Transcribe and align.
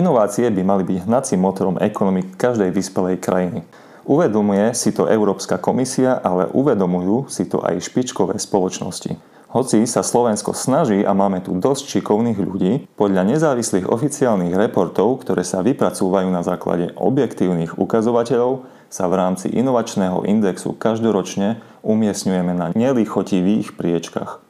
Inovácie 0.00 0.48
by 0.48 0.64
mali 0.64 0.82
byť 0.88 1.04
hnacím 1.04 1.44
motorom 1.44 1.76
ekonomik 1.76 2.32
každej 2.40 2.72
vyspelej 2.72 3.20
krajiny. 3.20 3.68
Uvedomuje 4.08 4.72
si 4.72 4.96
to 4.96 5.04
Európska 5.04 5.60
komisia, 5.60 6.16
ale 6.24 6.48
uvedomujú 6.56 7.28
si 7.28 7.44
to 7.44 7.60
aj 7.60 7.84
špičkové 7.84 8.40
spoločnosti. 8.40 9.20
Hoci 9.52 9.84
sa 9.84 10.00
Slovensko 10.00 10.56
snaží 10.56 11.04
a 11.04 11.12
máme 11.12 11.44
tu 11.44 11.52
dosť 11.52 12.00
šikovných 12.00 12.40
ľudí, 12.40 12.88
podľa 12.96 13.28
nezávislých 13.28 13.92
oficiálnych 13.92 14.56
reportov, 14.56 15.20
ktoré 15.20 15.44
sa 15.44 15.60
vypracúvajú 15.60 16.32
na 16.32 16.40
základe 16.40 16.96
objektívnych 16.96 17.76
ukazovateľov, 17.76 18.64
sa 18.88 19.04
v 19.04 19.20
rámci 19.20 19.52
inovačného 19.52 20.24
indexu 20.24 20.72
každoročne 20.80 21.60
umiestňujeme 21.84 22.56
na 22.56 22.72
nelichotivých 22.72 23.76
priečkach. 23.76 24.40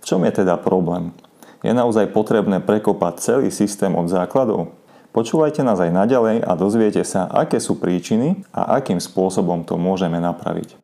V 0.00 0.04
čom 0.08 0.24
je 0.24 0.40
teda 0.40 0.56
problém? 0.56 1.12
Je 1.60 1.76
naozaj 1.76 2.16
potrebné 2.16 2.64
prekopať 2.64 3.14
celý 3.20 3.52
systém 3.52 3.92
od 3.92 4.08
základov? 4.08 4.72
Počúvajte 5.16 5.64
nás 5.64 5.80
aj 5.80 5.96
naďalej 5.96 6.44
a 6.44 6.52
dozviete 6.60 7.00
sa, 7.00 7.24
aké 7.24 7.56
sú 7.56 7.80
príčiny 7.80 8.44
a 8.52 8.76
akým 8.76 9.00
spôsobom 9.00 9.64
to 9.64 9.80
môžeme 9.80 10.20
napraviť. 10.20 10.76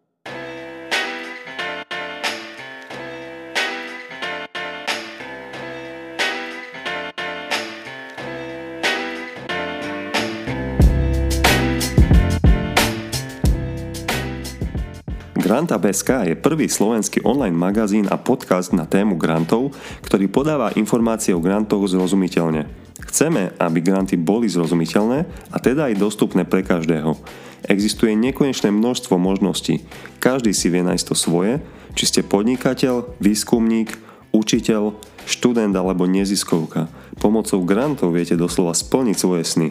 Granta.sk 15.37 16.33
je 16.33 16.41
prvý 16.41 16.73
slovenský 16.73 17.21
online 17.29 17.53
magazín 17.53 18.09
a 18.09 18.17
podcast 18.17 18.73
na 18.73 18.89
tému 18.89 19.21
grantov, 19.21 19.77
ktorý 20.01 20.25
podáva 20.33 20.73
informácie 20.73 21.37
o 21.37 21.45
grantoch 21.45 21.85
zrozumiteľne. 21.85 22.82
Chceme, 23.09 23.53
aby 23.59 23.79
granty 23.83 24.15
boli 24.15 24.47
zrozumiteľné 24.47 25.27
a 25.51 25.57
teda 25.59 25.91
aj 25.91 26.01
dostupné 26.01 26.47
pre 26.47 26.63
každého. 26.63 27.19
Existuje 27.67 28.15
nekonečné 28.19 28.75
množstvo 28.75 29.19
možností. 29.19 29.87
Každý 30.19 30.51
si 30.51 30.67
vie 30.71 30.83
nájsť 30.83 31.07
to 31.07 31.15
svoje, 31.15 31.63
či 31.95 32.05
ste 32.09 32.21
podnikateľ, 32.27 33.19
výskumník, 33.23 33.95
učiteľ, 34.35 34.97
študent 35.29 35.75
alebo 35.77 36.09
neziskovka. 36.09 36.91
Pomocou 37.23 37.63
grantov 37.63 38.17
viete 38.17 38.35
doslova 38.35 38.75
splniť 38.75 39.17
svoje 39.17 39.45
sny. 39.47 39.69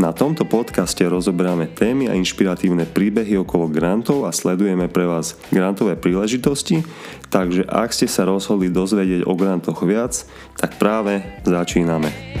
Na 0.00 0.10
tomto 0.10 0.48
podcaste 0.48 1.04
rozoberáme 1.04 1.68
témy 1.68 2.08
a 2.08 2.16
inšpiratívne 2.16 2.88
príbehy 2.88 3.36
okolo 3.44 3.68
grantov 3.68 4.24
a 4.24 4.32
sledujeme 4.32 4.88
pre 4.88 5.04
vás 5.04 5.36
grantové 5.52 6.00
príležitosti, 6.00 6.80
takže 7.28 7.68
ak 7.68 7.92
ste 7.92 8.08
sa 8.08 8.24
rozhodli 8.24 8.72
dozvedieť 8.72 9.28
o 9.28 9.36
grantoch 9.36 9.84
viac, 9.84 10.24
tak 10.56 10.80
práve 10.80 11.20
začíname. 11.44 12.31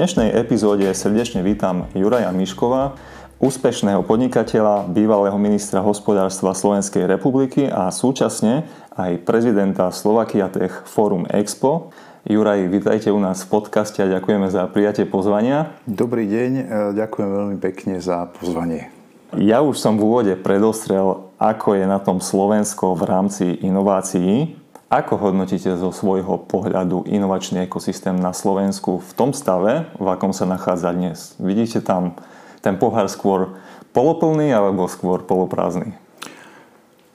Dnešnej 0.00 0.32
epizóde 0.32 0.88
srdečne 0.96 1.44
vítam 1.44 1.84
Juraja 1.92 2.32
Miškova, 2.32 2.96
úspešného 3.36 4.00
podnikateľa, 4.00 4.88
bývalého 4.88 5.36
ministra 5.36 5.84
hospodárstva 5.84 6.56
Slovenskej 6.56 7.04
republiky 7.04 7.68
a 7.68 7.92
súčasne 7.92 8.64
aj 8.96 9.20
prezidenta 9.28 9.92
Slovakia 9.92 10.48
Tech 10.48 10.88
Forum 10.88 11.28
Expo. 11.28 11.92
Juraj, 12.24 12.72
vítajte 12.72 13.12
u 13.12 13.20
nás 13.20 13.44
v 13.44 13.60
podcaste 13.60 14.00
a 14.00 14.08
ďakujeme 14.08 14.48
za 14.48 14.64
prijatie 14.72 15.04
pozvania. 15.04 15.76
Dobrý 15.84 16.24
deň, 16.24 16.50
e, 16.56 16.64
ďakujem 16.96 17.28
veľmi 17.36 17.56
pekne 17.60 18.00
za 18.00 18.24
pozvanie. 18.40 18.88
Ja 19.36 19.60
už 19.60 19.76
som 19.76 20.00
v 20.00 20.08
úvode 20.08 20.32
predostrel, 20.40 21.28
ako 21.36 21.76
je 21.76 21.84
na 21.84 22.00
tom 22.00 22.24
Slovensko 22.24 22.96
v 22.96 23.04
rámci 23.04 23.44
inovácií. 23.60 24.59
Ako 24.90 25.22
hodnotíte 25.22 25.70
zo 25.78 25.94
svojho 25.94 26.50
pohľadu 26.50 27.06
inovačný 27.06 27.62
ekosystém 27.70 28.18
na 28.18 28.34
Slovensku 28.34 28.98
v 28.98 29.10
tom 29.14 29.30
stave, 29.30 29.86
v 29.94 30.06
akom 30.10 30.34
sa 30.34 30.50
nachádza 30.50 30.90
dnes? 30.90 31.38
Vidíte 31.38 31.78
tam 31.78 32.18
ten 32.58 32.74
pohár 32.74 33.06
skôr 33.06 33.54
poloplný 33.94 34.50
alebo 34.50 34.90
skôr 34.90 35.22
poloprázdny? 35.22 35.94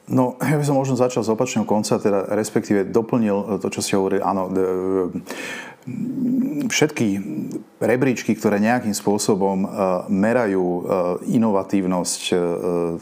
No, 0.07 0.39
ja 0.39 0.55
by 0.55 0.63
som 0.63 0.79
možno 0.79 0.95
začal 0.95 1.27
z 1.27 1.35
opačného 1.35 1.67
konca, 1.67 1.99
teda 1.99 2.31
respektíve 2.31 2.87
doplnil 2.87 3.59
to, 3.59 3.67
čo 3.67 3.83
ste 3.83 3.99
hovorili. 3.99 4.23
Áno, 4.23 4.47
všetky 6.71 7.07
rebríčky, 7.83 8.39
ktoré 8.39 8.63
nejakým 8.63 8.95
spôsobom 8.95 9.57
e, 9.61 9.67
merajú 10.15 10.63
e, 10.63 10.81
inovatívnosť 11.35 12.21
e, 12.31 12.35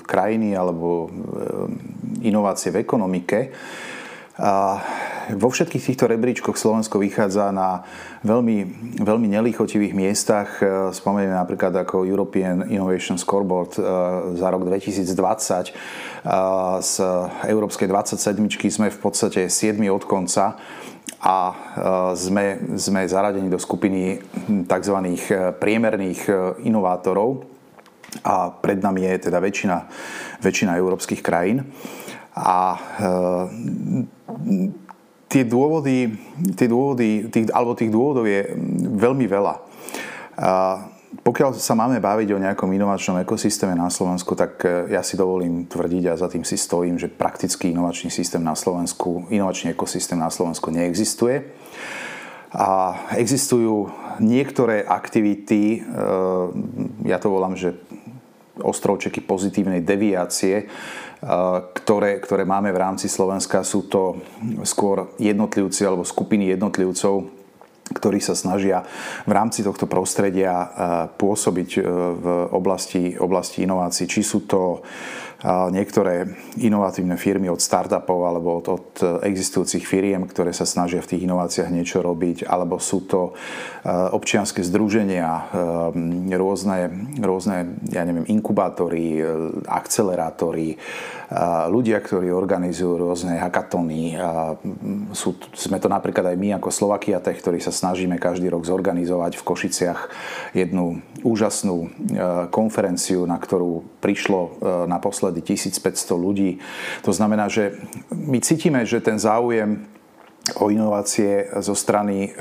krajiny 0.02 0.58
alebo 0.58 1.14
inovácie 2.26 2.74
v 2.74 2.82
ekonomike, 2.82 3.54
vo 5.30 5.48
všetkých 5.54 5.94
týchto 5.94 6.10
rebríčkoch 6.10 6.58
Slovensko 6.58 6.98
vychádza 6.98 7.54
na 7.54 7.86
veľmi, 8.26 8.66
veľmi 8.98 9.28
nelichotivých 9.30 9.94
miestach. 9.94 10.58
E, 10.58 10.90
Spomenieme 10.90 11.38
napríklad 11.38 11.70
ako 11.86 12.02
European 12.02 12.66
Innovation 12.66 13.22
Scoreboard 13.22 13.78
e, 13.78 13.82
za 14.34 14.48
rok 14.50 14.66
2020. 14.66 15.06
E, 15.06 15.72
z 16.82 16.94
Európskej 17.46 17.86
27 17.86 18.74
sme 18.74 18.90
v 18.90 19.00
podstate 19.00 19.54
7 19.54 19.78
od 19.94 20.04
konca 20.10 20.58
a 21.24 21.38
sme, 22.20 22.76
sme 22.76 23.08
zaradení 23.08 23.48
do 23.48 23.56
skupiny 23.56 24.20
tzv. 24.68 24.98
priemerných 25.56 26.28
inovátorov 26.68 27.48
a 28.28 28.52
pred 28.52 28.84
nami 28.84 29.08
je 29.08 29.32
teda 29.32 29.40
väčšina, 29.40 29.88
väčšina 30.44 30.76
európskych 30.76 31.24
krajín. 31.24 31.64
A 32.34 32.78
tie 35.30 35.44
dôvody, 35.46 36.14
tie 36.54 36.70
dôvody 36.70 37.30
tých, 37.34 37.50
alebo 37.50 37.74
tých 37.74 37.90
dôvodov 37.90 38.30
je 38.30 38.54
veľmi 38.94 39.26
veľa. 39.26 39.56
A 40.38 40.50
pokiaľ 41.22 41.54
sa 41.54 41.78
máme 41.78 42.02
baviť 42.02 42.30
o 42.34 42.42
nejakom 42.42 42.74
inovačnom 42.74 43.22
ekosystéme 43.22 43.78
na 43.78 43.94
Slovensku, 43.94 44.34
tak 44.34 44.66
e, 44.66 44.90
ja 44.98 45.06
si 45.06 45.14
dovolím 45.14 45.70
tvrdiť 45.70 46.10
a 46.10 46.18
za 46.18 46.26
tým 46.26 46.42
si 46.42 46.58
stojím, 46.58 46.98
že 46.98 47.06
prakticky 47.06 47.70
inovačný 47.70 48.10
systém 48.10 48.42
na 48.42 48.58
Slovensku, 48.58 49.30
inovačný 49.30 49.78
ekosystém 49.78 50.18
na 50.18 50.34
Slovensku 50.34 50.74
neexistuje. 50.74 51.54
A 52.54 52.98
existujú 53.14 53.94
niektoré 54.18 54.82
aktivity, 54.82 55.86
e, 55.86 56.02
ja 57.06 57.22
to 57.22 57.30
volám, 57.30 57.54
že 57.54 57.78
ostrovčeky 58.58 59.22
pozitívnej 59.22 59.86
deviácie, 59.86 60.70
ktoré, 61.84 62.20
ktoré 62.20 62.44
máme 62.44 62.76
v 62.76 62.82
rámci 62.82 63.08
Slovenska. 63.08 63.64
Sú 63.64 63.88
to 63.88 64.20
skôr 64.68 65.16
jednotlivci 65.16 65.88
alebo 65.88 66.04
skupiny 66.04 66.52
jednotlivcov, 66.52 67.32
ktorí 67.94 68.20
sa 68.20 68.36
snažia 68.36 68.84
v 69.28 69.32
rámci 69.32 69.64
tohto 69.64 69.88
prostredia 69.88 70.56
pôsobiť 71.20 71.70
e, 71.78 71.82
v 72.16 72.26
oblasti, 72.56 73.16
oblasti 73.20 73.68
inovácií. 73.68 74.08
Či 74.08 74.22
sú 74.24 74.40
to 74.48 74.84
niektoré 75.46 76.40
inovatívne 76.56 77.20
firmy 77.20 77.52
od 77.52 77.60
startupov 77.60 78.20
alebo 78.24 78.64
od, 78.64 78.68
od 78.72 78.88
existujúcich 79.28 79.84
firiem, 79.84 80.24
ktoré 80.24 80.56
sa 80.56 80.64
snažia 80.64 81.04
v 81.04 81.10
tých 81.16 81.26
inováciách 81.28 81.68
niečo 81.68 82.00
robiť, 82.00 82.48
alebo 82.48 82.80
sú 82.80 83.04
to 83.04 83.36
občianske 83.86 84.64
združenia, 84.64 85.52
rôzne, 86.32 86.78
rôzne 87.20 87.76
ja 87.92 88.08
neviem, 88.08 88.24
inkubátory, 88.28 89.20
akcelerátory, 89.68 90.80
ľudia, 91.68 91.98
ktorí 91.98 92.30
organizujú 92.30 92.94
rôzne 93.10 93.42
hackathony. 93.42 94.14
Sú, 95.18 95.34
sme 95.58 95.82
to 95.82 95.90
napríklad 95.90 96.30
aj 96.30 96.38
my 96.38 96.62
ako 96.62 96.70
Slovakia 96.70 97.18
Tech, 97.20 97.42
ktorí 97.42 97.58
sa 97.58 97.74
snažíme 97.74 98.22
každý 98.22 98.54
rok 98.54 98.64
zorganizovať 98.70 99.42
v 99.42 99.46
Košiciach 99.46 100.00
jednu 100.54 101.02
úžasnú 101.26 101.90
konferenciu, 102.54 103.26
na 103.26 103.42
ktorú 103.42 103.82
prišlo 103.98 104.62
naposledy 104.86 105.33
1500 105.42 106.14
ľudí. 106.14 106.62
To 107.08 107.16
znamená, 107.16 107.50
že 107.50 107.80
my 108.12 108.38
cítime, 108.44 108.86
že 108.86 109.02
ten 109.02 109.18
záujem 109.18 109.90
o 110.60 110.68
inovácie 110.68 111.48
zo 111.64 111.72
strany 111.72 112.28
e, 112.28 112.30
e, 112.30 112.36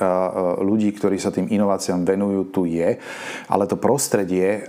ľudí, 0.59 0.91
ktorí 0.91 1.23
sa 1.23 1.31
tým 1.31 1.47
inováciám 1.47 2.03
venujú, 2.03 2.51
tu 2.51 2.63
je, 2.67 2.99
ale 3.47 3.65
to 3.71 3.79
prostredie 3.79 4.59
e, 4.59 4.61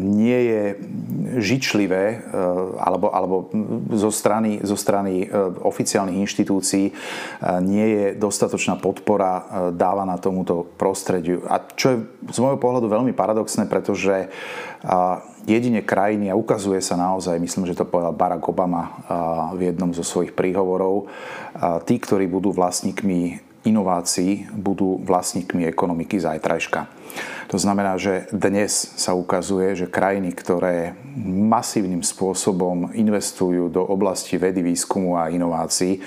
nie 0.00 0.38
je 0.48 0.62
žičlivé 1.36 2.24
alebo, 2.80 3.12
alebo 3.12 3.36
zo 3.92 4.12
strany, 4.12 4.60
zo 4.64 4.76
strany 4.76 5.24
oficiálnych 5.64 6.20
inštitúcií 6.20 6.92
nie 7.64 7.86
je 7.88 8.04
dostatočná 8.20 8.76
podpora 8.76 9.70
dávaná 9.72 10.20
tomuto 10.20 10.68
prostrediu. 10.76 11.44
A 11.48 11.60
čo 11.72 11.86
je 11.92 11.96
z 12.32 12.38
môjho 12.42 12.60
pohľadu 12.60 12.88
veľmi 12.88 13.16
paradoxné, 13.16 13.64
pretože 13.64 14.28
jedine 15.46 15.82
krajiny, 15.82 16.30
a 16.30 16.38
ukazuje 16.38 16.78
sa 16.82 16.94
naozaj, 16.94 17.38
myslím, 17.38 17.66
že 17.66 17.78
to 17.78 17.88
povedal 17.88 18.14
Barack 18.14 18.46
Obama 18.46 19.02
v 19.56 19.72
jednom 19.72 19.90
zo 19.90 20.06
svojich 20.06 20.34
príhovorov, 20.34 21.10
tí, 21.86 21.98
ktorí 21.98 22.30
budú 22.30 22.54
vlastníkmi 22.54 23.52
inovácií 23.62 24.50
budú 24.50 24.98
vlastníkmi 25.06 25.70
ekonomiky 25.70 26.18
zajtrajška. 26.18 26.90
To 27.54 27.60
znamená, 27.60 27.94
že 28.00 28.26
dnes 28.34 28.74
sa 28.96 29.14
ukazuje, 29.14 29.76
že 29.76 29.86
krajiny, 29.86 30.34
ktoré 30.34 30.98
masívnym 31.46 32.02
spôsobom 32.02 32.90
investujú 32.96 33.70
do 33.70 33.84
oblasti 33.84 34.40
vedy, 34.40 34.64
výskumu 34.64 35.14
a 35.14 35.30
inovácií, 35.30 36.00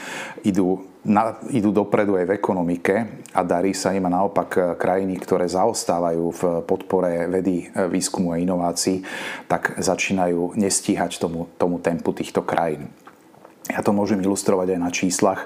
idú 0.44 0.84
na, 1.06 1.38
idú 1.54 1.70
dopredu 1.70 2.18
aj 2.18 2.26
v 2.26 2.36
ekonomike 2.36 2.96
a 3.32 3.42
darí 3.46 3.78
sa 3.78 3.94
im 3.94 4.10
a 4.10 4.12
naopak 4.12 4.78
krajiny, 4.82 5.22
ktoré 5.22 5.46
zaostávajú 5.46 6.26
v 6.34 6.42
podpore 6.66 7.30
vedy, 7.30 7.70
výskumu 7.70 8.34
a 8.34 8.42
inovácií, 8.42 9.06
tak 9.46 9.78
začínajú 9.78 10.58
nestíhať 10.58 11.22
tomu, 11.22 11.46
tomu 11.62 11.78
tempu 11.78 12.10
týchto 12.12 12.42
krajín. 12.42 12.90
Ja 13.70 13.82
to 13.82 13.94
môžem 13.94 14.22
ilustrovať 14.22 14.78
aj 14.78 14.80
na 14.82 14.90
číslach. 14.94 15.40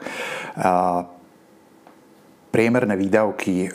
Priemerné 2.50 2.98
výdavky 2.98 3.56
e, 3.62 3.68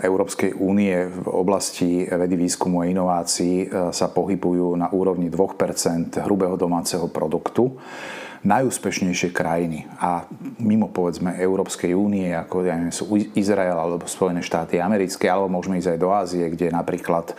Európskej 0.00 0.56
únie 0.56 0.96
v 1.12 1.28
oblasti 1.28 2.08
vedy, 2.08 2.40
výskumu 2.40 2.80
a 2.80 2.88
inovácií 2.88 3.68
e, 3.68 3.92
sa 3.92 4.08
pohybujú 4.08 4.80
na 4.80 4.88
úrovni 4.88 5.28
2% 5.28 6.16
hrubého 6.24 6.56
domáceho 6.56 7.04
produktu 7.12 7.76
najúspešnejšie 8.46 9.34
krajiny 9.34 9.88
a 9.98 10.26
mimo 10.62 10.90
povedzme 10.90 11.34
Európskej 11.38 11.94
únie, 11.94 12.30
ako 12.34 12.66
ja 12.66 12.78
neviem, 12.78 12.94
sú 12.94 13.10
Izrael 13.34 13.74
alebo 13.74 14.06
Spojené 14.06 14.44
štáty 14.44 14.78
americké, 14.78 15.26
alebo 15.26 15.50
môžeme 15.50 15.78
ísť 15.78 15.94
aj 15.94 15.98
do 15.98 16.08
Ázie, 16.14 16.44
kde 16.50 16.70
napríklad 16.70 17.34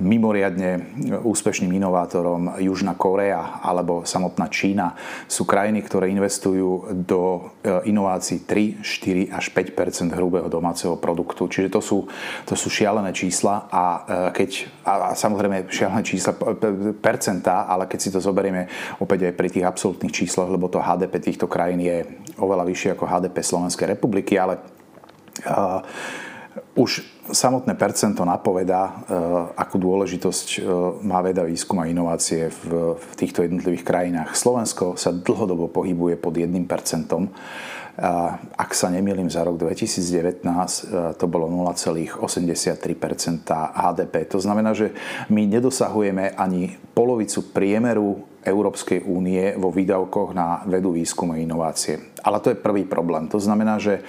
mimoriadne 0.00 1.00
úspešným 1.24 1.72
inovátorom 1.76 2.56
Južná 2.62 2.94
Korea 2.94 3.60
alebo 3.60 4.06
samotná 4.06 4.48
Čína 4.48 4.94
sú 5.28 5.44
krajiny, 5.44 5.84
ktoré 5.84 6.08
investujú 6.08 6.92
do 6.94 7.52
e, 7.60 7.90
inovácií 7.90 8.44
3, 8.44 8.80
4 8.80 9.34
až 9.34 9.44
5% 9.52 10.16
hrubého 10.16 10.48
domáceho 10.48 10.96
produktu. 10.96 11.48
Čiže 11.50 11.68
to 11.68 11.80
sú, 11.82 11.98
to 12.46 12.54
sú 12.54 12.70
šialené 12.70 13.12
čísla 13.12 13.68
a 13.68 13.84
e, 13.84 14.00
keď, 14.32 14.50
a 14.86 15.12
samozrejme 15.12 15.68
šialené 15.68 16.02
čísla 16.06 16.32
percentá, 17.02 17.66
ale 17.66 17.90
keď 17.90 17.98
si 17.98 18.10
to 18.14 18.20
zoberieme 18.22 18.70
opäť 19.02 19.30
aj 19.30 19.34
pri 19.34 19.48
tých 19.50 19.66
absolútnych 19.66 20.14
číslach, 20.14 20.37
čísloch, 20.38 20.54
lebo 20.54 20.70
to 20.70 20.78
HDP 20.78 21.18
týchto 21.18 21.50
krajín 21.50 21.82
je 21.82 22.06
oveľa 22.38 22.62
vyššie 22.62 22.94
ako 22.94 23.10
HDP 23.10 23.42
Slovenskej 23.42 23.86
republiky, 23.90 24.38
ale 24.38 24.62
uh, 24.62 25.82
už 26.78 27.02
samotné 27.34 27.74
percento 27.74 28.22
napovedá, 28.22 28.86
uh, 28.86 28.94
akú 29.58 29.82
dôležitosť 29.82 30.62
uh, 30.62 30.62
má 31.02 31.18
veda, 31.26 31.42
výskum 31.42 31.82
a 31.82 31.90
inovácie 31.90 32.54
v, 32.54 32.94
v 32.94 33.12
týchto 33.18 33.42
jednotlivých 33.42 33.82
krajinách. 33.82 34.38
Slovensko 34.38 34.94
sa 34.94 35.10
dlhodobo 35.10 35.66
pohybuje 35.74 36.14
pod 36.22 36.38
1%. 36.38 36.54
Ak 38.54 38.78
sa 38.78 38.94
nemýlim, 38.94 39.26
za 39.26 39.42
rok 39.42 39.58
2019 39.58 40.46
to 41.18 41.26
bolo 41.26 41.50
0,83% 41.50 42.14
HDP. 43.74 44.14
To 44.30 44.38
znamená, 44.38 44.70
že 44.70 44.94
my 45.34 45.50
nedosahujeme 45.50 46.38
ani 46.38 46.78
polovicu 46.94 47.50
priemeru 47.50 48.22
Európskej 48.48 49.04
únie 49.04 49.54
vo 49.54 49.68
výdavkoch 49.68 50.32
na 50.32 50.64
vedu, 50.64 50.96
výskum 50.96 51.36
a 51.36 51.40
inovácie. 51.40 52.16
Ale 52.24 52.40
to 52.40 52.50
je 52.50 52.58
prvý 52.58 52.88
problém. 52.88 53.28
To 53.28 53.38
znamená, 53.38 53.76
že 53.76 54.00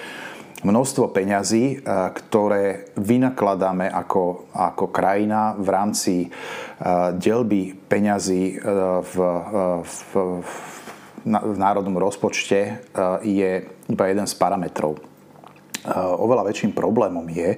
množstvo 0.64 1.12
peňazí, 1.16 1.84
ktoré 1.88 2.92
vynakladáme 3.00 3.88
ako, 3.88 4.52
ako 4.52 4.86
krajina 4.92 5.56
v 5.56 5.68
rámci 5.72 6.14
delby 7.16 7.76
peňazí 7.88 8.60
v, 9.04 9.16
v, 9.84 10.16
v 10.44 10.52
v 11.26 11.58
národnom 11.60 12.00
rozpočte 12.00 12.80
je 13.28 13.52
iba 13.92 14.06
jeden 14.08 14.28
z 14.28 14.34
parametrov. 14.40 15.09
Oveľa 15.88 16.52
väčším 16.52 16.76
problémom 16.76 17.24
je, 17.32 17.56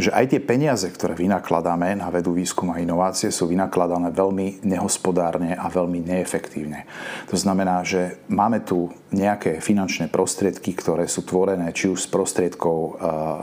že 0.00 0.10
aj 0.10 0.32
tie 0.32 0.40
peniaze, 0.40 0.88
ktoré 0.88 1.12
vynakladáme 1.12 1.92
na 1.92 2.08
vedu, 2.08 2.32
výskum 2.32 2.72
a 2.72 2.80
inovácie, 2.80 3.28
sú 3.28 3.52
vynakladané 3.52 4.08
veľmi 4.16 4.64
nehospodárne 4.64 5.52
a 5.52 5.68
veľmi 5.68 6.00
neefektívne. 6.00 6.88
To 7.28 7.36
znamená, 7.36 7.84
že 7.84 8.16
máme 8.32 8.64
tu 8.64 8.88
nejaké 9.10 9.58
finančné 9.58 10.06
prostriedky, 10.08 10.72
ktoré 10.72 11.10
sú 11.10 11.26
tvorené 11.26 11.74
či 11.74 11.90
už 11.90 12.06
z 12.06 12.08
prostriedkov 12.08 12.78
e, 12.78 12.90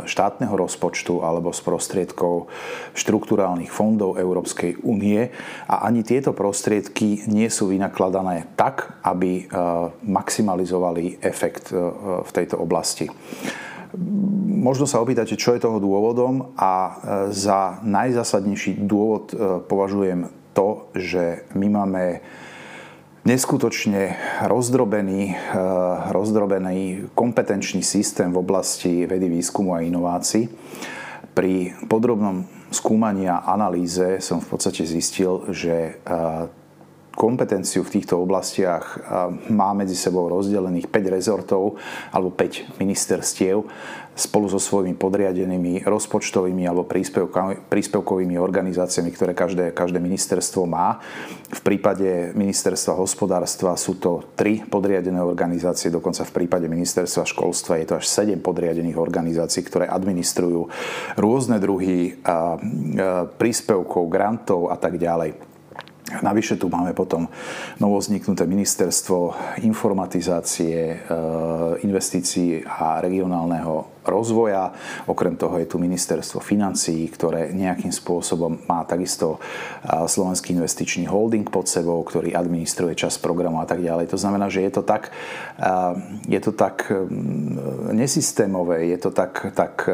štátneho 0.07 0.55
rozpočtu 0.55 1.21
alebo 1.21 1.51
z 1.51 1.61
prostriedkov 1.61 2.47
štruktúrálnych 2.95 3.69
fondov 3.69 4.15
Európskej 4.15 4.79
únie 4.87 5.27
a 5.67 5.83
ani 5.83 6.07
tieto 6.07 6.31
prostriedky 6.31 7.27
nie 7.27 7.51
sú 7.51 7.67
vynakladané 7.69 8.47
tak, 8.55 8.95
aby 9.03 9.43
e, 9.43 9.55
maximalizovali 10.07 11.19
efekt 11.19 11.75
e, 11.75 11.77
v 12.23 12.31
tejto 12.31 12.55
oblasti. 12.57 13.11
Možno 14.57 14.85
sa 14.85 15.01
opýtate, 15.01 15.33
čo 15.33 15.57
je 15.57 15.63
toho 15.65 15.81
dôvodom 15.81 16.53
a 16.53 16.73
e, 16.73 16.91
za 17.33 17.81
najzásadnejší 17.81 18.85
dôvod 18.85 19.33
e, 19.33 19.35
považujem 19.65 20.29
to, 20.53 20.89
že 20.93 21.45
my 21.57 21.67
máme 21.69 22.21
neskutočne 23.25 24.13
rozdrobený, 24.45 25.33
e, 25.33 25.35
rozdrobený 26.13 27.09
kompetenčný 27.17 27.81
systém 27.81 28.29
v 28.29 28.41
oblasti 28.41 29.09
vedy, 29.09 29.29
výskumu 29.29 29.73
a 29.73 29.85
inovácií. 29.85 30.45
Pri 31.33 31.73
podrobnom 31.89 32.45
skúmaní 32.69 33.29
a 33.29 33.45
analýze 33.49 34.21
som 34.21 34.41
v 34.41 34.57
podstate 34.57 34.85
zistil, 34.85 35.45
že 35.53 36.01
kompetenciu 37.17 37.81
v 37.81 37.97
týchto 37.97 38.21
oblastiach 38.21 39.01
má 39.49 39.73
medzi 39.73 39.97
sebou 39.97 40.29
rozdelených 40.29 40.85
5 40.85 41.15
rezortov 41.17 41.81
alebo 42.13 42.29
5 42.29 42.77
ministerstiev 42.77 43.65
spolu 44.17 44.49
so 44.49 44.57
svojimi 44.57 44.97
podriadenými 44.97 45.85
rozpočtovými 45.85 46.65
alebo 46.65 46.89
príspevkovými 47.69 48.33
organizáciami, 48.37 49.13
ktoré 49.13 49.37
každé, 49.37 49.77
každé 49.77 50.01
ministerstvo 50.01 50.65
má. 50.65 50.97
V 51.53 51.61
prípade 51.61 52.33
ministerstva 52.33 52.97
hospodárstva 52.97 53.77
sú 53.77 54.01
to 54.01 54.25
tri 54.33 54.65
podriadené 54.65 55.21
organizácie, 55.21 55.93
dokonca 55.93 56.25
v 56.25 56.33
prípade 56.33 56.65
ministerstva 56.65 57.29
školstva 57.29 57.77
je 57.77 57.85
to 57.93 57.97
až 58.01 58.05
7 58.09 58.41
podriadených 58.41 58.97
organizácií, 58.97 59.61
ktoré 59.65 59.85
administrujú 59.85 60.65
rôzne 61.17 61.61
druhy 61.61 62.17
príspevkov, 63.37 64.05
grantov 64.09 64.73
a 64.73 64.77
tak 64.81 64.97
ďalej. 64.97 65.56
Navyše 66.07 66.55
tu 66.55 66.69
máme 66.69 66.93
potom 66.93 67.27
novozniknuté 67.79 68.47
ministerstvo 68.47 69.35
informatizácie, 69.67 70.79
e, 70.79 70.97
investícií 71.83 72.63
a 72.63 73.01
regionálneho 73.01 73.96
rozvoja. 74.07 74.71
Okrem 75.05 75.35
toho 75.35 75.59
je 75.59 75.67
tu 75.67 75.77
ministerstvo 75.77 76.39
financií, 76.39 77.05
ktoré 77.11 77.51
nejakým 77.51 77.91
spôsobom 77.91 78.63
má 78.65 78.87
takisto 78.87 79.37
Slovenský 79.85 80.55
investičný 80.55 81.05
holding 81.11 81.45
pod 81.45 81.67
sebou, 81.67 82.01
ktorý 82.07 82.31
administruje 82.33 82.95
čas 82.95 83.19
programu 83.19 83.59
a 83.59 83.67
tak 83.67 83.83
ďalej. 83.83 84.07
To 84.09 84.17
znamená, 84.17 84.47
že 84.47 84.63
je 84.63 84.71
to 84.71 84.83
tak, 84.87 85.11
je 86.25 86.39
to 86.39 86.51
tak 86.55 86.87
nesystémové, 87.91 88.89
je 88.95 88.99
to 89.03 89.11
tak, 89.11 89.51
tak 89.51 89.85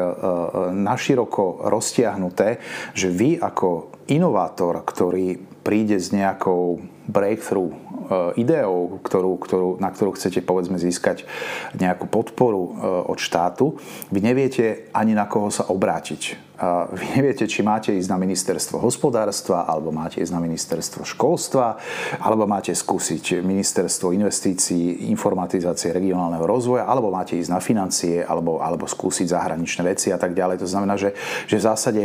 naširoko 0.70 1.66
roztiahnuté, 1.66 2.62
že 2.94 3.10
vy 3.10 3.42
ako 3.42 3.90
inovátor, 4.06 4.84
ktorý 4.86 5.40
príde 5.64 5.96
s 5.96 6.12
nejakou 6.12 6.93
breakthrough 7.08 7.72
eh, 7.72 8.40
ideou, 8.40 9.00
ktorú, 9.00 9.36
ktorú, 9.40 9.68
na 9.80 9.92
ktorú 9.92 10.16
chcete 10.16 10.40
povedzme 10.44 10.80
získať 10.80 11.28
nejakú 11.76 12.08
podporu 12.08 12.62
eh, 12.64 12.72
od 13.12 13.18
štátu, 13.20 13.76
vy 14.08 14.20
neviete 14.20 14.88
ani 14.96 15.12
na 15.12 15.28
koho 15.28 15.52
sa 15.52 15.68
obrátiť. 15.68 16.54
Vy 16.94 17.18
neviete, 17.18 17.50
či 17.50 17.66
máte 17.66 17.90
ísť 17.90 18.14
na 18.14 18.14
ministerstvo 18.14 18.78
hospodárstva, 18.78 19.66
alebo 19.66 19.90
máte 19.90 20.22
ísť 20.22 20.30
na 20.30 20.38
ministerstvo 20.38 21.02
školstva, 21.02 21.82
alebo 22.22 22.46
máte 22.46 22.70
skúsiť 22.70 23.42
ministerstvo 23.42 24.14
investícií, 24.14 25.10
informatizácie 25.10 25.90
regionálneho 25.90 26.46
rozvoja, 26.46 26.86
alebo 26.86 27.10
máte 27.10 27.34
ísť 27.34 27.50
na 27.50 27.58
financie, 27.58 28.22
alebo, 28.22 28.62
alebo 28.62 28.86
skúsiť 28.86 29.34
zahraničné 29.34 29.82
veci 29.82 30.14
a 30.14 30.18
tak 30.18 30.30
ďalej. 30.30 30.62
To 30.62 30.68
znamená, 30.70 30.94
že, 30.94 31.18
že 31.50 31.58
v 31.58 31.66
zásade 31.66 32.02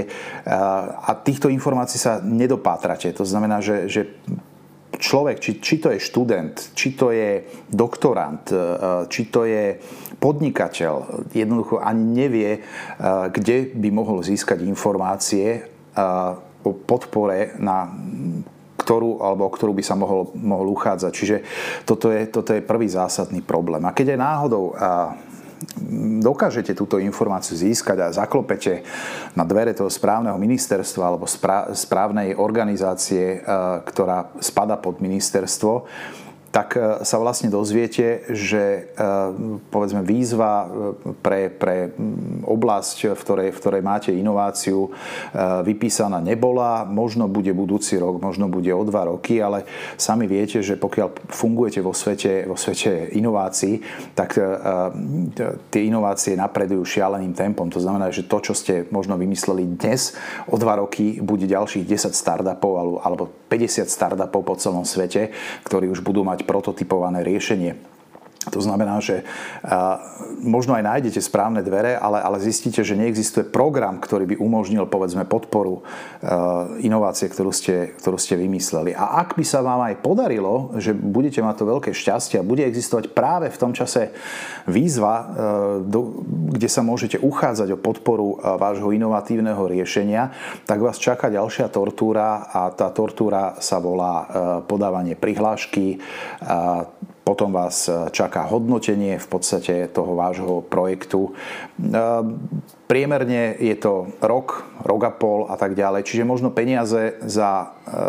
a 0.98 1.12
týchto 1.13 1.53
informácií 1.53 2.01
sa 2.01 2.18
nedopátrate. 2.18 3.13
To 3.13 3.25
znamená, 3.29 3.62
že, 3.62 3.86
že 3.86 4.18
človek, 5.00 5.39
či, 5.39 5.51
či 5.63 5.79
to 5.79 5.96
je 5.96 6.03
študent, 6.03 6.75
či 6.75 6.94
to 6.94 7.15
je 7.15 7.48
doktorant, 7.72 8.44
e, 8.51 8.60
či 9.08 9.32
to 9.32 9.48
je 9.48 9.79
podnikateľ, 10.20 11.25
jednoducho 11.32 11.79
ani 11.79 12.03
nevie, 12.03 12.51
e, 12.56 12.62
kde 13.32 13.72
by 13.79 13.89
mohol 13.96 14.20
získať 14.20 14.62
informácie 14.68 15.48
e, 15.56 15.60
o 16.60 16.72
podpore 16.75 17.56
na 17.63 17.88
ktorú, 18.79 19.24
alebo 19.24 19.48
o 19.48 19.53
ktorú 19.53 19.72
by 19.75 19.84
sa 19.84 19.96
mohol, 19.96 20.36
mohol 20.36 20.75
uchádzať. 20.75 21.12
Čiže 21.12 21.38
toto 21.84 22.12
je, 22.12 22.25
toto 22.27 22.51
je 22.56 22.63
prvý 22.63 22.88
zásadný 22.88 23.44
problém. 23.44 23.84
A 23.86 23.96
keď 23.96 24.15
aj 24.15 24.20
náhodou 24.20 24.65
dokážete 26.24 26.72
túto 26.72 27.00
informáciu 27.00 27.60
získať 27.60 27.98
a 28.00 28.16
zaklopete 28.16 28.84
na 29.36 29.44
dvere 29.44 29.75
toho 29.75 29.92
správneho 29.92 30.39
ministerstva 30.39 31.04
alebo 31.04 31.28
správnej 31.75 32.36
organizácie, 32.39 33.39
e, 33.39 33.50
ktorá 33.84 34.32
spada 34.39 34.80
pod 34.80 35.04
ministerstvo, 35.04 35.84
tak 36.50 36.77
e, 36.77 37.06
sa 37.06 37.18
vlastne 37.22 37.53
dozviete, 37.53 38.25
že 38.34 38.89
e, 38.89 39.01
povedzme 39.70 40.01
výzva 40.01 40.65
e, 40.65 40.68
pre, 41.22 41.53
pre 41.53 41.94
oblasť, 42.46 43.13
v 43.13 43.22
ktorej, 43.22 43.50
v 43.53 43.60
ktorej 43.62 43.82
máte 43.86 44.10
inováciu, 44.13 44.91
vypísaná 45.63 46.18
nebola, 46.24 46.84
možno 46.88 47.29
bude 47.29 47.53
budúci 47.53 48.01
rok, 48.01 48.18
možno 48.18 48.50
bude 48.50 48.72
o 48.74 48.84
dva 48.84 49.06
roky, 49.12 49.38
ale 49.38 49.68
sami 49.96 50.25
viete, 50.25 50.63
že 50.65 50.79
pokiaľ 50.79 51.29
fungujete 51.29 51.79
vo 51.84 51.94
svete, 51.94 52.50
vo 52.50 52.58
svete 52.58 53.13
inovácií, 53.13 53.82
tak 54.18 54.36
tie 55.70 55.82
inovácie 55.86 56.34
napredujú 56.34 56.82
šialeným 56.82 57.38
tempom. 57.38 57.70
To 57.70 57.82
znamená, 57.82 58.10
že 58.10 58.25
to, 58.25 58.41
čo 58.41 58.53
ste 58.58 58.89
možno 58.89 59.20
vymysleli 59.20 59.77
dnes, 59.77 60.18
o 60.50 60.58
dva 60.58 60.82
roky 60.82 61.22
bude 61.22 61.46
ďalších 61.46 61.86
10 61.86 62.15
startupov 62.15 63.03
alebo 63.06 63.29
50 63.51 63.86
startupov 63.89 64.41
po 64.46 64.56
celom 64.58 64.86
svete, 64.86 65.34
ktorí 65.65 65.89
už 65.89 66.01
budú 66.06 66.25
mať 66.25 66.38
prototypované 66.43 67.24
riešenie. 67.24 67.75
To 68.55 68.63
znamená, 68.63 69.03
že 69.03 69.27
možno 70.41 70.72
aj 70.74 70.88
nájdete 70.88 71.19
správne 71.19 71.60
dvere, 71.60 72.00
ale, 72.00 72.24
ale 72.24 72.39
zistíte, 72.39 72.81
že 72.88 72.96
neexistuje 72.96 73.43
program, 73.43 74.00
ktorý 74.00 74.25
by 74.31 74.36
umožnil 74.39 74.88
povedzme 74.88 75.27
podporu 75.27 75.84
inovácie, 76.79 77.27
ktorú 77.27 77.51
ste, 77.51 77.93
ktorú 78.00 78.15
ste 78.15 78.39
vymysleli. 78.39 78.96
A 78.96 79.19
ak 79.22 79.36
by 79.36 79.43
sa 79.43 79.60
vám 79.60 79.91
aj 79.91 80.00
podarilo, 80.00 80.72
že 80.79 80.96
budete 80.96 81.43
mať 81.43 81.55
to 81.62 81.65
veľké 81.67 81.91
šťastie 81.91 82.39
a 82.39 82.48
bude 82.48 82.63
existovať 82.63 83.12
práve 83.12 83.51
v 83.51 83.60
tom 83.60 83.75
čase 83.75 84.15
výzva, 84.65 85.29
kde 86.60 86.68
sa 86.68 86.84
môžete 86.84 87.24
uchádzať 87.24 87.72
o 87.72 87.80
podporu 87.80 88.36
vášho 88.36 88.92
inovatívneho 88.92 89.63
riešenia, 89.63 90.36
tak 90.68 90.84
vás 90.84 91.00
čaká 91.00 91.32
ďalšia 91.32 91.72
tortúra 91.72 92.51
a 92.51 92.68
tá 92.75 92.92
tortúra 92.92 93.56
sa 93.63 93.80
volá 93.80 94.28
podávanie 94.68 95.16
prihlášky 95.16 96.04
potom 97.30 97.54
vás 97.54 97.86
čaká 98.10 98.50
hodnotenie 98.50 99.22
v 99.22 99.28
podstate 99.30 99.86
toho 99.94 100.18
vášho 100.18 100.66
projektu. 100.66 101.38
Priemerne 102.89 103.53
je 103.62 103.77
to 103.77 104.10
rok, 104.17 104.65
rok 104.81 105.01
a 105.05 105.13
pol 105.13 105.46
a 105.46 105.53
tak 105.62 105.77
ďalej. 105.77 106.10
Čiže 106.10 106.25
možno 106.25 106.50
peniaze 106.50 107.22
za, 107.22 107.77
e, 107.86 108.01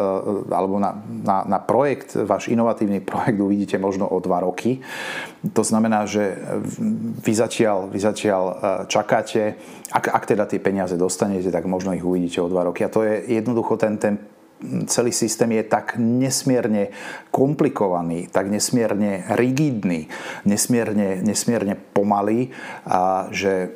alebo 0.49 0.81
na, 0.81 0.97
na, 1.05 1.45
na 1.45 1.59
projekt, 1.61 2.17
váš 2.17 2.49
inovatívny 2.49 3.05
projekt 3.13 3.37
uvidíte 3.37 3.77
možno 3.77 4.09
o 4.09 4.17
dva 4.25 4.41
roky. 4.41 4.81
To 5.53 5.61
znamená, 5.61 6.09
že 6.09 6.33
vy 7.21 7.33
zatiaľ, 7.37 7.93
vy 7.93 8.01
zatiaľ 8.01 8.43
čakáte, 8.89 9.61
ak, 9.93 10.17
ak 10.17 10.25
teda 10.25 10.49
tie 10.49 10.57
peniaze 10.57 10.97
dostanete, 10.97 11.53
tak 11.53 11.69
možno 11.69 11.93
ich 11.93 12.05
uvidíte 12.05 12.41
o 12.41 12.49
dva 12.49 12.65
roky. 12.65 12.81
A 12.81 12.93
to 12.93 13.05
je 13.05 13.21
jednoducho 13.37 13.77
ten, 13.77 14.01
ten 14.01 14.17
celý 14.87 15.13
systém 15.13 15.53
je 15.57 15.65
tak 15.65 15.97
nesmierne 15.97 16.93
komplikovaný, 17.33 18.29
tak 18.29 18.53
nesmierne 18.53 19.25
rigidný, 19.33 20.07
nesmierne, 20.45 21.25
nesmierne 21.25 21.75
pomalý, 21.77 22.53
a 22.85 23.31
že 23.33 23.53
e, 23.65 23.69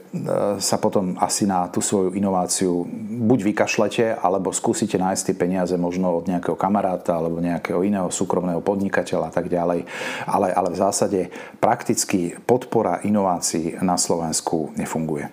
sa 0.60 0.76
potom 0.76 1.16
asi 1.20 1.48
na 1.48 1.70
tú 1.72 1.80
svoju 1.80 2.12
inováciu 2.12 2.84
buď 3.24 3.38
vykašlete, 3.54 4.04
alebo 4.20 4.52
skúsite 4.52 5.00
nájsť 5.00 5.32
tie 5.32 5.36
peniaze 5.36 5.74
možno 5.80 6.20
od 6.20 6.28
nejakého 6.28 6.58
kamaráta 6.58 7.16
alebo 7.16 7.40
nejakého 7.40 7.80
iného 7.80 8.08
súkromného 8.12 8.60
podnikateľa 8.60 9.30
a 9.30 9.34
tak 9.34 9.48
ďalej. 9.48 9.88
Ale, 10.28 10.48
ale 10.52 10.68
v 10.72 10.80
zásade 10.80 11.20
prakticky 11.58 12.36
podpora 12.44 13.00
inovácií 13.06 13.80
na 13.80 13.96
Slovensku 13.96 14.74
nefunguje. 14.76 15.30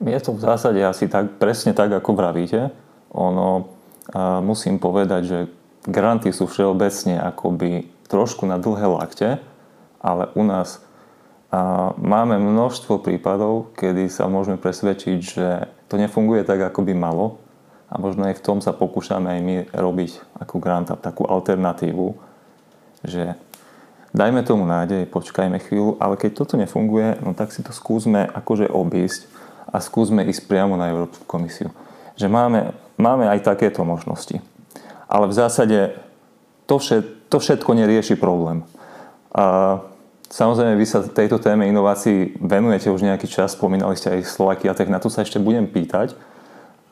Je 0.00 0.20
to 0.20 0.32
v 0.32 0.40
zásade 0.40 0.80
asi 0.80 1.12
tak, 1.12 1.36
presne 1.36 1.76
tak, 1.76 1.92
ako 1.92 2.16
vravíte. 2.16 2.72
Ono, 3.12 3.79
a 4.10 4.42
musím 4.42 4.82
povedať, 4.82 5.22
že 5.24 5.38
granty 5.86 6.34
sú 6.34 6.50
všeobecne 6.50 7.18
akoby 7.22 7.86
trošku 8.10 8.44
na 8.44 8.58
dlhé 8.58 8.86
lakte, 8.90 9.38
ale 10.02 10.28
u 10.34 10.42
nás 10.42 10.82
a 11.50 11.90
máme 11.98 12.38
množstvo 12.38 13.02
prípadov, 13.02 13.74
kedy 13.74 14.06
sa 14.06 14.30
môžeme 14.30 14.54
presvedčiť, 14.54 15.18
že 15.18 15.66
to 15.90 15.98
nefunguje 15.98 16.46
tak, 16.46 16.62
ako 16.62 16.86
by 16.86 16.94
malo 16.94 17.42
a 17.90 17.98
možno 17.98 18.30
aj 18.30 18.38
v 18.38 18.44
tom 18.46 18.62
sa 18.62 18.70
pokúšame 18.70 19.26
aj 19.34 19.40
my 19.42 19.56
robiť 19.74 20.38
ako 20.38 20.62
granta 20.62 20.94
takú 20.94 21.26
alternatívu, 21.26 22.14
že 23.02 23.34
dajme 24.14 24.46
tomu 24.46 24.62
nádej, 24.62 25.10
počkajme 25.10 25.58
chvíľu, 25.58 25.98
ale 25.98 26.14
keď 26.14 26.30
toto 26.38 26.54
nefunguje, 26.54 27.18
no 27.18 27.34
tak 27.34 27.50
si 27.50 27.66
to 27.66 27.74
skúsme 27.74 28.30
akože 28.30 28.70
obísť 28.70 29.26
a 29.74 29.82
skúsme 29.82 30.22
ísť 30.22 30.46
priamo 30.46 30.78
na 30.78 30.94
Európsku 30.94 31.26
komisiu. 31.26 31.74
Že 32.14 32.30
máme 32.30 32.78
Máme 33.00 33.24
aj 33.32 33.40
takéto 33.40 33.80
možnosti. 33.80 34.44
Ale 35.08 35.24
v 35.26 35.34
zásade 35.34 35.96
to, 36.68 36.76
všet, 36.76 37.32
to 37.32 37.40
všetko 37.40 37.72
nerieši 37.72 38.14
problém. 38.20 38.62
A 39.32 39.80
samozrejme, 40.28 40.76
vy 40.76 40.86
sa 40.86 41.00
tejto 41.02 41.40
téme 41.40 41.64
inovácií 41.64 42.36
venujete 42.38 42.92
už 42.92 43.02
nejaký 43.02 43.26
čas, 43.26 43.56
spomínali 43.56 43.96
ste 43.96 44.20
aj 44.20 44.28
Slovakia, 44.28 44.76
tak 44.76 44.92
na 44.92 45.00
to 45.00 45.08
sa 45.08 45.24
ešte 45.24 45.40
budem 45.40 45.64
pýtať. 45.64 46.12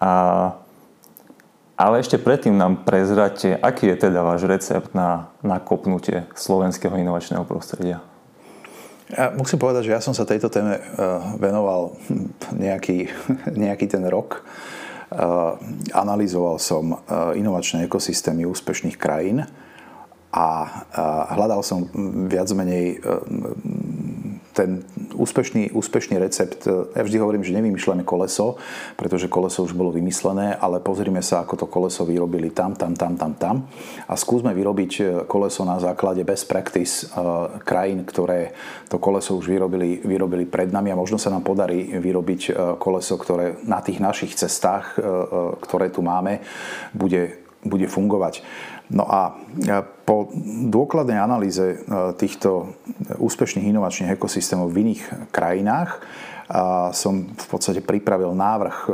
A, 0.01 0.57
ale 1.77 2.01
ešte 2.01 2.17
predtým 2.17 2.57
nám 2.57 2.83
prezrate, 2.89 3.55
aký 3.55 3.93
je 3.93 4.09
teda 4.09 4.25
váš 4.25 4.49
recept 4.49 4.97
na 4.97 5.31
nakopnutie 5.45 6.27
slovenského 6.35 6.97
inovačného 6.97 7.45
prostredia. 7.45 8.01
Ja 9.09 9.33
musím 9.33 9.57
povedať, 9.57 9.89
že 9.89 9.95
ja 9.97 10.05
som 10.05 10.13
sa 10.13 10.29
tejto 10.29 10.53
téme 10.53 10.77
eh, 10.77 10.83
venoval 11.41 11.97
nejaký, 12.53 13.09
nejaký 13.69 13.87
ten 13.89 14.05
rok. 14.09 14.43
Eh, 15.09 15.53
analyzoval 15.97 16.61
som 16.61 16.93
eh, 16.93 17.41
inovačné 17.41 17.89
ekosystémy 17.89 18.45
úspešných 18.45 19.01
krajín 19.01 19.41
a 20.29 20.49
hľadal 21.33 21.65
som 21.65 21.89
viac 22.29 22.53
menej 22.53 23.01
eh, 23.01 23.17
ten 24.59 24.83
úspešný, 25.15 25.71
úspešný 25.71 26.19
recept, 26.19 26.67
ja 26.67 27.03
vždy 27.07 27.17
hovorím, 27.23 27.47
že 27.47 27.55
nevymýšľame 27.55 28.03
koleso, 28.03 28.59
pretože 28.99 29.31
koleso 29.31 29.63
už 29.63 29.79
bolo 29.79 29.95
vymyslené, 29.95 30.59
ale 30.59 30.83
pozrime 30.83 31.23
sa, 31.23 31.47
ako 31.47 31.55
to 31.55 31.67
koleso 31.71 32.03
vyrobili 32.03 32.51
tam, 32.51 32.75
tam, 32.75 32.99
tam, 32.99 33.15
tam, 33.15 33.33
tam 33.39 33.57
a 34.11 34.19
skúsme 34.19 34.51
vyrobiť 34.51 35.25
koleso 35.31 35.63
na 35.63 35.79
základe 35.79 36.27
best 36.27 36.51
practice 36.51 37.07
krajín, 37.63 38.03
ktoré 38.03 38.51
to 38.91 38.99
koleso 38.99 39.39
už 39.39 39.47
vyrobili, 39.47 40.03
vyrobili 40.03 40.43
pred 40.51 40.75
nami 40.75 40.91
a 40.91 40.99
možno 40.99 41.23
sa 41.23 41.31
nám 41.31 41.47
podarí 41.47 41.95
vyrobiť 41.95 42.75
koleso, 42.83 43.15
ktoré 43.15 43.63
na 43.63 43.79
tých 43.79 44.03
našich 44.03 44.35
cestách, 44.35 44.99
ktoré 45.63 45.95
tu 45.95 46.03
máme, 46.03 46.43
bude, 46.91 47.39
bude 47.63 47.87
fungovať. 47.87 48.43
No 48.89 49.05
a 49.05 49.37
po 50.09 50.33
dôkladnej 50.73 51.21
analýze 51.21 51.61
e, 51.61 51.77
týchto 52.17 52.73
úspešných 53.21 53.69
inovačných 53.69 54.17
ekosystémov 54.17 54.73
v 54.73 54.81
iných 54.89 55.03
krajinách 55.29 56.01
som 56.97 57.29
v 57.29 57.47
podstate 57.53 57.85
pripravil 57.85 58.33
návrh 58.33 58.77
e, 58.89 58.91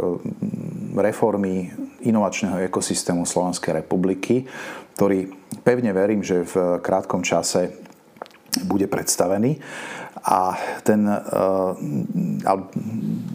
reformy 0.98 1.70
inovačného 2.02 2.66
ekosystému 2.66 3.22
Slovenskej 3.22 3.78
republiky, 3.78 4.42
ktorý 4.98 5.30
pevne 5.62 5.94
verím, 5.94 6.26
že 6.26 6.42
v 6.42 6.82
krátkom 6.82 7.22
čase 7.22 7.78
bude 8.66 8.90
predstavený. 8.90 9.58
A 10.24 10.56
ten, 10.80 11.04
uh, 11.04 11.76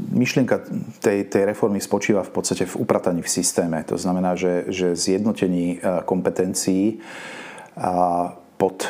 myšlienka 0.10 0.66
tej, 1.06 1.30
tej 1.30 1.46
reformy 1.46 1.78
spočíva 1.78 2.26
v 2.26 2.34
podstate 2.34 2.66
v 2.66 2.82
uprataní 2.82 3.22
v 3.22 3.30
systéme. 3.30 3.86
To 3.86 3.98
znamená, 3.98 4.34
že, 4.34 4.66
že 4.74 4.98
zjednotení 4.98 5.78
uh, 5.78 6.02
kompetencií 6.02 6.98
uh, 6.98 8.34
pod 8.58 8.90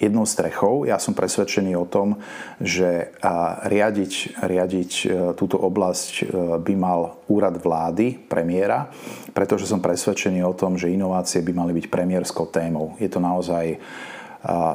jednou 0.00 0.24
strechou. 0.24 0.88
Ja 0.88 0.96
som 0.96 1.12
presvedčený 1.12 1.76
o 1.76 1.84
tom, 1.84 2.16
že 2.56 3.12
riadiť, 3.68 4.40
riadiť 4.40 4.92
túto 5.36 5.60
oblasť 5.60 6.24
by 6.64 6.72
mal 6.72 7.20
úrad 7.28 7.60
vlády, 7.60 8.16
premiéra, 8.16 8.88
pretože 9.36 9.68
som 9.68 9.84
presvedčený 9.84 10.40
o 10.40 10.56
tom, 10.56 10.80
že 10.80 10.88
inovácie 10.88 11.44
by 11.44 11.52
mali 11.52 11.76
byť 11.76 11.92
premiérskou 11.92 12.48
témou. 12.48 12.96
Je 12.96 13.12
to 13.12 13.20
naozaj 13.20 13.76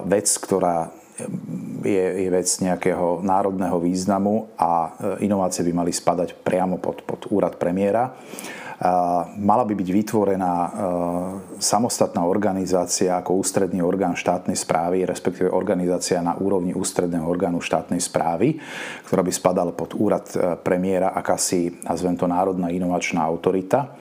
vec, 0.06 0.28
ktorá 0.30 0.94
je, 1.86 2.06
je 2.26 2.30
vec 2.30 2.48
nejakého 2.60 3.24
národného 3.24 3.78
významu 3.80 4.52
a 4.60 4.72
e, 4.72 4.90
inovácie 5.30 5.64
by 5.64 5.74
mali 5.86 5.92
spadať 5.94 6.36
priamo 6.42 6.82
pod, 6.82 7.06
pod 7.06 7.30
úrad 7.32 7.56
premiéra. 7.56 8.14
Mala 9.40 9.64
by 9.64 9.72
byť 9.72 9.88
vytvorená 9.88 10.52
e, 10.52 10.70
samostatná 11.64 12.28
organizácia 12.28 13.16
ako 13.16 13.40
ústredný 13.40 13.80
orgán 13.80 14.20
štátnej 14.20 14.60
správy, 14.60 15.08
respektíve 15.08 15.48
organizácia 15.48 16.20
na 16.20 16.36
úrovni 16.36 16.76
ústredného 16.76 17.24
orgánu 17.24 17.64
štátnej 17.64 18.04
správy, 18.04 18.60
ktorá 19.08 19.24
by 19.24 19.32
spadala 19.32 19.72
pod 19.72 19.96
úrad 19.96 20.28
e, 20.36 20.60
premiéra, 20.60 21.16
akási, 21.16 21.88
nazvem 21.88 22.20
to, 22.20 22.28
národná 22.28 22.68
inovačná 22.68 23.24
autorita, 23.24 23.96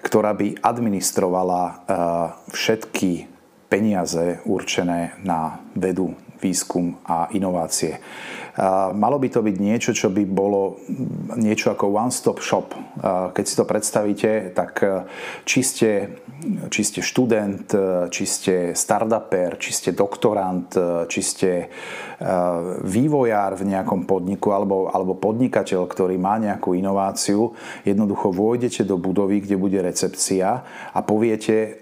ktorá 0.00 0.32
by 0.32 0.64
administrovala 0.64 1.82
všetky 2.54 3.26
peniaze 3.66 4.38
určené 4.46 5.18
na 5.26 5.58
vedu, 5.74 6.14
výskum 6.40 7.00
a 7.04 7.28
inovácie. 7.32 8.00
Malo 8.96 9.20
by 9.20 9.28
to 9.28 9.44
byť 9.44 9.56
niečo, 9.60 9.92
čo 9.92 10.08
by 10.08 10.24
bolo 10.24 10.80
niečo 11.36 11.76
ako 11.76 11.92
one-stop 11.92 12.40
shop. 12.40 12.72
Keď 13.36 13.44
si 13.44 13.52
to 13.52 13.68
predstavíte, 13.68 14.56
tak 14.56 14.80
či 15.44 15.60
ste, 15.60 15.90
či 16.72 16.80
ste 16.80 17.04
študent, 17.04 17.68
či 18.08 18.24
ste 18.24 18.54
startuper, 18.72 19.60
či 19.60 19.76
ste 19.76 19.92
doktorant, 19.92 20.72
či 21.04 21.20
ste 21.20 21.68
vývojár 22.80 23.60
v 23.60 23.76
nejakom 23.76 24.08
podniku 24.08 24.56
alebo, 24.56 24.88
alebo 24.88 25.12
podnikateľ, 25.20 25.84
ktorý 25.84 26.16
má 26.16 26.40
nejakú 26.40 26.72
inováciu, 26.72 27.52
jednoducho 27.84 28.32
vôjdete 28.32 28.88
do 28.88 28.96
budovy, 28.96 29.44
kde 29.44 29.60
bude 29.60 29.76
recepcia 29.84 30.64
a 30.96 31.00
poviete, 31.04 31.76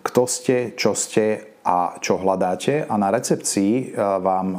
kto 0.00 0.22
ste, 0.24 0.72
čo 0.80 0.96
ste 0.96 1.51
a 1.62 1.96
čo 2.02 2.18
hľadáte 2.18 2.86
a 2.86 2.94
na 2.98 3.08
recepcii 3.14 3.94
e, 3.94 3.98
vám 3.98 4.46
e, 4.50 4.58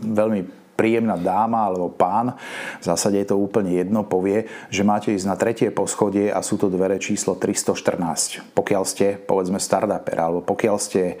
veľmi 0.00 0.40
príjemná 0.78 1.18
dáma 1.18 1.66
alebo 1.66 1.90
pán, 1.90 2.38
v 2.78 2.84
zásade 2.86 3.18
je 3.18 3.34
to 3.34 3.36
úplne 3.36 3.74
jedno, 3.74 4.06
povie, 4.06 4.46
že 4.70 4.86
máte 4.86 5.10
ísť 5.10 5.26
na 5.26 5.34
tretie 5.34 5.74
poschodie 5.74 6.30
a 6.30 6.38
sú 6.38 6.54
to 6.54 6.70
dvere 6.70 7.02
číslo 7.02 7.34
314. 7.34 8.54
Pokiaľ 8.54 8.82
ste, 8.86 9.18
povedzme, 9.18 9.58
startuper, 9.58 10.14
alebo 10.14 10.40
pokiaľ 10.46 10.76
ste, 10.78 11.18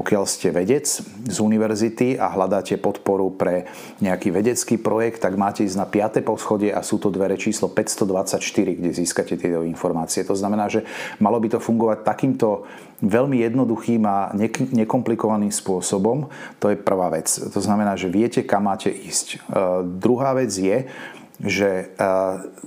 pokiaľ 0.00 0.24
ste 0.24 0.48
vedec 0.48 0.88
z 1.28 1.36
univerzity 1.44 2.16
a 2.16 2.32
hľadáte 2.32 2.80
podporu 2.80 3.28
pre 3.28 3.68
nejaký 4.00 4.32
vedecký 4.32 4.80
projekt, 4.80 5.20
tak 5.20 5.36
máte 5.36 5.60
ísť 5.60 5.76
na 5.76 5.84
5. 5.84 6.24
poschodie 6.24 6.72
a 6.72 6.80
sú 6.80 6.96
to 6.96 7.12
dvere 7.12 7.36
číslo 7.36 7.68
524, 7.68 8.80
kde 8.80 8.96
získate 8.96 9.36
tieto 9.36 9.60
informácie. 9.60 10.24
To 10.24 10.32
znamená, 10.32 10.72
že 10.72 10.88
malo 11.20 11.36
by 11.36 11.52
to 11.52 11.60
fungovať 11.60 12.00
takýmto 12.00 12.64
veľmi 13.04 13.44
jednoduchým 13.44 14.00
a 14.08 14.32
nekomplikovaným 14.72 15.52
spôsobom. 15.52 16.32
To 16.64 16.72
je 16.72 16.80
prvá 16.80 17.12
vec. 17.12 17.28
To 17.28 17.60
znamená, 17.60 18.00
že 18.00 18.08
viete, 18.08 18.40
kam 18.40 18.72
máte 18.72 18.88
ísť. 18.88 19.36
E, 19.36 19.38
druhá 20.00 20.32
vec 20.32 20.48
je, 20.48 20.88
že 21.44 21.92
e, 21.92 22.08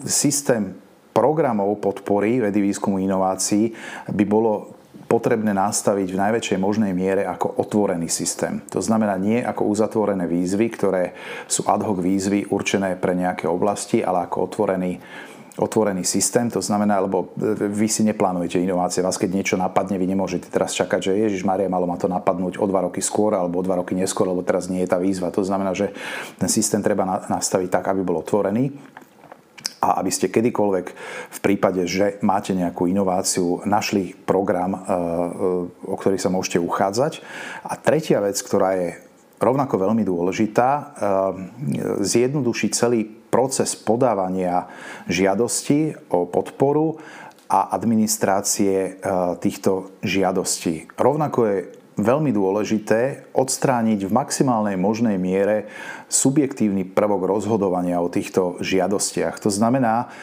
systém 0.06 0.78
programov 1.14 1.78
podpory 1.82 2.42
vedy, 2.42 2.62
výskumu, 2.62 3.02
inovácií 3.02 3.74
by 4.10 4.26
bolo 4.26 4.73
potrebné 5.14 5.54
nastaviť 5.54 6.10
v 6.10 6.22
najväčšej 6.26 6.58
možnej 6.58 6.90
miere 6.98 7.30
ako 7.30 7.62
otvorený 7.62 8.10
systém. 8.10 8.66
To 8.74 8.82
znamená 8.82 9.14
nie 9.22 9.46
ako 9.46 9.70
uzatvorené 9.70 10.26
výzvy, 10.26 10.74
ktoré 10.74 11.14
sú 11.46 11.70
ad 11.70 11.86
hoc 11.86 12.02
výzvy 12.02 12.50
určené 12.50 12.98
pre 12.98 13.14
nejaké 13.14 13.46
oblasti, 13.46 14.02
ale 14.02 14.26
ako 14.26 14.50
otvorený 14.50 14.98
otvorený 15.54 16.02
systém, 16.02 16.50
to 16.50 16.66
znamená, 16.66 16.98
lebo 16.98 17.30
vy 17.54 17.86
si 17.86 18.02
neplánujete 18.02 18.58
inovácie, 18.58 19.06
vás 19.06 19.22
keď 19.22 19.38
niečo 19.38 19.54
napadne, 19.54 20.02
vy 20.02 20.10
nemôžete 20.10 20.50
teraz 20.50 20.74
čakať, 20.74 21.14
že 21.14 21.22
Ježiš 21.30 21.46
Maria 21.46 21.70
malo 21.70 21.86
ma 21.86 21.94
to 21.94 22.10
napadnúť 22.10 22.58
o 22.58 22.66
dva 22.66 22.90
roky 22.90 23.06
skôr 23.06 23.38
alebo 23.38 23.62
o 23.62 23.66
dva 23.66 23.78
roky 23.78 23.94
neskôr, 23.94 24.26
lebo 24.26 24.42
teraz 24.42 24.66
nie 24.66 24.82
je 24.82 24.90
tá 24.90 24.98
výzva. 24.98 25.30
To 25.30 25.46
znamená, 25.46 25.78
že 25.78 25.94
ten 26.42 26.50
systém 26.50 26.82
treba 26.82 27.06
nastaviť 27.06 27.70
tak, 27.70 27.86
aby 27.86 28.02
bol 28.02 28.26
otvorený 28.26 28.74
a 29.84 30.00
aby 30.00 30.12
ste 30.16 30.32
kedykoľvek 30.32 30.86
v 31.36 31.40
prípade, 31.44 31.84
že 31.84 32.16
máte 32.24 32.56
nejakú 32.56 32.88
inováciu, 32.88 33.60
našli 33.68 34.16
program, 34.16 34.72
e, 34.72 34.80
e, 34.80 34.84
o 35.92 35.96
ktorý 36.00 36.16
sa 36.16 36.32
môžete 36.32 36.64
uchádzať. 36.64 37.20
A 37.68 37.76
tretia 37.76 38.24
vec, 38.24 38.40
ktorá 38.40 38.80
je 38.80 38.96
rovnako 39.44 39.76
veľmi 39.76 40.08
dôležitá, 40.08 40.70
e, 40.72 40.84
zjednodušiť 42.00 42.72
celý 42.72 43.04
proces 43.28 43.76
podávania 43.76 44.72
žiadosti 45.12 46.00
o 46.16 46.32
podporu 46.32 47.04
a 47.50 47.76
administrácie 47.76 49.04
týchto 49.42 49.94
žiadostí. 50.02 50.90
Rovnako 50.98 51.40
je 51.50 51.58
veľmi 51.98 52.34
dôležité 52.34 53.33
odstrániť 53.34 54.06
v 54.06 54.16
maximálnej 54.16 54.78
možnej 54.78 55.18
miere 55.18 55.68
subjektívny 56.08 56.86
prvok 56.86 57.26
rozhodovania 57.26 57.98
o 57.98 58.08
týchto 58.08 58.62
žiadostiach. 58.62 59.42
To 59.42 59.50
znamená, 59.50 60.14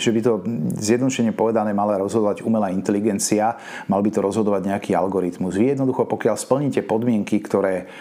že 0.00 0.08
by 0.08 0.20
to 0.24 0.40
zjednodušene 0.80 1.36
povedané 1.36 1.76
mala 1.76 2.00
rozhodovať 2.00 2.40
umelá 2.40 2.72
inteligencia, 2.72 3.60
mal 3.92 4.00
by 4.00 4.08
to 4.08 4.24
rozhodovať 4.24 4.72
nejaký 4.72 4.96
algoritmus. 4.96 5.60
Vy 5.60 5.76
jednoducho, 5.76 6.08
pokiaľ 6.08 6.40
splníte 6.40 6.80
podmienky, 6.80 7.36
ktoré 7.44 7.92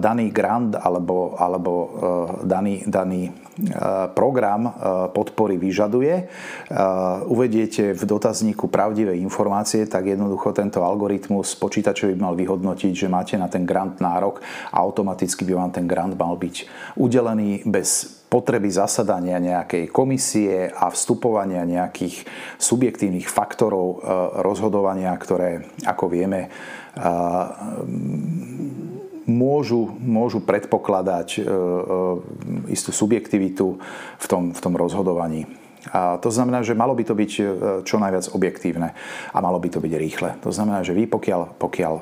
daný 0.00 0.32
grant 0.32 0.72
alebo, 0.80 1.36
alebo 1.36 1.72
daný, 2.48 2.88
daný 2.88 3.28
program 4.16 4.72
podpory 5.12 5.60
vyžaduje, 5.60 6.32
uvediete 7.28 7.92
v 7.92 8.02
dotazníku 8.08 8.72
pravdivé 8.72 9.20
informácie, 9.20 9.84
tak 9.84 10.08
jednoducho 10.08 10.56
tento 10.56 10.80
algoritmus 10.80 11.52
počítačový 11.60 12.16
mal 12.16 12.32
vyhodnotiť, 12.32 12.92
že 12.96 13.12
máte 13.12 13.36
na 13.42 13.50
ten 13.50 13.66
grant 13.66 13.98
nárok 13.98 14.38
a 14.70 14.78
automaticky 14.78 15.42
by 15.42 15.58
vám 15.58 15.70
ten 15.74 15.90
grant 15.90 16.14
mal 16.14 16.38
byť 16.38 16.56
udelený 16.94 17.66
bez 17.66 18.22
potreby 18.30 18.72
zasadania 18.72 19.36
nejakej 19.42 19.92
komisie 19.92 20.72
a 20.72 20.88
vstupovania 20.88 21.68
nejakých 21.68 22.24
subjektívnych 22.56 23.28
faktorov 23.28 24.00
rozhodovania, 24.40 25.12
ktoré, 25.20 25.68
ako 25.84 26.08
vieme, 26.08 26.48
môžu, 29.26 29.90
môžu 30.02 30.42
predpokladať 30.42 31.28
e, 31.38 31.40
e, 31.40 31.46
istú 32.74 32.90
subjektivitu 32.90 33.78
v 34.18 34.26
tom, 34.26 34.50
v 34.50 34.60
tom 34.60 34.74
rozhodovaní. 34.74 35.46
A 35.90 36.22
to 36.22 36.30
znamená, 36.30 36.62
že 36.62 36.78
malo 36.78 36.94
by 36.94 37.02
to 37.02 37.18
byť 37.18 37.32
e, 37.34 37.42
čo 37.82 37.98
najviac 37.98 38.30
objektívne 38.30 38.94
a 39.34 39.38
malo 39.42 39.58
by 39.58 39.66
to 39.66 39.82
byť 39.82 39.92
rýchle. 39.98 40.30
To 40.46 40.54
znamená, 40.54 40.86
že 40.86 40.94
vy 40.94 41.10
pokiaľ, 41.10 41.58
pokiaľ 41.58 41.94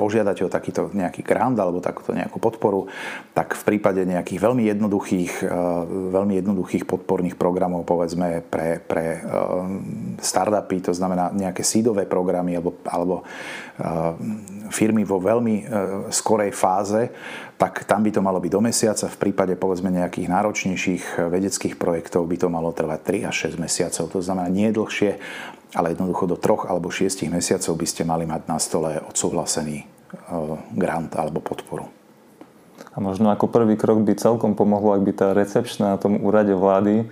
požiadate 0.00 0.48
o 0.48 0.52
takýto 0.52 0.88
nejaký 0.96 1.20
grant 1.20 1.60
alebo 1.60 1.84
takúto 1.84 2.16
nejakú 2.16 2.40
podporu, 2.40 2.88
tak 3.36 3.52
v 3.52 3.62
prípade 3.68 4.00
nejakých 4.08 4.40
veľmi 4.40 4.64
jednoduchých, 4.72 5.44
e, 5.44 5.48
veľmi 6.08 6.40
jednoduchých 6.40 6.88
podporných 6.88 7.36
programov, 7.36 7.84
povedzme 7.84 8.40
pre, 8.48 8.80
pre 8.80 9.20
e, 9.20 9.30
startupy, 10.24 10.88
to 10.88 10.96
znamená 10.96 11.28
nejaké 11.28 11.60
sídové 11.60 12.08
programy 12.08 12.56
alebo, 12.56 12.80
alebo 12.88 13.28
firmy 14.74 15.06
vo 15.06 15.22
veľmi 15.22 15.70
skorej 16.10 16.50
fáze, 16.50 17.14
tak 17.58 17.86
tam 17.86 18.02
by 18.02 18.10
to 18.10 18.20
malo 18.22 18.42
byť 18.42 18.50
do 18.50 18.62
mesiaca. 18.62 19.06
V 19.06 19.18
prípade 19.18 19.54
povedzme 19.54 19.90
nejakých 19.90 20.30
náročnejších 20.30 21.30
vedeckých 21.30 21.74
projektov 21.78 22.26
by 22.26 22.36
to 22.38 22.48
malo 22.50 22.74
trvať 22.74 23.26
3 23.26 23.30
až 23.30 23.54
6 23.54 23.62
mesiacov. 23.62 24.04
To 24.10 24.18
znamená 24.18 24.50
nie 24.50 24.74
dlhšie, 24.74 25.18
ale 25.74 25.94
jednoducho 25.94 26.26
do 26.26 26.36
3 26.38 26.70
alebo 26.70 26.90
6 26.90 27.26
mesiacov 27.30 27.72
by 27.74 27.86
ste 27.86 28.02
mali 28.02 28.26
mať 28.26 28.42
na 28.50 28.58
stole 28.58 28.98
odsúhlasený 28.98 29.78
e, 29.82 29.86
grant 30.74 31.14
alebo 31.14 31.38
podporu. 31.42 31.86
A 32.94 33.02
možno 33.02 33.30
ako 33.30 33.50
prvý 33.50 33.78
krok 33.78 34.02
by 34.02 34.18
celkom 34.18 34.58
pomohlo, 34.58 34.94
ak 34.94 35.02
by 35.06 35.12
tá 35.14 35.26
recepčná 35.30 35.94
na 35.94 35.98
tom 35.98 36.18
úrade 36.18 36.50
vlády 36.54 37.06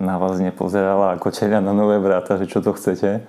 na 0.00 0.16
vás 0.16 0.40
nepozerala 0.40 1.16
ako 1.16 1.28
čelia 1.32 1.60
na 1.60 1.76
nové 1.76 2.00
vráta, 2.00 2.40
že 2.40 2.48
čo 2.48 2.64
to 2.64 2.72
chcete, 2.72 3.20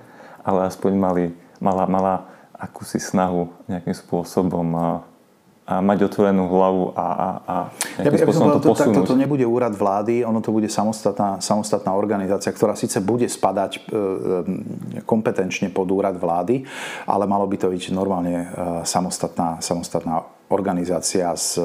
ale 0.43 0.59
aspoň 0.67 0.91
mali, 0.95 1.23
mala, 1.59 1.83
mala 1.87 2.15
akúsi 2.63 3.03
snahu 3.03 3.51
nejakým 3.67 3.91
spôsobom 3.91 4.67
a 4.79 4.89
mať 5.63 6.11
otvorenú 6.11 6.51
hlavu 6.51 6.91
a, 6.91 7.07
a, 7.07 7.27
a 7.47 7.55
ja 8.03 8.11
by, 8.11 8.19
ja 8.19 8.27
to, 8.27 8.59
to 8.59 8.67
posunúť. 8.67 9.07
To, 9.07 9.15
to 9.15 9.15
nebude 9.15 9.47
úrad 9.47 9.71
vlády, 9.71 10.27
ono 10.27 10.43
to 10.43 10.51
bude 10.51 10.67
samostatná, 10.67 11.39
samostatná 11.39 11.95
organizácia, 11.95 12.51
ktorá 12.51 12.75
síce 12.75 12.99
bude 12.99 13.31
spadať 13.31 13.71
e, 13.71 13.79
e, 13.79 15.01
kompetenčne 15.07 15.71
pod 15.71 15.87
úrad 15.87 16.19
vlády, 16.19 16.67
ale 17.07 17.23
malo 17.31 17.47
by 17.47 17.55
to 17.55 17.71
byť 17.71 17.95
normálne 17.95 18.43
e, 18.43 18.45
samostatná, 18.83 19.63
samostatná 19.63 20.27
organizácia 20.51 21.31
s 21.31 21.55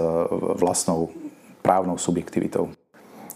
vlastnou 0.62 1.10
právnou 1.58 1.98
subjektivitou. 1.98 2.70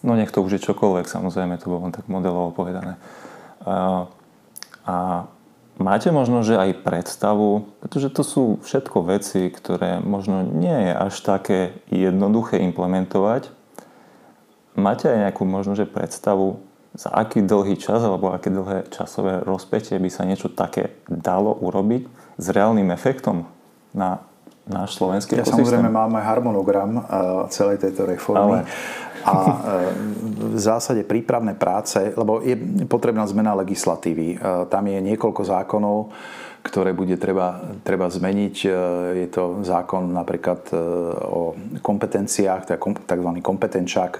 No 0.06 0.14
nech 0.14 0.30
to 0.30 0.46
už 0.46 0.62
je 0.62 0.66
čokoľvek, 0.70 1.10
samozrejme, 1.10 1.58
to 1.58 1.74
bolo 1.74 1.90
tak 1.90 2.06
modelovo 2.06 2.54
povedané. 2.54 3.02
A, 3.66 4.06
a 4.86 4.96
Máte 5.80 6.12
možno, 6.12 6.44
že 6.44 6.60
aj 6.60 6.84
predstavu, 6.84 7.64
pretože 7.80 8.12
to 8.12 8.22
sú 8.22 8.44
všetko 8.60 9.08
veci, 9.08 9.48
ktoré 9.48 10.04
možno 10.04 10.44
nie 10.44 10.90
je 10.90 10.92
až 10.92 11.14
také 11.24 11.58
jednoduché 11.88 12.60
implementovať. 12.60 13.48
Máte 14.76 15.08
aj 15.08 15.28
nejakú 15.28 15.48
možno, 15.48 15.72
že 15.72 15.88
predstavu, 15.88 16.60
za 16.92 17.08
aký 17.08 17.40
dlhý 17.40 17.80
čas 17.80 18.04
alebo 18.04 18.36
aké 18.36 18.52
dlhé 18.52 18.92
časové 18.92 19.40
rozpätie 19.40 19.96
by 19.96 20.10
sa 20.12 20.28
niečo 20.28 20.52
také 20.52 21.00
dalo 21.08 21.56
urobiť 21.56 22.04
s 22.36 22.46
reálnym 22.52 22.92
efektom 22.92 23.48
na 23.96 24.20
náš 24.68 25.00
slovenský 25.00 25.40
ja 25.40 25.42
ekosystém? 25.42 25.66
Samozrejme 25.66 25.90
máme 25.90 26.20
harmonogram 26.20 26.90
uh, 27.00 27.04
celej 27.50 27.82
tejto 27.82 28.06
reformy. 28.06 28.62
Ale 28.62 28.68
a 29.22 29.34
e, 29.38 29.54
v 30.54 30.58
zásade 30.58 31.06
prípravné 31.06 31.54
práce, 31.54 31.98
lebo 32.18 32.42
je 32.42 32.58
potrebná 32.90 33.26
zmena 33.26 33.54
legislatívy. 33.54 34.28
E, 34.34 34.36
tam 34.66 34.84
je 34.86 34.98
niekoľko 34.98 35.42
zákonov, 35.46 36.10
ktoré 36.62 36.94
bude 36.94 37.18
treba, 37.18 37.58
treba 37.86 38.10
zmeniť. 38.10 38.56
E, 38.62 38.68
je 39.26 39.28
to 39.30 39.62
zákon 39.62 40.10
napríklad 40.10 40.74
o 41.22 41.54
kompetenciách, 41.82 42.66
je 42.66 42.78
tzv. 42.78 43.30
kompetenčák, 43.42 44.12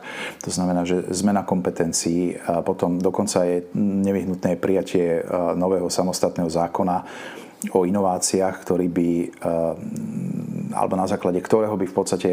to 0.42 0.50
znamená, 0.50 0.86
že 0.86 1.02
zmena 1.10 1.42
kompetencií, 1.42 2.38
a 2.38 2.62
potom 2.62 3.02
dokonca 3.02 3.42
je 3.42 3.66
nevyhnutné 3.78 4.56
prijatie 4.58 5.22
nového 5.58 5.90
samostatného 5.90 6.50
zákona 6.50 6.96
o 7.70 7.87
inováciách, 7.87 8.57
ktorý 8.59 8.87
by 8.90 9.11
alebo 10.72 10.96
na 10.96 11.05
základe 11.05 11.37
ktorého 11.44 11.77
by 11.77 11.85
v 11.85 11.94
podstate 11.94 12.31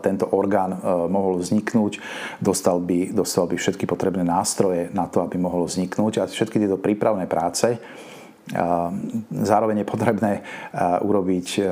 tento 0.00 0.24
orgán 0.32 0.72
mohol 1.12 1.38
vzniknúť, 1.38 2.00
dostal 2.40 2.80
by, 2.80 3.12
dostal 3.12 3.44
by 3.44 3.60
všetky 3.60 3.84
potrebné 3.84 4.24
nástroje 4.24 4.88
na 4.96 5.06
to, 5.12 5.20
aby 5.20 5.36
mohol 5.36 5.68
vzniknúť. 5.68 6.24
A 6.24 6.26
všetky 6.26 6.56
tieto 6.56 6.80
prípravné 6.80 7.28
práce 7.28 7.76
Zároveň 9.30 9.86
je 9.86 9.86
potrebné 9.86 10.32
urobiť 10.98 11.62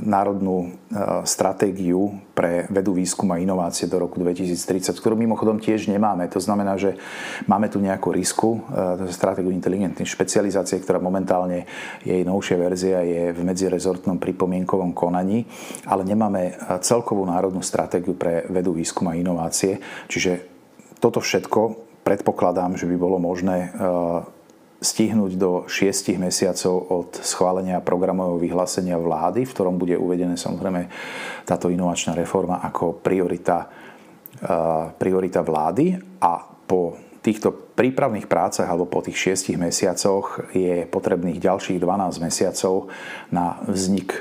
národnú 0.00 0.80
stratégiu 1.28 2.24
pre 2.32 2.64
vedu, 2.72 2.96
výskum 2.96 3.28
a 3.30 3.36
inovácie 3.36 3.84
do 3.84 4.00
roku 4.00 4.16
2030, 4.16 4.96
ktorú 4.96 5.12
mimochodom 5.12 5.60
tiež 5.60 5.92
nemáme. 5.92 6.24
To 6.32 6.40
znamená, 6.40 6.80
že 6.80 6.96
máme 7.44 7.68
tu 7.68 7.84
nejakú 7.84 8.08
risku, 8.16 8.64
stratégiu 9.12 9.52
inteligentnej 9.52 10.08
špecializácie, 10.08 10.80
ktorá 10.80 10.96
momentálne 10.96 11.68
jej 12.00 12.24
novšia 12.24 12.56
verzia 12.56 13.04
je 13.04 13.36
v 13.36 13.40
medzirezortnom 13.44 14.16
pripomienkovom 14.16 14.96
konaní, 14.96 15.44
ale 15.84 16.08
nemáme 16.08 16.56
celkovú 16.80 17.28
národnú 17.28 17.60
stratégiu 17.60 18.16
pre 18.16 18.48
vedu, 18.48 18.72
výskum 18.72 19.12
a 19.12 19.20
inovácie. 19.20 19.84
Čiže 20.08 20.48
toto 20.96 21.20
všetko 21.20 21.92
predpokladám, 22.02 22.80
že 22.80 22.88
by 22.88 22.96
bolo 22.96 23.20
možné 23.20 23.70
stihnúť 24.82 25.32
do 25.38 25.64
6 25.70 26.18
mesiacov 26.18 26.74
od 26.90 27.10
schválenia 27.22 27.78
programového 27.78 28.42
vyhlásenia 28.42 28.98
vlády, 28.98 29.46
v 29.46 29.54
ktorom 29.54 29.78
bude 29.78 29.94
uvedené 29.94 30.34
samozrejme 30.34 30.90
táto 31.46 31.70
inovačná 31.70 32.18
reforma 32.18 32.58
ako 32.66 32.98
priorita, 32.98 33.70
priorita 34.98 35.40
vlády. 35.40 35.96
A 36.18 36.42
po 36.66 36.98
týchto 37.22 37.54
prípravných 37.54 38.26
prácach 38.26 38.66
alebo 38.66 38.90
po 38.90 39.00
tých 39.00 39.38
6 39.38 39.54
mesiacoch 39.54 40.50
je 40.50 40.82
potrebných 40.90 41.38
ďalších 41.38 41.78
12 41.78 42.18
mesiacov 42.18 42.90
na 43.30 43.62
vznik 43.70 44.18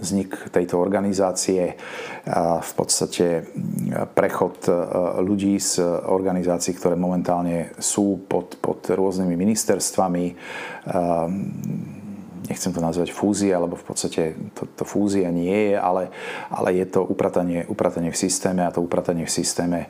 vznik 0.00 0.50
tejto 0.50 0.80
organizácie, 0.80 1.76
v 2.60 2.72
podstate 2.76 3.44
prechod 4.16 4.64
e, 4.68 4.72
ľudí 5.20 5.56
z 5.60 5.80
organizácií, 6.08 6.76
ktoré 6.76 6.96
momentálne 6.96 7.72
sú 7.80 8.24
pod, 8.28 8.56
pod 8.60 8.84
rôznymi 8.88 9.36
ministerstvami, 9.36 10.24
nechcem 12.50 12.74
to 12.74 12.82
nazvať 12.82 13.14
fúzia, 13.14 13.62
lebo 13.62 13.78
v 13.78 13.86
podstate 13.86 14.34
to, 14.58 14.66
to 14.74 14.82
fúzia 14.82 15.30
nie 15.30 15.70
je, 15.70 15.74
ale, 15.78 16.10
ale 16.50 16.74
je 16.74 16.86
to 16.90 17.06
upratanie, 17.06 17.62
upratanie 17.70 18.10
v 18.10 18.18
systéme 18.18 18.66
a 18.66 18.74
to 18.74 18.82
upratanie 18.82 19.22
v 19.22 19.30
systéme 19.30 19.86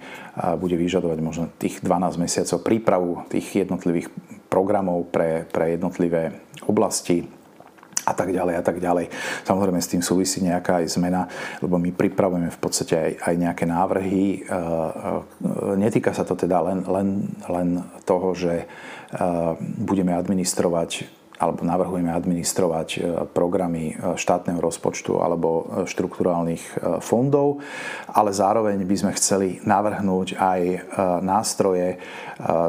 bude 0.60 0.76
vyžadovať 0.76 1.18
možno 1.24 1.48
tých 1.56 1.80
12 1.80 2.20
mesiacov 2.20 2.58
prípravu 2.60 3.10
tých 3.32 3.64
jednotlivých 3.64 4.12
programov 4.52 5.08
pre, 5.08 5.48
pre 5.48 5.72
jednotlivé 5.80 6.36
oblasti 6.68 7.39
a 8.06 8.12
tak 8.16 8.32
ďalej 8.32 8.54
a 8.56 8.62
tak 8.64 8.80
ďalej. 8.80 9.12
Samozrejme 9.44 9.80
s 9.80 9.90
tým 9.92 10.02
súvisí 10.04 10.40
nejaká 10.40 10.80
aj 10.80 10.86
zmena, 10.96 11.28
lebo 11.60 11.76
my 11.76 11.92
pripravujeme 11.92 12.48
v 12.48 12.60
podstate 12.60 12.94
aj, 12.96 13.12
aj 13.28 13.34
nejaké 13.36 13.64
návrhy. 13.68 14.24
E, 14.24 14.38
e, 14.40 15.20
netýka 15.76 16.16
sa 16.16 16.24
to 16.24 16.32
teda 16.36 16.64
len, 16.64 16.78
len, 16.88 17.08
len 17.48 17.68
toho, 18.08 18.32
že 18.32 18.64
e, 18.64 18.66
budeme 19.60 20.16
administrovať 20.16 21.20
alebo 21.40 21.64
navrhujeme 21.64 22.12
administrovať 22.12 23.00
programy 23.32 23.96
štátneho 23.96 24.60
rozpočtu 24.60 25.24
alebo 25.24 25.80
štrukturálnych 25.88 27.00
fondov, 27.00 27.64
ale 28.12 28.28
zároveň 28.28 28.84
by 28.84 28.96
sme 29.00 29.16
chceli 29.16 29.56
navrhnúť 29.64 30.36
aj 30.36 30.60
nástroje 31.24 31.96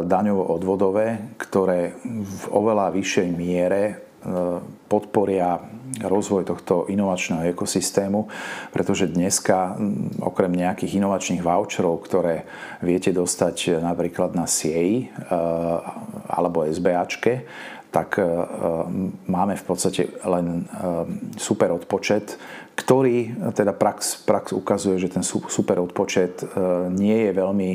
daňovo-odvodové, 0.08 1.36
ktoré 1.36 2.00
v 2.08 2.44
oveľa 2.48 2.96
vyššej 2.96 3.30
miere 3.36 4.08
podporia 4.92 5.64
rozvoj 6.04 6.52
tohto 6.52 6.92
inovačného 6.92 7.48
ekosystému, 7.56 8.28
pretože 8.76 9.08
dneska 9.08 9.80
okrem 10.20 10.52
nejakých 10.52 11.00
inovačných 11.00 11.40
voucherov, 11.40 12.04
ktoré 12.04 12.44
viete 12.84 13.16
dostať 13.16 13.80
napríklad 13.80 14.36
na 14.36 14.44
SIEI 14.44 15.08
alebo 16.28 16.68
SBAčke, 16.68 17.48
tak 17.92 18.20
máme 19.28 19.56
v 19.60 19.66
podstate 19.68 20.12
len 20.24 20.64
super 21.36 21.76
odpočet, 21.76 22.40
ktorý 22.80 23.52
teda 23.52 23.76
prax, 23.76 24.24
prax 24.24 24.56
ukazuje, 24.56 24.96
že 24.96 25.12
ten 25.12 25.24
super 25.28 25.76
odpočet 25.80 26.56
nie 26.96 27.28
je 27.28 27.32
veľmi 27.36 27.72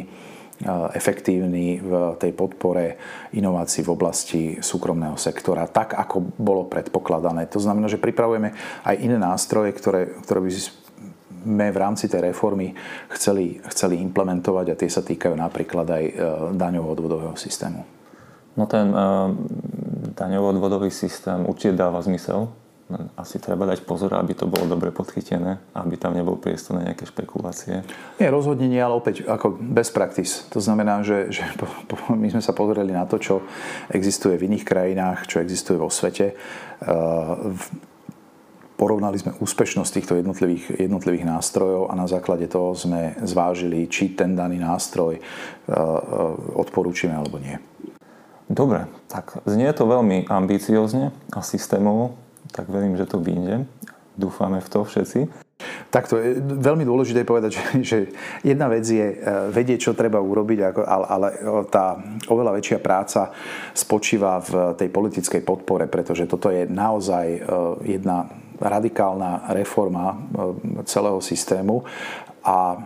efektívny 0.97 1.85
v 1.85 2.17
tej 2.17 2.33
podpore 2.33 2.97
inovácií 3.37 3.85
v 3.85 3.93
oblasti 3.93 4.43
súkromného 4.57 5.21
sektora, 5.21 5.69
tak 5.69 5.93
ako 5.93 6.33
bolo 6.41 6.65
predpokladané. 6.65 7.45
To 7.53 7.61
znamená, 7.61 7.93
že 7.93 8.01
pripravujeme 8.01 8.57
aj 8.89 8.97
iné 8.97 9.21
nástroje, 9.21 9.77
ktoré, 9.77 10.17
ktoré 10.25 10.41
by 10.41 10.51
sme 10.57 11.67
v 11.71 11.79
rámci 11.79 12.09
tej 12.09 12.33
reformy 12.33 12.73
chceli, 13.13 13.61
chceli 13.69 14.01
implementovať 14.01 14.67
a 14.73 14.79
tie 14.81 14.91
sa 14.91 15.05
týkajú 15.05 15.37
napríklad 15.37 15.87
aj 15.87 16.05
e, 16.09 16.13
daňovo-odvodového 16.57 17.37
systému. 17.37 17.85
No 18.57 18.65
ten 18.65 18.89
uh, 18.89 19.29
daňovo-odvodový 20.17 20.89
systém 20.89 21.45
určite 21.45 21.77
dáva 21.77 22.01
zmysel 22.01 22.49
asi 23.19 23.43
treba 23.43 23.67
dať 23.67 23.83
pozor, 23.83 24.15
aby 24.15 24.31
to 24.39 24.47
bolo 24.47 24.71
dobre 24.71 24.95
podchytené, 24.95 25.59
aby 25.75 25.99
tam 25.99 26.15
nebol 26.15 26.39
priestor 26.39 26.79
na 26.79 26.87
nejaké 26.87 27.03
špekulácie. 27.03 27.83
Nie, 28.23 28.31
rozhodne 28.31 28.71
nie, 28.71 28.79
ale 28.79 28.95
opäť 28.95 29.27
ako 29.27 29.59
best 29.59 29.91
practice. 29.91 30.47
To 30.55 30.63
znamená, 30.63 31.03
že, 31.03 31.35
že 31.35 31.43
po, 31.59 31.67
po, 31.91 32.15
my 32.15 32.31
sme 32.31 32.39
sa 32.39 32.55
pozreli 32.55 32.95
na 32.95 33.03
to, 33.11 33.19
čo 33.19 33.43
existuje 33.91 34.39
v 34.39 34.47
iných 34.55 34.63
krajinách, 34.63 35.27
čo 35.27 35.43
existuje 35.43 35.75
vo 35.75 35.91
svete. 35.91 36.39
Uh, 36.79 37.59
porovnali 38.79 39.19
sme 39.19 39.35
úspešnosť 39.35 39.91
týchto 39.91 40.15
jednotlivých, 40.23 40.79
jednotlivých 40.79 41.27
nástrojov 41.27 41.91
a 41.91 41.99
na 41.99 42.07
základe 42.07 42.47
toho 42.47 42.71
sme 42.79 43.19
zvážili, 43.27 43.91
či 43.91 44.15
ten 44.15 44.39
daný 44.39 44.63
nástroj 44.63 45.19
uh, 45.19 45.75
uh, 45.75 46.63
odporúčime 46.63 47.19
alebo 47.19 47.43
nie. 47.43 47.59
Dobre, 48.47 48.87
tak 49.11 49.43
znie 49.43 49.67
to 49.75 49.91
veľmi 49.91 50.31
ambiciozne 50.31 51.11
a 51.35 51.43
systémovo 51.43 52.15
tak 52.53 52.69
verím, 52.69 52.99
že 52.99 53.09
to 53.09 53.19
vyjde. 53.19 53.67
Dúfame 54.17 54.65
v 54.65 54.69
to 54.73 54.81
všetci. 54.85 55.47
Takto 55.89 56.21
je 56.21 56.37
veľmi 56.41 56.85
dôležité 56.85 57.25
povedať, 57.25 57.57
že, 57.57 57.65
že 57.81 57.99
jedna 58.45 58.69
vec 58.69 58.85
je 58.85 59.07
e, 59.13 59.17
vedieť, 59.49 59.91
čo 59.91 59.99
treba 59.99 60.21
urobiť, 60.21 60.59
ale, 60.85 61.07
ale 61.09 61.29
tá 61.73 61.97
oveľa 62.29 62.61
väčšia 62.61 62.79
práca 62.81 63.33
spočíva 63.73 64.41
v 64.45 64.77
tej 64.77 64.89
politickej 64.93 65.41
podpore, 65.41 65.89
pretože 65.89 66.29
toto 66.29 66.53
je 66.53 66.69
naozaj 66.69 67.27
e, 67.29 67.41
jedna 67.97 68.29
radikálna 68.61 69.53
reforma 69.53 70.13
e, 70.13 70.17
celého 70.85 71.21
systému 71.25 71.85
a 72.47 72.77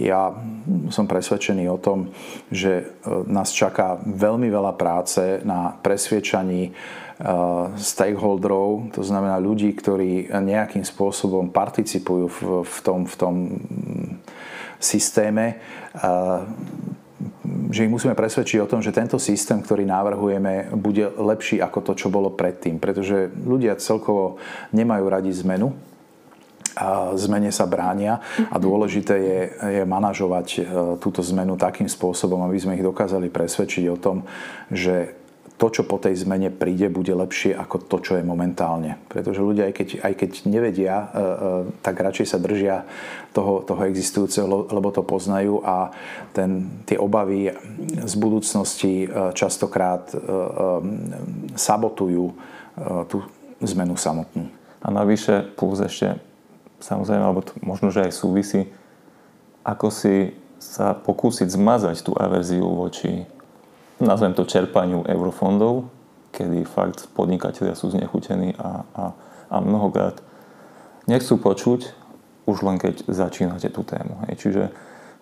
ja 0.00 0.32
som 0.88 1.04
presvedčený 1.04 1.68
o 1.68 1.76
tom, 1.76 2.08
že 2.48 2.96
nás 3.28 3.52
čaká 3.52 4.00
veľmi 4.00 4.48
veľa 4.48 4.72
práce 4.80 5.44
na 5.44 5.76
presviečaní 5.76 6.72
stakeholderov, 7.76 8.96
to 8.96 9.04
znamená 9.04 9.36
ľudí, 9.36 9.68
ktorí 9.76 10.32
nejakým 10.32 10.82
spôsobom 10.82 11.52
participujú 11.52 12.26
v, 12.64 12.78
tom, 12.80 13.04
v 13.04 13.14
tom 13.20 13.34
systéme, 14.80 15.60
že 17.70 17.84
ich 17.84 17.92
musíme 17.92 18.16
presvedčiť 18.16 18.58
o 18.64 18.70
tom, 18.70 18.80
že 18.80 18.96
tento 18.96 19.20
systém, 19.20 19.60
ktorý 19.60 19.84
navrhujeme, 19.84 20.72
bude 20.74 21.12
lepší 21.12 21.60
ako 21.60 21.92
to, 21.92 21.92
čo 21.94 22.08
bolo 22.08 22.32
predtým. 22.32 22.80
Pretože 22.80 23.28
ľudia 23.30 23.76
celkovo 23.76 24.40
nemajú 24.72 25.04
radi 25.06 25.30
zmenu, 25.44 25.76
a 26.80 27.12
zmene 27.18 27.50
sa 27.50 27.66
bránia 27.66 28.22
a 28.48 28.56
dôležité 28.56 29.14
je, 29.18 29.40
je 29.80 29.82
manažovať 29.84 30.48
e, 30.54 30.60
túto 31.02 31.20
zmenu 31.20 31.58
takým 31.58 31.90
spôsobom, 31.90 32.40
aby 32.46 32.56
sme 32.62 32.78
ich 32.78 32.86
dokázali 32.86 33.26
presvedčiť 33.26 33.84
o 33.90 33.98
tom, 33.98 34.22
že 34.70 35.19
to, 35.60 35.68
čo 35.68 35.84
po 35.84 36.00
tej 36.00 36.16
zmene 36.16 36.48
príde, 36.48 36.88
bude 36.88 37.12
lepšie 37.12 37.52
ako 37.52 37.84
to, 37.84 37.96
čo 38.00 38.12
je 38.16 38.24
momentálne. 38.24 38.96
Pretože 39.12 39.44
ľudia, 39.44 39.68
aj 39.68 39.74
keď, 39.76 39.88
aj 40.00 40.14
keď 40.16 40.30
nevedia, 40.48 40.94
e, 40.96 41.04
e, 41.04 41.20
tak 41.84 42.00
radšej 42.00 42.26
sa 42.32 42.40
držia 42.40 42.88
toho, 43.36 43.60
toho 43.60 43.84
existujúceho, 43.84 44.48
lebo 44.72 44.88
to 44.88 45.04
poznajú 45.04 45.60
a 45.60 45.92
ten, 46.32 46.80
tie 46.88 46.96
obavy 46.96 47.52
z 47.92 48.14
budúcnosti 48.16 49.04
e, 49.04 49.36
častokrát 49.36 50.08
sabotujú 51.60 52.32
tú 53.12 53.18
zmenu 53.60 54.00
samotnú. 54.00 54.48
A 54.80 54.88
navyše 54.88 55.44
plus 55.60 55.84
ešte, 55.84 56.16
samozrejme, 56.80 57.20
alebo 57.20 57.44
to 57.44 57.52
možno, 57.60 57.92
že 57.92 58.08
aj 58.08 58.16
súvisí, 58.16 58.72
ako 59.60 59.92
si 59.92 60.32
sa 60.56 60.96
pokúsiť 60.96 61.52
zmazať 61.52 62.00
tú 62.00 62.16
averziu 62.16 62.64
voči 62.64 63.28
nazvem 64.00 64.32
to 64.34 64.48
čerpaniu 64.48 65.04
eurofondov, 65.04 65.88
kedy 66.32 66.64
fakt 66.64 67.12
podnikatelia 67.12 67.76
sú 67.76 67.92
znechutení 67.92 68.56
a, 68.56 68.84
a, 68.96 69.04
a 69.50 69.56
mnohokrát 69.60 70.18
nechcú 71.06 71.36
počuť, 71.36 71.92
už 72.48 72.66
len 72.66 72.80
keď 72.80 73.06
začínate 73.06 73.68
tú 73.70 73.86
tému. 73.86 74.26
Hej. 74.26 74.34
Čiže, 74.42 74.64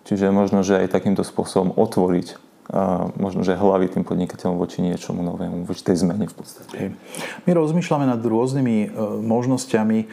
čiže 0.07 0.25
možno, 0.33 0.65
že 0.65 0.81
aj 0.81 0.93
takýmto 0.93 1.21
spôsobom 1.21 1.75
otvoriť 1.77 2.49
a 2.69 3.09
možno, 3.17 3.41
že 3.41 3.57
hlavy 3.57 3.89
tým 3.89 4.05
podnikateľom 4.05 4.61
voči 4.61 4.85
niečomu 4.85 5.25
novému, 5.25 5.65
voči 5.65 5.89
tej 5.89 6.05
zmene 6.05 6.29
v 6.29 6.35
podstate. 6.37 6.93
My 7.49 7.51
rozmýšľame 7.57 8.05
nad 8.05 8.21
rôznymi 8.21 8.77
e, 8.85 8.87
možnosťami 9.25 9.99
e, 10.05 10.07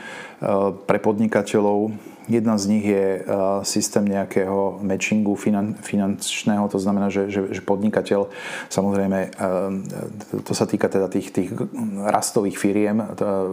pre 0.88 0.96
podnikateľov 0.96 1.92
Jedna 2.26 2.58
z 2.58 2.64
nich 2.66 2.82
je 2.82 3.22
eh, 3.22 3.24
systém 3.62 4.02
nejakého 4.02 4.82
matchingu 4.82 5.38
finančného, 5.78 6.66
to 6.66 6.78
znamená, 6.82 7.06
že, 7.06 7.30
že, 7.30 7.54
že 7.54 7.62
podnikateľ, 7.62 8.26
samozrejme, 8.66 9.18
eh, 9.30 10.42
to 10.42 10.50
sa 10.50 10.66
týka 10.66 10.90
teda 10.90 11.06
tých, 11.06 11.30
tých 11.30 11.54
rastových 12.02 12.58
firiem, 12.58 12.98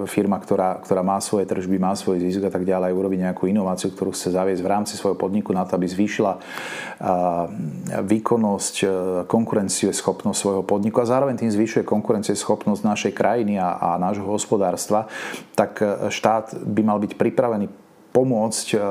firma, 0.10 0.42
ktorá, 0.42 0.82
ktorá 0.82 1.06
má 1.06 1.22
svoje 1.22 1.46
tržby, 1.46 1.78
má 1.78 1.94
svoj 1.94 2.18
zisk 2.18 2.50
a 2.50 2.52
tak 2.54 2.66
ďalej, 2.66 2.98
urobí 2.98 3.22
nejakú 3.22 3.46
inováciu, 3.46 3.94
ktorú 3.94 4.10
chce 4.10 4.34
zaviesť 4.34 4.66
v 4.66 4.72
rámci 4.72 4.94
svojho 4.98 5.22
podniku 5.22 5.54
na 5.54 5.70
to, 5.70 5.78
aby 5.78 5.86
zvýšila 5.86 6.34
eh, 6.34 8.02
výkonnosť, 8.02 8.76
schopnosť 9.94 10.40
svojho 10.40 10.64
podniku 10.66 10.98
a 10.98 11.10
zároveň 11.10 11.38
tým 11.38 11.54
zvyšuje 11.54 11.86
schopnosť 12.34 12.82
našej 12.82 13.14
krajiny 13.14 13.62
a, 13.62 13.78
a 13.78 13.90
nášho 14.02 14.26
hospodárstva, 14.26 15.06
tak 15.54 15.78
štát 16.10 16.58
by 16.58 16.82
mal 16.82 16.98
byť 16.98 17.14
pripravený 17.14 17.83
pomôcť 18.14 18.68
e, 18.74 18.78
e, 18.78 18.82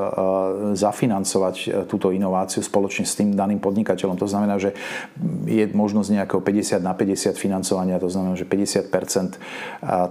zafinancovať 0.75 1.55
e, 1.63 1.67
túto 1.87 2.11
inováciu 2.11 2.59
spoločne 2.59 3.07
s 3.07 3.15
tým 3.15 3.31
daným 3.31 3.63
podnikateľom. 3.63 4.19
To 4.19 4.27
znamená, 4.27 4.59
že 4.59 4.75
je 5.47 5.63
možnosť 5.71 6.09
nejakého 6.11 6.43
50 6.43 6.83
na 6.83 6.91
50 6.91 7.39
financovania, 7.39 8.03
to 8.03 8.11
znamená, 8.11 8.35
že 8.35 8.43
50% 8.43 9.39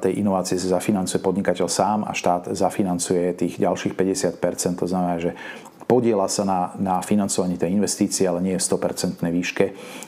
tej 0.01 0.13
inovácie 0.17 0.57
sa 0.57 0.81
zafinancuje 0.81 1.21
podnikateľ 1.21 1.69
sám 1.69 2.09
a 2.09 2.17
štát 2.17 2.57
zafinancuje 2.57 3.37
tých 3.37 3.61
ďalších 3.61 3.93
50% 3.93 4.81
To 4.81 4.89
znamená, 4.89 5.21
že 5.21 5.37
podiela 5.93 6.25
sa 6.25 6.49
na, 6.49 6.61
na 6.81 6.97
financovaní 7.05 7.61
tej 7.61 7.77
investície, 7.77 8.25
ale 8.25 8.41
nie 8.41 8.57
je 8.57 8.65
v 8.65 8.69
100% 8.73 9.21
výške. 9.21 9.65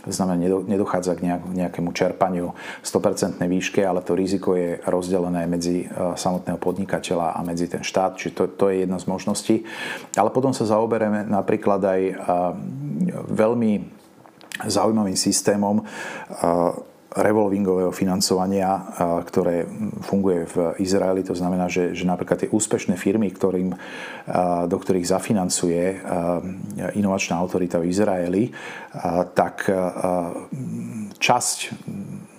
Znamená, 0.09 0.65
nedochádza 0.65 1.13
k 1.13 1.29
nejakému 1.53 1.93
čerpaniu 1.93 2.57
v 2.57 2.87
100% 2.89 3.45
výške, 3.45 3.85
ale 3.85 4.01
to 4.01 4.17
riziko 4.17 4.57
je 4.57 4.81
rozdelené 4.89 5.45
medzi 5.45 5.85
e, 5.85 6.17
samotného 6.17 6.57
podnikateľa 6.57 7.37
a 7.37 7.41
medzi 7.45 7.69
ten 7.69 7.85
štát, 7.85 8.17
čiže 8.17 8.33
to, 8.33 8.45
to 8.57 8.73
je 8.73 8.89
jedna 8.89 8.97
z 8.97 9.05
možností. 9.05 9.57
Ale 10.17 10.33
potom 10.33 10.57
sa 10.57 10.65
zaoberieme 10.65 11.29
napríklad 11.29 11.85
aj 11.85 12.01
e, 12.01 12.15
veľmi 13.29 13.73
zaujímavým 14.65 15.21
systémom 15.21 15.85
e, 15.85 16.94
revolvingového 17.15 17.95
financovania, 17.95 18.91
ktoré 19.23 19.65
funguje 20.03 20.51
v 20.51 20.57
Izraeli. 20.83 21.23
To 21.23 21.35
znamená, 21.39 21.71
že, 21.71 21.95
že 21.95 22.03
napríklad 22.03 22.47
tie 22.47 22.51
úspešné 22.51 22.99
firmy, 22.99 23.31
ktorým, 23.31 23.71
do 24.67 24.77
ktorých 24.79 25.07
zafinancuje 25.07 26.03
inovačná 26.99 27.39
autorita 27.39 27.79
v 27.79 27.89
Izraeli, 27.95 28.43
tak 29.39 29.71
časť 31.19 31.59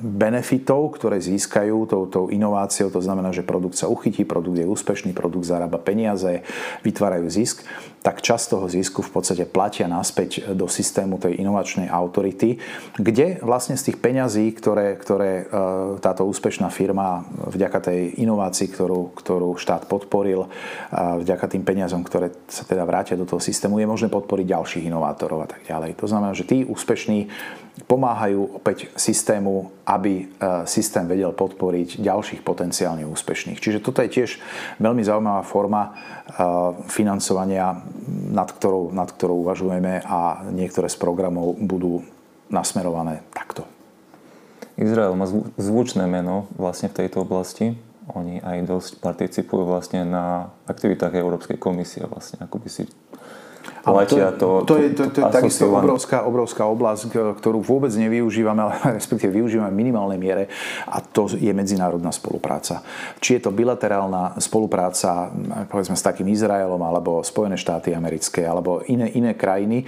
benefitov, 0.06 1.00
ktoré 1.00 1.24
získajú 1.24 1.88
touto 1.88 2.28
inováciou, 2.30 2.92
to 2.92 3.00
znamená, 3.00 3.32
že 3.32 3.48
produkt 3.48 3.80
sa 3.80 3.88
uchytí, 3.88 4.28
produkt 4.28 4.60
je 4.60 4.68
úspešný, 4.68 5.16
produkt 5.16 5.48
zarába 5.48 5.80
peniaze, 5.80 6.44
vytvárajú 6.84 7.32
zisk, 7.32 7.64
tak 8.06 8.22
časť 8.22 8.54
toho 8.54 8.70
zisku 8.70 9.02
v 9.02 9.10
podstate 9.10 9.50
platia 9.50 9.90
naspäť 9.90 10.54
do 10.54 10.70
systému 10.70 11.18
tej 11.18 11.42
inovačnej 11.42 11.90
autority, 11.90 12.62
kde 13.02 13.42
vlastne 13.42 13.74
z 13.74 13.90
tých 13.90 13.98
peňazí, 13.98 14.54
ktoré, 14.54 14.94
ktoré 14.94 15.32
e, 15.42 15.46
táto 15.98 16.22
úspešná 16.30 16.70
firma 16.70 17.26
vďaka 17.50 17.90
tej 17.90 18.22
inovácii, 18.22 18.70
ktorú, 18.70 19.18
ktorú 19.18 19.58
štát 19.58 19.90
podporil, 19.90 20.46
vďaka 20.94 21.50
tým 21.50 21.66
peniazom, 21.66 22.06
ktoré 22.06 22.30
sa 22.46 22.68
teda 22.68 22.86
vrátia 22.86 23.18
do 23.18 23.26
toho 23.26 23.42
systému, 23.42 23.82
je 23.82 23.90
možné 23.90 24.14
podporiť 24.14 24.46
ďalších 24.46 24.86
inovátorov 24.86 25.42
a 25.42 25.50
tak 25.50 25.66
ďalej. 25.66 25.98
To 25.98 26.06
znamená, 26.06 26.38
že 26.38 26.46
tí 26.46 26.62
úspešní 26.62 27.32
pomáhajú 27.84 28.56
opäť 28.56 28.88
systému, 28.96 29.76
aby 29.84 30.24
e, 30.24 30.64
systém 30.64 31.04
vedel 31.04 31.36
podporiť 31.36 32.00
ďalších 32.00 32.40
potenciálne 32.40 33.04
úspešných. 33.04 33.60
Čiže 33.60 33.84
toto 33.84 34.00
je 34.00 34.16
tiež 34.16 34.40
veľmi 34.80 35.04
zaujímavá 35.04 35.44
forma 35.44 35.82
e, 35.84 36.25
financovania, 36.90 37.86
nad 38.34 38.50
ktorou, 38.50 38.90
nad 38.90 39.10
ktorou 39.14 39.46
uvažujeme 39.46 40.02
a 40.02 40.42
niektoré 40.50 40.90
z 40.90 40.98
programov 40.98 41.54
budú 41.62 42.02
nasmerované 42.50 43.22
takto. 43.30 43.66
Izrael 44.76 45.16
má 45.16 45.30
zvučné 45.56 46.04
meno 46.10 46.52
vlastne 46.60 46.92
v 46.92 47.06
tejto 47.06 47.24
oblasti. 47.24 47.78
Oni 48.12 48.44
aj 48.44 48.68
dosť 48.68 48.92
participujú 49.02 49.66
vlastne 49.66 50.04
na 50.06 50.52
aktivitách 50.68 51.16
Európskej 51.16 51.58
komisie, 51.58 52.06
vlastne 52.06 52.44
ako 52.44 52.62
by 52.62 52.70
si 52.70 52.84
platia 53.86 54.34
to, 54.34 54.66
to, 54.66 54.74
to, 54.74 54.74
je, 54.82 54.88
to, 54.98 55.04
to 55.14 55.18
je 55.22 55.26
takisto 55.30 55.70
obrovská, 55.70 56.26
obrovská 56.26 56.64
oblasť, 56.66 57.38
ktorú 57.38 57.62
vôbec 57.62 57.94
nevyužívame, 57.94 58.66
ale 58.66 58.74
respektíve 59.00 59.30
využívame 59.30 59.70
v 59.70 59.78
minimálnej 59.78 60.20
miere 60.20 60.44
a 60.90 61.00
to 61.02 61.30
je 61.30 61.54
medzinárodná 61.54 62.10
spolupráca. 62.10 62.82
Či 63.22 63.40
je 63.40 63.42
to 63.46 63.52
bilaterálna 63.54 64.38
spolupráca 64.42 65.30
povedzme 65.70 65.94
s 65.94 66.04
takým 66.04 66.28
Izraelom 66.30 66.82
alebo 66.82 67.22
Spojené 67.22 67.56
štáty 67.56 67.94
americké 67.94 68.44
alebo 68.46 68.82
iné, 68.90 69.12
iné 69.14 69.38
krajiny, 69.38 69.86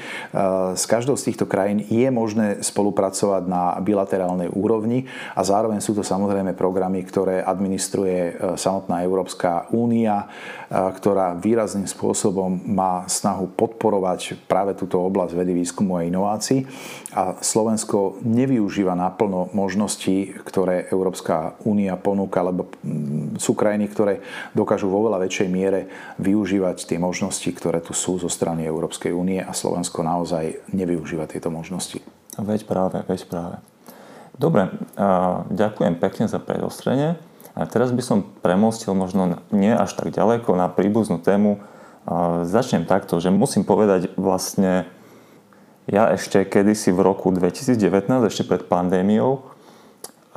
s 0.74 0.84
každou 0.86 1.18
z 1.18 1.32
týchto 1.32 1.50
krajín 1.50 1.82
je 1.82 2.08
možné 2.14 2.62
spolupracovať 2.62 3.44
na 3.50 3.76
bilaterálnej 3.82 4.52
úrovni 4.54 5.10
a 5.34 5.42
zároveň 5.42 5.82
sú 5.82 5.98
to 5.98 6.04
samozrejme 6.06 6.54
programy, 6.54 7.02
ktoré 7.04 7.42
administruje 7.42 8.18
e, 8.18 8.34
samotná 8.60 9.02
Európska 9.02 9.66
únia, 9.74 10.26
e, 10.26 10.76
ktorá 10.76 11.34
výrazným 11.38 11.88
spôsobom 11.88 12.62
má 12.68 13.08
snahu 13.08 13.50
podporovať 13.56 13.87
podporovať 13.88 14.52
práve 14.52 14.76
túto 14.76 15.00
oblasť 15.00 15.32
vedy, 15.32 15.56
výskumu 15.64 15.96
a 15.96 16.04
inovácií. 16.04 16.68
A 17.16 17.40
Slovensko 17.40 18.20
nevyužíva 18.20 19.00
naplno 19.00 19.48
možnosti, 19.56 20.36
ktoré 20.44 20.92
Európska 20.92 21.56
únia 21.64 21.96
ponúka, 21.96 22.44
lebo 22.44 22.68
mm, 22.68 23.40
sú 23.40 23.56
krajiny, 23.56 23.88
ktoré 23.88 24.20
dokážu 24.52 24.92
vo 24.92 25.08
veľa 25.08 25.24
väčšej 25.24 25.48
miere 25.48 25.88
využívať 26.20 26.84
tie 26.84 27.00
možnosti, 27.00 27.48
ktoré 27.48 27.80
tu 27.80 27.96
sú 27.96 28.20
zo 28.20 28.28
strany 28.28 28.68
Európskej 28.68 29.16
únie 29.16 29.40
a 29.40 29.56
Slovensko 29.56 30.04
naozaj 30.04 30.68
nevyužíva 30.76 31.32
tieto 31.32 31.48
možnosti. 31.48 32.04
Veď 32.36 32.68
práve, 32.68 33.08
veď 33.08 33.24
práve. 33.32 33.64
Dobre, 34.36 34.68
ďakujem 35.48 35.96
pekne 35.96 36.28
za 36.28 36.44
predostrenie. 36.44 37.16
A 37.56 37.64
teraz 37.66 37.96
by 37.96 38.04
som 38.04 38.28
premostil 38.44 38.94
možno 38.94 39.40
nie 39.50 39.72
až 39.72 39.96
tak 39.96 40.12
ďaleko 40.12 40.60
na 40.60 40.68
príbuznú 40.68 41.24
tému 41.24 41.64
Začnem 42.48 42.88
takto, 42.88 43.20
že 43.20 43.28
musím 43.28 43.68
povedať 43.68 44.16
vlastne, 44.16 44.88
ja 45.92 46.08
ešte 46.16 46.48
kedysi 46.48 46.96
v 46.96 47.04
roku 47.04 47.36
2019, 47.36 48.08
ešte 48.32 48.48
pred 48.48 48.64
pandémiou, 48.64 49.44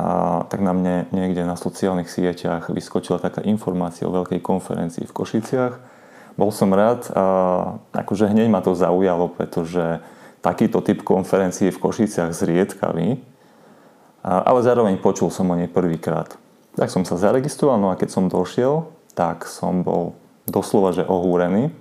a 0.01 0.49
tak 0.49 0.65
na 0.65 0.73
mne 0.73 1.13
niekde 1.13 1.45
na 1.45 1.61
sociálnych 1.61 2.09
sieťach 2.09 2.73
vyskočila 2.73 3.21
taká 3.21 3.45
informácia 3.45 4.09
o 4.09 4.17
veľkej 4.17 4.41
konferencii 4.41 5.05
v 5.05 5.13
Košiciach. 5.13 5.75
Bol 6.41 6.49
som 6.57 6.73
rád 6.73 7.13
a 7.13 7.25
akože 7.93 8.33
hneď 8.33 8.49
ma 8.49 8.65
to 8.65 8.73
zaujalo, 8.73 9.29
pretože 9.29 10.01
takýto 10.41 10.81
typ 10.81 11.05
konferencií 11.05 11.69
je 11.69 11.77
v 11.77 11.83
Košiciach 11.85 12.33
zriedkavý, 12.33 13.21
ale 14.25 14.59
zároveň 14.65 14.97
počul 15.05 15.29
som 15.29 15.53
o 15.53 15.59
nej 15.59 15.69
prvýkrát. 15.69 16.33
Tak 16.81 16.89
som 16.89 17.05
sa 17.05 17.21
zaregistroval, 17.21 17.77
no 17.77 17.93
a 17.93 17.99
keď 18.01 18.09
som 18.09 18.33
došiel, 18.33 18.89
tak 19.13 19.45
som 19.45 19.85
bol 19.85 20.17
doslova, 20.49 20.97
že 20.97 21.05
ohúrený. 21.05 21.75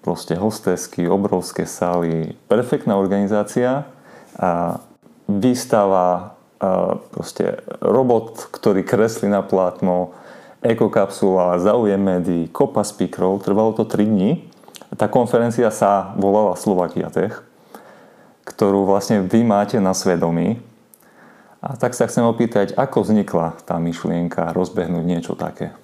Proste 0.00 0.32
hostesky, 0.32 1.04
obrovské 1.04 1.68
sály, 1.68 2.32
perfektná 2.48 2.96
organizácia 2.96 3.84
a 4.40 4.80
výstava, 5.28 6.40
proste 7.12 7.60
robot, 7.84 8.48
ktorý 8.48 8.80
kreslí 8.80 9.28
na 9.28 9.44
plátno, 9.44 10.16
ekokapsula, 10.64 11.60
zaujem 11.60 12.00
médií, 12.00 12.48
kopa 12.48 12.80
speakerov, 12.84 13.44
trvalo 13.44 13.76
to 13.76 13.84
3 13.84 14.08
dní. 14.08 14.44
Tá 14.96 15.08
konferencia 15.08 15.68
sa 15.68 16.16
volala 16.16 16.56
Slovakia 16.56 17.12
Tech, 17.12 17.44
ktorú 18.48 18.88
vlastne 18.88 19.24
vy 19.24 19.44
máte 19.44 19.76
na 19.80 19.92
svedomí. 19.92 20.64
A 21.60 21.76
tak 21.76 21.92
sa 21.92 22.08
chcem 22.08 22.24
opýtať, 22.24 22.72
ako 22.72 23.04
vznikla 23.04 23.60
tá 23.68 23.76
myšlienka 23.76 24.56
rozbehnúť 24.56 25.04
niečo 25.04 25.36
také? 25.36 25.76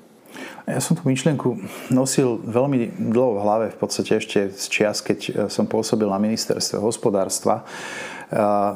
Ja 0.67 0.83
som 0.83 0.99
tú 0.99 1.07
myšlienku 1.07 1.63
nosil 1.95 2.43
veľmi 2.43 2.99
dlho 2.99 3.39
v 3.39 3.43
hlave, 3.43 3.67
v 3.71 3.79
podstate 3.79 4.19
ešte 4.19 4.51
z 4.51 4.65
čias, 4.67 4.99
keď 4.99 5.19
e, 5.23 5.31
som 5.47 5.71
pôsobil 5.71 6.11
na 6.11 6.19
ministerstve 6.19 6.83
hospodárstva. 6.83 7.63
Uh, 8.27 8.75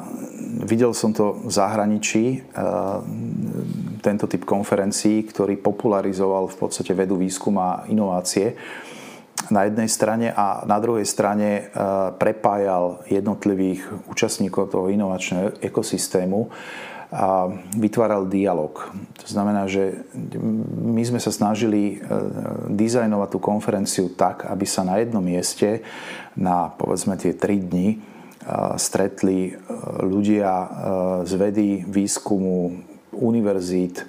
videl 0.63 0.95
som 0.95 1.11
to 1.11 1.35
v 1.43 1.51
zahraničí, 1.51 2.39
uh, 2.55 3.03
tento 3.99 4.23
typ 4.23 4.47
konferencií, 4.47 5.27
ktorý 5.27 5.59
popularizoval 5.59 6.47
v 6.47 6.55
podstate 6.55 6.95
vedu, 6.95 7.19
výskum 7.19 7.59
a 7.59 7.83
inovácie 7.91 8.55
na 9.51 9.67
jednej 9.67 9.91
strane 9.91 10.31
a 10.31 10.63
na 10.63 10.77
druhej 10.79 11.03
strane 11.03 11.73
prepájal 12.15 13.03
jednotlivých 13.09 14.07
účastníkov 14.07 14.71
toho 14.71 14.87
inovačného 14.87 15.59
ekosystému 15.59 16.47
a 17.11 17.51
vytváral 17.75 18.31
dialog. 18.31 18.87
To 19.19 19.27
znamená, 19.27 19.67
že 19.67 20.07
my 20.79 21.03
sme 21.03 21.19
sa 21.19 21.27
snažili 21.27 21.99
e, 21.99 22.07
dizajnovať 22.71 23.29
tú 23.35 23.39
konferenciu 23.43 24.15
tak, 24.15 24.47
aby 24.47 24.63
sa 24.63 24.87
na 24.87 24.95
jednom 25.03 25.19
mieste 25.19 25.83
na 26.39 26.71
povedzme 26.71 27.19
tie 27.19 27.35
3 27.35 27.67
dni 27.67 27.87
stretli 28.73 29.53
ľudia 30.01 30.49
z 31.29 31.33
vedy, 31.37 31.85
výskumu, 31.85 32.73
univerzít, 33.13 34.01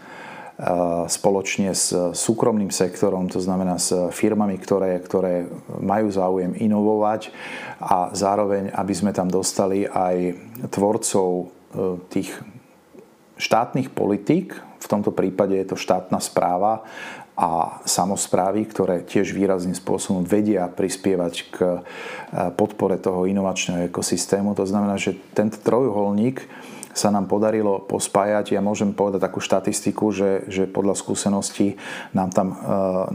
spoločne 1.09 1.75
s 1.75 1.91
súkromným 2.15 2.71
sektorom, 2.71 3.27
to 3.27 3.43
znamená 3.43 3.83
s 3.83 3.91
firmami, 4.15 4.61
ktoré, 4.63 5.01
ktoré 5.03 5.51
majú 5.81 6.13
záujem 6.13 6.55
inovovať 6.55 7.35
a 7.83 8.15
zároveň, 8.15 8.71
aby 8.71 8.95
sme 8.95 9.11
tam 9.11 9.27
dostali 9.27 9.89
aj 9.89 10.39
tvorcov 10.71 11.29
e, 11.35 11.45
tých 12.13 12.31
štátnych 13.43 13.91
politík, 13.91 14.55
v 14.83 14.87
tomto 14.87 15.11
prípade 15.11 15.59
je 15.59 15.75
to 15.75 15.77
štátna 15.79 16.23
správa 16.23 16.87
a 17.33 17.81
samozprávy, 17.89 18.69
ktoré 18.69 19.03
tiež 19.03 19.33
výrazným 19.33 19.75
spôsobom 19.75 20.23
vedia 20.23 20.69
prispievať 20.69 21.35
k 21.49 21.57
e, 21.65 21.79
podpore 22.55 23.01
toho 23.01 23.25
inovačného 23.25 23.89
ekosystému. 23.89 24.53
To 24.53 24.69
znamená, 24.69 25.01
že 25.01 25.17
tento 25.33 25.57
trojuholník 25.59 26.45
sa 26.93 27.09
nám 27.09 27.25
podarilo 27.25 27.81
pospájať. 27.89 28.53
Ja 28.53 28.61
môžem 28.61 28.93
povedať 28.93 29.25
takú 29.25 29.41
štatistiku, 29.41 30.13
že, 30.13 30.45
že 30.53 30.69
podľa 30.69 30.93
skúseností 30.93 31.81
nám 32.13 32.37
tam 32.37 32.53
e, 32.53 32.57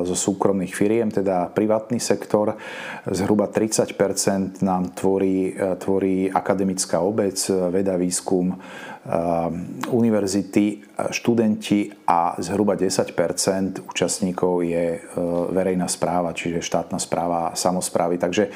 zo 0.03 0.15
súkromných 0.15 0.71
firiem, 0.71 1.11
teda 1.11 1.51
privátny 1.51 1.99
sektor. 1.99 2.55
Zhruba 3.03 3.51
30% 3.51 4.63
nám 4.63 4.95
tvorí, 4.95 5.51
tvorí 5.77 6.31
akademická 6.31 7.03
obec, 7.03 7.35
veda, 7.71 7.99
výskum, 7.99 8.55
univerzity, 9.87 10.83
študenti 11.15 11.87
a 12.03 12.35
zhruba 12.43 12.75
10% 12.75 13.87
účastníkov 13.87 14.67
je 14.67 14.99
verejná 15.55 15.87
správa, 15.87 16.35
čiže 16.35 16.59
štátna 16.59 16.99
správa 16.99 17.51
a 17.51 17.55
samozprávy. 17.55 18.19
Takže 18.19 18.51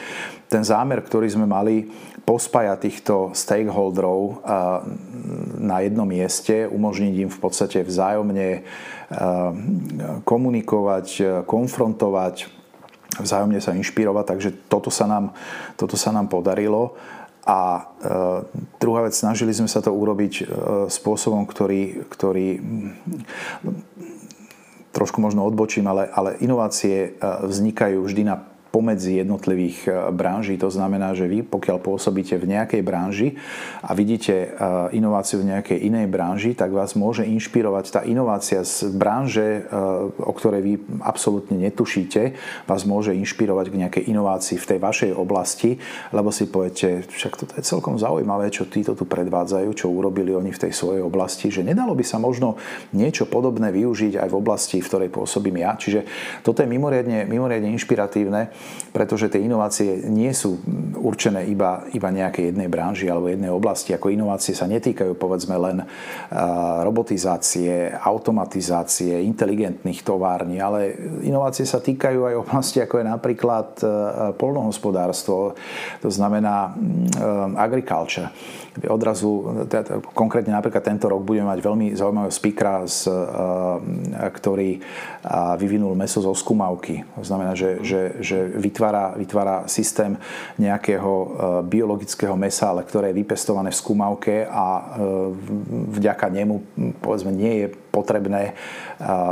ten 0.51 0.67
zámer, 0.67 0.99
ktorý 0.99 1.31
sme 1.31 1.47
mali 1.47 1.87
pospájať 2.27 2.77
týchto 2.83 3.15
stakeholderov 3.31 4.43
na 5.55 5.77
jednom 5.87 6.05
mieste, 6.05 6.67
umožniť 6.67 7.15
im 7.23 7.31
v 7.31 7.39
podstate 7.39 7.87
vzájomne 7.87 8.67
komunikovať, 10.27 11.07
konfrontovať, 11.47 12.51
vzájomne 13.23 13.59
sa 13.63 13.75
inšpirovať, 13.75 14.25
takže 14.27 14.49
toto 14.67 14.91
sa 14.91 15.07
nám, 15.07 15.31
toto 15.79 15.95
sa 15.95 16.11
nám 16.11 16.27
podarilo. 16.27 16.99
A 17.41 17.59
e, 17.79 17.81
druhá 18.77 19.09
vec, 19.09 19.17
snažili 19.17 19.49
sme 19.49 19.65
sa 19.65 19.81
to 19.81 19.89
urobiť 19.89 20.33
e, 20.41 20.43
spôsobom, 20.93 21.49
ktorý, 21.49 22.05
ktorý 22.05 22.61
trošku 24.91 25.17
možno 25.23 25.47
odbočím, 25.47 25.87
ale, 25.87 26.05
ale 26.11 26.37
inovácie 26.43 26.97
e, 27.07 27.09
vznikajú 27.21 28.03
vždy 28.03 28.23
na 28.27 28.50
pomedzi 28.71 29.19
jednotlivých 29.19 29.77
e, 29.85 29.89
branží. 30.15 30.55
To 30.57 30.71
znamená, 30.71 31.11
že 31.11 31.27
vy, 31.27 31.43
pokiaľ 31.43 31.77
pôsobíte 31.83 32.39
v 32.39 32.55
nejakej 32.55 32.81
branži 32.81 33.35
a 33.83 33.91
vidíte 33.91 34.33
e, 34.33 34.47
inováciu 34.95 35.43
v 35.43 35.51
nejakej 35.51 35.77
inej 35.83 36.07
branži, 36.07 36.55
tak 36.55 36.71
vás 36.71 36.95
môže 36.95 37.27
inšpirovať 37.27 37.85
tá 37.91 38.01
inovácia 38.07 38.63
z 38.63 38.87
branže, 38.95 39.67
e, 39.67 39.79
o 40.23 40.31
ktorej 40.31 40.61
vy 40.63 40.73
absolútne 41.03 41.59
netušíte, 41.59 42.33
vás 42.65 42.87
môže 42.87 43.11
inšpirovať 43.11 43.67
k 43.67 43.79
nejakej 43.85 44.03
inovácii 44.07 44.57
v 44.57 44.69
tej 44.71 44.79
vašej 44.79 45.11
oblasti, 45.19 45.75
lebo 46.15 46.31
si 46.31 46.47
poviete, 46.47 47.03
však 47.11 47.35
toto 47.35 47.53
je 47.59 47.67
celkom 47.67 47.99
zaujímavé, 47.99 48.47
čo 48.49 48.63
títo 48.71 48.95
tu 48.95 49.03
predvádzajú, 49.03 49.69
čo 49.75 49.91
urobili 49.91 50.31
oni 50.31 50.55
v 50.55 50.61
tej 50.67 50.71
svojej 50.71 51.03
oblasti, 51.03 51.51
že 51.51 51.67
nedalo 51.67 51.91
by 51.91 52.07
sa 52.07 52.23
možno 52.23 52.55
niečo 52.95 53.27
podobné 53.27 53.75
využiť 53.75 54.15
aj 54.15 54.29
v 54.31 54.39
oblasti, 54.39 54.79
v 54.79 54.87
ktorej 54.87 55.09
pôsobím 55.11 55.59
ja. 55.59 55.75
Čiže 55.75 56.07
toto 56.39 56.63
je 56.63 56.71
mimoriadne, 56.71 57.27
mimoriadne 57.27 57.75
inšpiratívne 57.75 58.60
pretože 58.91 59.31
tie 59.31 59.43
inovácie 59.43 60.03
nie 60.11 60.35
sú 60.35 60.59
určené 60.99 61.47
iba, 61.47 61.87
iba 61.95 62.11
nejakej 62.11 62.51
jednej 62.51 62.67
branži 62.67 63.07
alebo 63.07 63.31
jednej 63.31 63.47
oblasti. 63.47 63.95
Ako 63.95 64.11
inovácie 64.11 64.51
sa 64.51 64.67
netýkajú 64.67 65.15
povedzme 65.15 65.55
len 65.55 65.87
robotizácie, 66.83 67.95
automatizácie, 67.95 69.23
inteligentných 69.23 70.03
tovární, 70.03 70.59
ale 70.59 70.91
inovácie 71.23 71.63
sa 71.63 71.79
týkajú 71.79 72.27
aj 72.27 72.35
oblasti 72.43 72.83
ako 72.83 72.99
je 72.99 73.05
napríklad 73.07 73.67
polnohospodárstvo, 74.35 75.55
to 76.03 76.09
znamená 76.11 76.75
agriculture 77.55 78.27
odrazu, 78.87 79.67
konkrétne 80.15 80.55
napríklad 80.55 80.79
tento 80.79 81.11
rok 81.11 81.27
budeme 81.27 81.51
mať 81.51 81.59
veľmi 81.59 81.87
zaujímavého 81.91 82.31
speakera, 82.31 82.87
z, 82.87 83.11
ktorý 84.31 84.79
vyvinul 85.59 85.91
meso 85.91 86.23
zo 86.23 86.31
skumavky. 86.31 87.03
To 87.19 87.25
znamená, 87.27 87.51
že, 87.51 87.83
že, 87.83 88.23
že 88.23 88.50
vytvára, 88.57 89.15
vytvára 89.15 89.67
systém 89.67 90.17
nejakého 90.59 91.11
biologického 91.65 92.35
mesa, 92.35 92.71
ale 92.71 92.83
ktoré 92.83 93.11
je 93.11 93.19
vypestované 93.23 93.71
v 93.71 93.79
skúmavke 93.79 94.35
a 94.47 94.95
vďaka 95.95 96.25
nemu 96.31 96.55
povedzme 96.99 97.31
nie 97.31 97.65
je 97.65 97.67
potrebné 97.91 98.55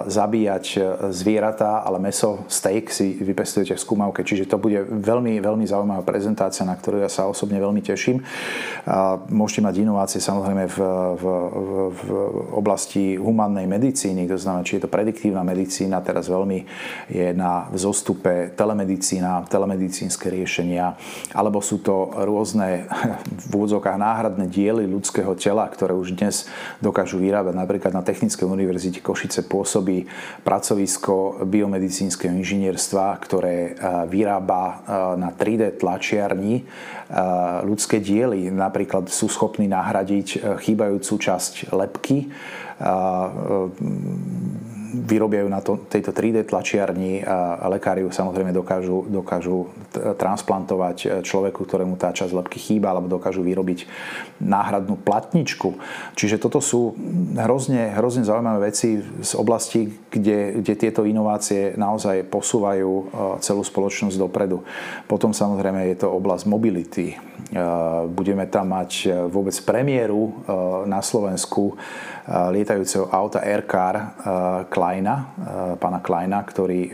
zabíjať 0.06 0.66
zvieratá, 1.10 1.82
ale 1.82 1.98
meso, 2.04 2.44
steak 2.52 2.92
si 2.92 3.16
vypestujete 3.16 3.74
v 3.74 3.82
skúmavke. 3.82 4.22
Čiže 4.28 4.52
to 4.52 4.60
bude 4.60 4.84
veľmi, 4.84 5.40
veľmi 5.40 5.64
zaujímavá 5.64 6.04
prezentácia, 6.04 6.68
na 6.68 6.76
ktorú 6.76 7.00
ja 7.00 7.08
sa 7.08 7.26
osobne 7.32 7.58
veľmi 7.58 7.80
teším. 7.80 8.20
Môžete 9.32 9.64
mať 9.64 9.76
inovácie 9.80 10.20
samozrejme 10.20 10.68
v, 10.68 10.78
v, 11.16 11.24
v 11.96 12.10
oblasti 12.52 13.16
humannej 13.16 13.70
medicíny, 13.70 14.28
to 14.28 14.36
znamená, 14.36 14.68
či 14.68 14.82
je 14.82 14.84
to 14.84 14.92
prediktívna 14.92 15.46
medicína, 15.46 16.04
teraz 16.04 16.28
veľmi 16.28 16.66
je 17.08 17.32
na 17.32 17.70
vzostupe 17.72 18.52
telemedicína, 18.58 19.48
telemedicínske 19.48 20.28
riešenia, 20.28 20.98
alebo 21.32 21.62
sú 21.64 21.80
to 21.80 22.12
rôzne 22.26 22.90
v 23.30 23.52
úvodzokách 23.54 24.02
náhradné 24.02 24.50
diely 24.50 24.90
ľudského 24.90 25.38
tela, 25.38 25.70
ktoré 25.70 25.94
už 25.94 26.18
dnes 26.18 26.50
dokážu 26.82 27.22
vyrábať 27.22 27.54
napríklad 27.54 27.94
na 27.94 28.02
technické 28.02 28.49
univerzite 28.52 29.00
Košice 29.00 29.46
pôsobí 29.46 30.10
pracovisko 30.44 31.46
biomedicínskeho 31.46 32.34
inžinierstva, 32.34 33.16
ktoré 33.22 33.56
e, 33.56 33.72
vyrába 34.10 34.64
e, 34.66 34.74
na 35.18 35.30
3D 35.32 35.78
tlačiarni 35.80 36.62
e, 36.62 36.64
ľudské 37.64 38.02
diely. 38.02 38.50
Napríklad 38.50 39.08
sú 39.08 39.30
schopní 39.32 39.70
nahradiť 39.70 40.60
chýbajúcu 40.62 41.14
časť 41.16 41.72
lepky 41.72 42.32
vyrobia 44.90 45.46
na 45.46 45.62
to, 45.62 45.78
tejto 45.88 46.12
3D 46.12 46.50
tlačiarni 46.50 47.22
a 47.22 47.70
lekári 47.70 48.02
samozrejme 48.10 48.50
dokážu, 48.50 49.06
dokážu 49.08 49.70
transplantovať 49.94 50.98
e, 51.04 51.08
človeku, 51.22 51.66
ktorému 51.66 51.96
tá 51.96 52.10
časť 52.10 52.34
lepky 52.34 52.58
chýba, 52.58 52.92
alebo 52.94 53.10
dokážu 53.10 53.46
vyrobiť 53.46 53.86
náhradnú 54.42 54.98
platničku. 54.98 55.78
Čiže 56.18 56.42
toto 56.42 56.60
sú 56.60 56.98
hrozne, 57.38 57.94
hrozne 57.94 58.26
zaujímavé 58.26 58.74
veci 58.74 59.00
z 59.02 59.32
oblasti, 59.38 59.90
kde, 60.10 60.62
kde 60.62 60.74
tieto 60.76 61.06
inovácie 61.06 61.78
naozaj 61.78 62.26
posúvajú 62.28 62.92
e, 62.92 63.04
celú 63.46 63.62
spoločnosť 63.62 64.18
dopredu. 64.18 64.66
Potom 65.06 65.32
samozrejme 65.36 65.86
je 65.94 65.98
to 66.02 66.08
oblasť 66.10 66.50
mobility. 66.50 67.14
E, 67.14 67.16
budeme 68.10 68.50
tam 68.50 68.74
mať 68.74 69.10
vôbec 69.30 69.54
premiéru 69.66 70.46
na 70.86 71.02
Slovensku 71.02 71.78
lietajúceho 72.30 73.10
auta 73.10 73.42
Aircar 73.42 74.14
Kleina, 74.70 75.34
pána 75.82 76.00
Kleina, 76.00 76.46
ktorý 76.46 76.94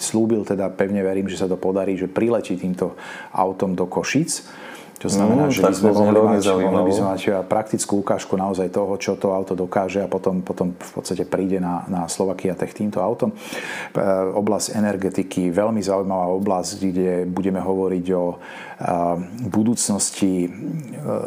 slúbil, 0.00 0.40
teda 0.48 0.72
pevne 0.72 1.04
verím, 1.04 1.28
že 1.28 1.36
sa 1.36 1.44
to 1.44 1.60
podarí, 1.60 2.00
že 2.00 2.08
priletí 2.08 2.56
týmto 2.56 2.96
autom 3.36 3.76
do 3.76 3.84
Košic 3.84 4.64
to 5.04 5.12
znamená, 5.12 5.50
mm, 5.50 5.52
že 5.52 5.60
by 5.60 5.74
sme 5.76 5.90
mohli 5.92 6.16
mať, 6.16 6.42
mohli 6.64 6.84
by 6.88 6.92
sme 6.96 7.06
mať 7.12 7.22
praktickú 7.44 8.00
ukážku 8.00 8.40
naozaj 8.40 8.72
toho, 8.72 8.96
čo 8.96 9.20
to 9.20 9.36
auto 9.36 9.52
dokáže 9.52 10.00
a 10.00 10.08
potom, 10.08 10.40
potom 10.40 10.72
v 10.72 10.90
podstate 10.96 11.28
príde 11.28 11.60
na, 11.60 11.84
na 11.92 12.08
Slovakia 12.08 12.56
Tech 12.56 12.72
týmto 12.72 13.04
autom. 13.04 13.34
E, 13.34 14.00
oblasť 14.32 14.72
energetiky, 14.72 15.52
veľmi 15.52 15.84
zaujímavá 15.84 16.32
oblasť, 16.32 16.88
kde 16.88 17.10
budeme 17.28 17.60
hovoriť 17.60 18.06
o 18.16 18.24
e, 18.32 18.36
budúcnosti 19.52 20.46
e, 20.46 20.48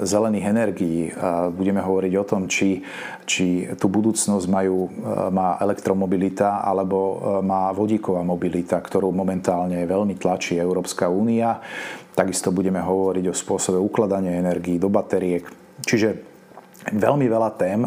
zelených 0.01 0.45
energií. 0.49 1.13
Budeme 1.53 1.85
hovoriť 1.85 2.13
o 2.17 2.23
tom, 2.25 2.49
či, 2.49 2.81
či 3.27 3.67
tú 3.75 3.91
budúcnosť 3.91 4.47
majú, 4.47 4.87
má 5.35 5.59
elektromobilita 5.59 6.63
alebo 6.63 7.19
má 7.43 7.67
vodíková 7.75 8.23
mobilita, 8.23 8.79
ktorú 8.79 9.11
momentálne 9.11 9.83
veľmi 9.83 10.15
tlačí 10.15 10.55
Európska 10.55 11.11
únia. 11.11 11.59
Takisto 12.15 12.55
budeme 12.55 12.79
hovoriť 12.79 13.25
o 13.27 13.35
spôsobe 13.35 13.77
ukladania 13.77 14.39
energií 14.39 14.79
do 14.79 14.87
batériek. 14.87 15.43
Čiže 15.83 16.23
veľmi 16.87 17.27
veľa 17.27 17.51
tém, 17.59 17.83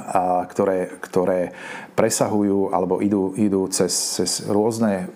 ktoré, 0.52 1.00
ktoré 1.00 1.56
presahujú 1.96 2.76
alebo 2.76 3.00
idú, 3.00 3.32
idú 3.40 3.64
cez, 3.72 3.90
cez 3.90 4.44
rôzne 4.44 5.08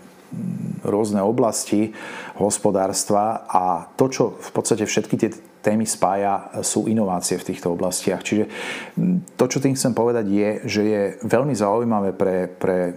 rôzne 0.85 1.24
oblasti 1.24 1.97
hospodárstva 2.37 3.49
a 3.49 3.89
to, 3.97 4.07
čo 4.12 4.24
v 4.37 4.51
podstate 4.53 4.85
všetky 4.85 5.14
tie 5.16 5.30
témy 5.64 5.89
spája, 5.89 6.61
sú 6.61 6.85
inovácie 6.85 7.41
v 7.41 7.49
týchto 7.49 7.72
oblastiach. 7.72 8.20
Čiže 8.20 8.45
to, 9.41 9.45
čo 9.49 9.64
tým 9.64 9.72
chcem 9.72 9.97
povedať, 9.97 10.28
je, 10.28 10.51
že 10.68 10.82
je 10.85 11.03
veľmi 11.24 11.57
zaujímavé 11.57 12.12
pre, 12.12 12.53
pre 12.53 12.93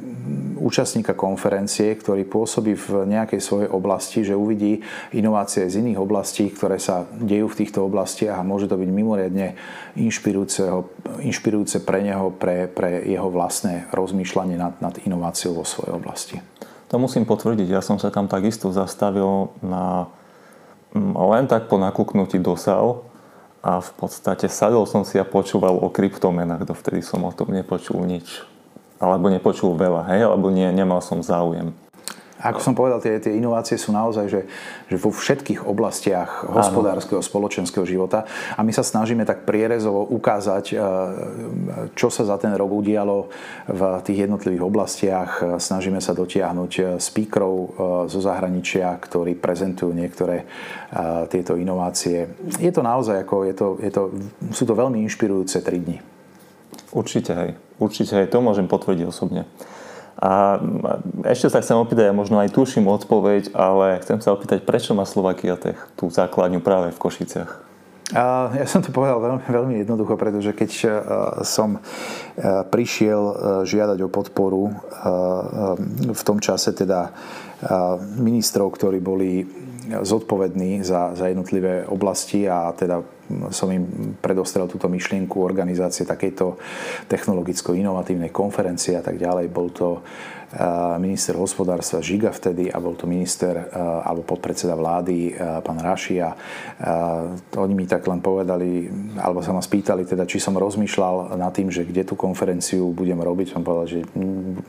účastníka 0.59 1.15
konferencie, 1.15 1.95
ktorý 1.95 2.27
pôsobí 2.27 2.75
v 2.75 3.07
nejakej 3.07 3.39
svojej 3.39 3.69
oblasti, 3.71 4.27
že 4.27 4.35
uvidí 4.35 4.83
inovácie 5.15 5.71
z 5.71 5.79
iných 5.79 6.03
oblastí, 6.03 6.51
ktoré 6.51 6.75
sa 6.75 7.07
dejú 7.15 7.47
v 7.47 7.63
týchto 7.63 7.88
oblastiach 7.88 8.35
a 8.35 8.43
môže 8.43 8.67
to 8.67 8.75
byť 8.75 8.89
mimoriadne 8.91 9.55
inšpirujúce 9.95 11.77
pre 11.88 11.99
neho, 12.03 12.35
pre, 12.35 12.67
pre 12.67 13.07
jeho 13.07 13.31
vlastné 13.31 13.88
rozmýšľanie 13.95 14.59
nad, 14.59 14.75
nad 14.83 14.99
inováciou 15.07 15.55
vo 15.55 15.63
svojej 15.63 15.95
oblasti. 15.95 16.35
To 16.88 16.95
musím 16.97 17.27
potvrdiť. 17.27 17.67
Ja 17.67 17.83
som 17.83 17.99
sa 17.99 18.07
tam 18.11 18.31
takisto 18.31 18.71
zastavil 18.71 19.51
na 19.59 20.07
Mm, 20.95 21.13
len 21.13 21.45
tak 21.45 21.67
po 21.67 21.75
nakúknutí 21.75 22.39
do 22.39 22.55
sal 22.55 23.03
a 23.59 23.83
v 23.83 23.91
podstate 23.99 24.47
sadol 24.47 24.88
som 24.88 25.03
si 25.03 25.19
a 25.19 25.27
počúval 25.27 25.77
o 25.77 25.91
kryptomenách, 25.91 26.63
dovtedy 26.63 27.03
som 27.03 27.27
o 27.27 27.31
tom 27.35 27.51
nepočul 27.51 28.01
nič. 28.07 28.41
Alebo 28.97 29.29
nepočul 29.29 29.77
veľa, 29.77 30.09
hej, 30.09 30.25
alebo 30.25 30.49
nie, 30.49 30.65
nemal 30.73 31.03
som 31.05 31.21
záujem. 31.21 31.75
Ako 32.38 32.61
som 32.61 32.77
povedal, 32.77 33.01
tie, 33.01 33.17
tie 33.17 33.33
inovácie 33.33 33.81
sú 33.81 33.89
naozaj, 33.89 34.29
že, 34.29 34.41
že 34.93 34.97
vo 35.01 35.09
všetkých 35.09 35.65
oblastiach 35.65 36.45
hospodárskeho, 36.45 37.17
spoločenského 37.17 37.81
života 37.81 38.29
a 38.53 38.61
my 38.61 38.69
sa 38.69 38.85
snažíme 38.85 39.25
tak 39.25 39.41
prierezovo 39.41 40.05
ukázať, 40.05 40.65
e, 40.69 40.75
čo 41.97 42.13
sa 42.13 42.29
za 42.29 42.38
ten 42.38 42.53
rok 42.53 42.69
udialo 42.69 43.33
v 43.73 43.81
tých 44.05 44.29
jednotlivých 44.29 44.63
oblastiach. 44.63 45.31
Snažíme 45.57 45.97
sa 45.97 46.13
dotiahnuť 46.13 46.71
e, 46.77 46.81
speakerov 47.01 47.55
e, 47.57 47.67
zo 48.05 48.19
zahraničia, 48.21 48.93
ktorí 49.01 49.33
prezentujú 49.33 49.89
niektoré 49.93 50.45
tieto 51.27 51.59
inovácie. 51.59 52.31
Je 52.63 52.71
to 52.71 52.79
naozaj, 52.79 53.27
ako 53.27 53.35
je 53.43 53.53
to, 53.53 53.67
je 53.83 53.91
to, 53.91 54.03
sú 54.55 54.63
to 54.63 54.71
veľmi 54.71 55.03
inšpirujúce 55.03 55.59
tri 55.59 55.83
dni. 55.83 55.99
Určite, 56.95 57.31
hej. 57.35 57.51
Určite, 57.77 58.13
hej. 58.23 58.27
To 58.31 58.39
môžem 58.39 58.71
potvrdiť 58.71 59.05
osobne. 59.05 59.43
A 60.18 60.57
ešte 61.30 61.53
sa 61.53 61.61
chcem 61.61 61.78
opýtať, 61.78 62.09
ja 62.09 62.15
možno 62.15 62.41
aj 62.41 62.49
tuším 62.49 62.89
odpoveď, 62.89 63.53
ale 63.53 64.01
chcem 64.01 64.18
sa 64.18 64.34
opýtať, 64.34 64.65
prečo 64.65 64.97
má 64.97 65.05
Slovakia 65.05 65.53
Tech 65.61 65.78
tú 65.93 66.09
základňu 66.09 66.57
práve 66.57 66.89
v 66.89 66.97
Košiciach? 66.97 67.68
Ja 68.15 68.63
som 68.63 68.80
to 68.80 68.95
povedal 68.95 69.20
veľmi, 69.20 69.43
veľmi 69.51 69.76
jednoducho, 69.84 70.15
pretože 70.15 70.55
keď 70.55 70.72
e, 70.72 70.88
som 71.43 71.76
e, 71.76 71.80
prišiel 72.72 73.20
e, 73.20 73.34
žiadať 73.68 73.99
o 73.99 74.07
podporu 74.07 74.72
v 76.07 76.22
tom 76.24 76.39
čase 76.39 76.72
teda 76.72 77.11
ministrov, 78.15 78.70
ktorí 78.80 79.01
boli 79.01 79.43
zodpovední 79.88 80.86
za, 80.86 81.15
za 81.18 81.28
jednotlivé 81.28 81.84
oblasti 81.89 82.45
a 82.47 82.72
teda 82.72 83.01
som 83.51 83.67
im 83.71 84.15
predostrel 84.17 84.67
túto 84.71 84.88
myšlienku 84.88 85.43
organizácie 85.43 86.07
takejto 86.07 86.55
technologicko-inovatívnej 87.11 88.32
konferencie 88.32 88.95
a 88.95 89.03
tak 89.03 89.19
ďalej. 89.19 89.51
Bol 89.51 89.69
to 89.75 90.01
minister 91.04 91.36
hospodárstva 91.36 92.00
Žiga 92.00 92.32
vtedy 92.32 92.72
a 92.72 92.80
bol 92.80 92.95
to 92.95 93.04
minister 93.04 93.68
alebo 94.08 94.24
podpredseda 94.24 94.80
vlády 94.80 95.36
pán 95.60 95.76
Rašia. 95.84 96.32
Oni 97.60 97.74
mi 97.76 97.84
tak 97.84 98.08
len 98.08 98.24
povedali, 98.24 98.88
alebo 99.20 99.43
sa 99.43 99.52
ma 99.52 99.60
spýtali, 99.60 100.08
teda, 100.08 100.24
či 100.24 100.39
som 100.39 100.56
rozmýšľal 100.56 101.36
nad 101.36 101.52
tým, 101.52 101.68
že 101.68 101.84
kde 101.84 102.08
tú 102.08 102.16
konferenciu 102.16 102.95
budem 102.95 103.20
robiť. 103.20 103.60
Som 103.60 103.68
povedal, 103.68 103.88
že 103.91 104.00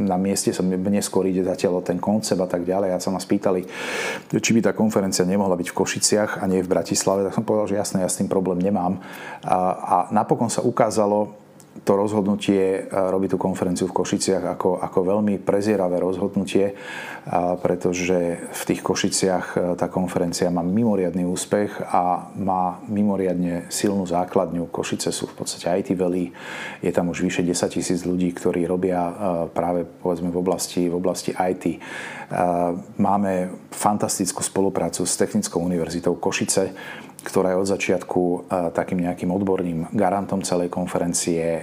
na 0.03 0.19
mieste 0.19 0.51
som 0.51 0.67
neskôr 0.67 1.31
ide 1.31 1.47
zatiaľ 1.47 1.79
ten 1.87 2.03
koncept 2.03 2.43
a 2.43 2.51
tak 2.51 2.67
ďalej. 2.67 2.99
A 2.99 2.99
sa 2.99 3.15
ma 3.15 3.23
spýtali, 3.23 3.63
či 4.35 4.51
by 4.51 4.61
tá 4.67 4.73
konferencia 4.75 5.23
nemohla 5.23 5.55
byť 5.55 5.69
v 5.71 5.79
Košiciach 5.79 6.43
a 6.43 6.45
nie 6.51 6.59
v 6.59 6.75
Bratislave. 6.75 7.23
Tak 7.31 7.39
som 7.39 7.47
povedal, 7.47 7.71
že 7.71 7.79
jasné, 7.79 8.03
ja 8.03 8.11
s 8.11 8.19
tým 8.19 8.27
problém 8.27 8.59
nemám. 8.59 8.99
A, 9.47 9.57
a 9.79 9.97
napokon 10.11 10.51
sa 10.51 10.59
ukázalo, 10.59 11.39
to 11.85 11.93
rozhodnutie 11.99 12.89
robiť 12.91 13.35
tú 13.35 13.39
konferenciu 13.39 13.87
v 13.91 13.97
Košiciach 13.97 14.45
ako, 14.57 14.81
ako 14.83 14.99
veľmi 15.05 15.39
prezieravé 15.43 16.01
rozhodnutie, 16.01 16.75
pretože 17.61 18.49
v 18.51 18.63
tých 18.65 18.81
Košiciach 18.81 19.77
tá 19.77 19.87
konferencia 19.93 20.49
má 20.49 20.65
mimoriadný 20.65 21.29
úspech 21.29 21.83
a 21.93 22.33
má 22.39 22.81
mimoriadne 22.89 23.69
silnú 23.69 24.09
základňu. 24.09 24.73
Košice 24.73 25.13
sú 25.13 25.29
v 25.29 25.45
podstate 25.45 25.69
IT 25.69 25.93
Valley, 25.99 26.33
je 26.81 26.93
tam 26.95 27.13
už 27.13 27.25
vyše 27.25 27.43
10 27.45 27.69
tisíc 27.69 28.01
ľudí, 28.09 28.33
ktorí 28.33 28.65
robia 28.65 29.01
práve 29.53 29.85
povedzme 29.85 30.33
v 30.33 30.39
oblasti, 30.41 30.89
v 30.89 30.97
oblasti 30.97 31.37
IT. 31.37 31.81
Máme 33.01 33.53
fantastickú 33.73 34.45
spoluprácu 34.45 35.05
s 35.09 35.17
Technickou 35.17 35.65
univerzitou 35.65 36.17
Košice, 36.17 36.73
ktorá 37.29 37.53
je 37.53 37.61
od 37.61 37.69
začiatku 37.69 38.21
e, 38.25 38.39
takým 38.73 39.05
nejakým 39.05 39.29
odborným 39.29 39.93
garantom 39.93 40.41
celej 40.41 40.73
konferencie. 40.73 41.61
E, 41.61 41.63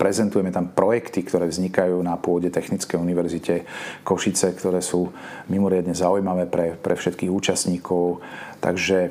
prezentujeme 0.00 0.48
tam 0.48 0.72
projekty, 0.72 1.20
ktoré 1.20 1.44
vznikajú 1.44 2.00
na 2.00 2.16
pôde 2.16 2.48
Technickej 2.48 2.96
univerzite 2.96 3.68
Košice, 4.00 4.56
ktoré 4.56 4.80
sú 4.80 5.12
mimoriadne 5.52 5.92
zaujímavé 5.92 6.48
pre, 6.48 6.80
pre 6.80 6.96
všetkých 6.96 7.28
účastníkov. 7.28 8.24
Takže 8.64 8.98
e, 9.04 9.10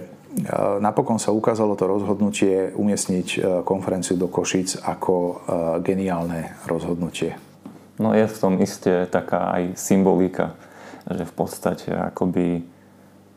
napokon 0.82 1.22
sa 1.22 1.30
ukázalo 1.30 1.78
to 1.78 1.86
rozhodnutie 1.86 2.74
umiestniť 2.74 3.62
konferenciu 3.62 4.18
do 4.18 4.26
Košic 4.26 4.82
ako 4.82 5.46
geniálne 5.86 6.58
rozhodnutie. 6.66 7.38
No 8.02 8.18
je 8.18 8.26
v 8.26 8.40
tom 8.42 8.58
isté 8.58 9.06
taká 9.06 9.54
aj 9.54 9.78
symbolika, 9.78 10.58
že 11.06 11.28
v 11.28 11.34
podstate 11.36 11.92
akoby 11.94 12.79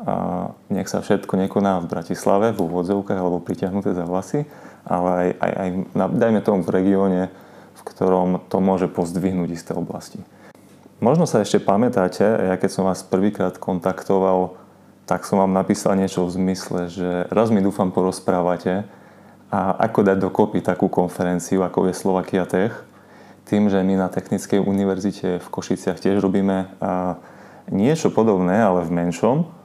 a 0.03 0.51
nech 0.67 0.91
sa 0.91 0.99
všetko 0.99 1.39
nekoná 1.47 1.79
v 1.83 1.91
Bratislave, 1.91 2.51
v 2.51 2.63
úvodzovkách 2.67 3.19
alebo 3.19 3.39
pritiahnuté 3.39 3.95
za 3.95 4.03
vlasy, 4.03 4.47
ale 4.83 5.11
aj, 5.11 5.29
aj, 5.39 5.53
aj 5.55 5.69
dajme 6.19 6.41
tomu 6.43 6.61
v 6.67 6.75
regióne, 6.75 7.23
v 7.79 7.83
ktorom 7.87 8.43
to 8.51 8.59
môže 8.59 8.91
pozdvihnúť 8.91 9.51
isté 9.55 9.73
oblasti. 9.75 10.19
Možno 11.03 11.27
sa 11.27 11.43
ešte 11.43 11.63
pamätáte, 11.63 12.23
ja 12.23 12.55
keď 12.59 12.71
som 12.71 12.87
vás 12.87 13.03
prvýkrát 13.03 13.59
kontaktoval, 13.59 14.59
tak 15.07 15.27
som 15.27 15.43
vám 15.43 15.51
napísal 15.51 15.99
niečo 15.99 16.23
v 16.27 16.35
zmysle, 16.39 16.87
že 16.87 17.11
raz 17.31 17.51
mi 17.51 17.59
dúfam 17.59 17.91
porozprávate 17.91 18.87
a 19.51 19.75
ako 19.83 20.07
dať 20.07 20.19
dokopy 20.19 20.63
takú 20.63 20.87
konferenciu, 20.87 21.67
ako 21.67 21.91
je 21.91 21.95
Slovakia 21.95 22.47
Tech, 22.47 22.75
tým, 23.51 23.67
že 23.67 23.83
my 23.83 23.99
na 23.99 24.09
Technickej 24.09 24.63
univerzite 24.63 25.43
v 25.43 25.49
Košiciach 25.51 25.99
tiež 25.99 26.23
robíme 26.23 26.71
niečo 27.69 28.15
podobné, 28.15 28.63
ale 28.63 28.87
v 28.87 28.95
menšom, 29.03 29.62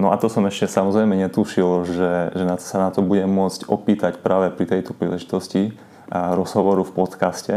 no 0.00 0.06
a 0.08 0.16
to 0.16 0.32
som 0.32 0.48
ešte 0.48 0.64
samozrejme 0.64 1.12
netušil, 1.28 1.84
že, 1.84 2.12
že 2.32 2.44
sa 2.64 2.76
na 2.80 2.88
to 2.88 3.04
budem 3.04 3.28
môcť 3.28 3.68
opýtať 3.68 4.12
práve 4.24 4.48
pri 4.48 4.64
tejto 4.64 4.96
príležitosti 4.96 5.76
a 6.08 6.32
rozhovoru 6.32 6.82
v 6.88 6.96
podcaste. 6.96 7.54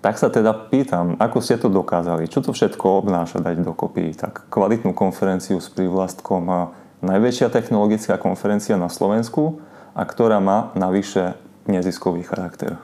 Tak 0.00 0.16
sa 0.16 0.32
teda 0.32 0.54
pýtam, 0.72 1.18
ako 1.20 1.38
ste 1.44 1.60
to 1.60 1.68
dokázali? 1.68 2.30
Čo 2.30 2.40
to 2.40 2.50
všetko 2.56 3.04
obnáša 3.04 3.42
dať 3.42 3.60
dokopy? 3.60 4.16
Tak 4.16 4.48
kvalitnú 4.48 4.96
konferenciu 4.96 5.60
s 5.60 5.68
prívlastkom 5.68 6.72
najväčšia 7.04 7.52
technologická 7.52 8.16
konferencia 8.16 8.80
na 8.80 8.88
Slovensku 8.88 9.60
a 9.92 10.02
ktorá 10.08 10.40
má 10.40 10.72
navyše 10.72 11.36
neziskový 11.68 12.24
charakter. 12.24 12.78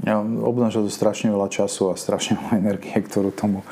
Ja, 0.00 0.24
obnáša 0.24 0.80
to 0.80 0.88
strašne 0.88 1.28
veľa 1.28 1.52
času 1.52 1.92
a 1.92 2.00
strašne 2.00 2.40
veľa 2.40 2.54
energie, 2.64 2.96
ktorú 2.96 3.28
tomu 3.28 3.60
uh, 3.60 3.68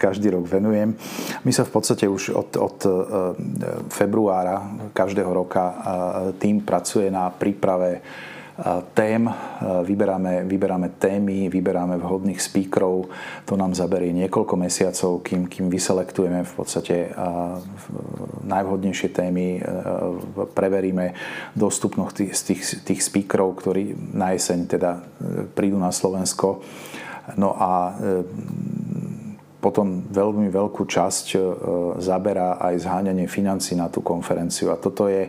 každý 0.00 0.32
rok 0.32 0.48
venujem. 0.48 0.96
My 1.44 1.52
sa 1.52 1.68
v 1.68 1.72
podstate 1.76 2.08
už 2.08 2.32
od, 2.32 2.50
od 2.56 2.78
uh, 2.88 2.92
februára 3.92 4.64
každého 4.96 5.28
roka 5.28 5.64
uh, 5.68 5.76
tým 6.40 6.64
pracuje 6.64 7.12
na 7.12 7.28
príprave 7.28 8.00
tém, 8.94 9.24
vyberáme, 9.84 10.44
vyberáme 10.44 10.88
témy, 10.98 11.48
vyberáme 11.48 11.96
vhodných 11.96 12.40
speakerov. 12.42 13.08
To 13.44 13.56
nám 13.56 13.74
zaberie 13.74 14.12
niekoľko 14.12 14.54
mesiacov, 14.56 15.24
kým, 15.24 15.48
kým 15.48 15.66
vyselektujeme 15.72 16.44
v 16.44 16.52
podstate 16.52 17.12
najvhodnejšie 18.44 19.08
témy, 19.08 19.64
preveríme 20.52 21.14
dostupnosť 21.56 22.14
tých, 22.16 22.32
tých, 22.42 22.62
tých 22.84 23.00
speakerov, 23.00 23.56
ktorí 23.60 23.96
na 24.12 24.36
jeseň 24.36 24.58
teda 24.66 25.00
prídu 25.56 25.80
na 25.80 25.92
Slovensko. 25.92 26.60
No 27.36 27.54
a 27.54 27.94
potom 29.60 30.08
veľmi 30.08 30.48
veľkú 30.48 30.88
časť 30.88 31.26
e, 31.32 31.38
zaberá 32.00 32.56
aj 32.58 32.88
zháňanie 32.88 33.28
financí 33.28 33.76
na 33.76 33.92
tú 33.92 34.00
konferenciu. 34.00 34.72
A 34.72 34.80
toto 34.80 35.06
je 35.06 35.28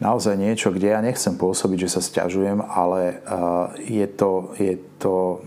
naozaj 0.00 0.34
niečo, 0.40 0.72
kde 0.72 0.96
ja 0.96 1.00
nechcem 1.04 1.36
pôsobiť, 1.36 1.86
že 1.86 1.92
sa 1.96 2.00
stiažujem, 2.00 2.64
ale 2.64 3.00
e, 3.00 3.14
je 4.00 4.06
to, 4.08 4.56
je 4.56 4.74
to 4.96 5.44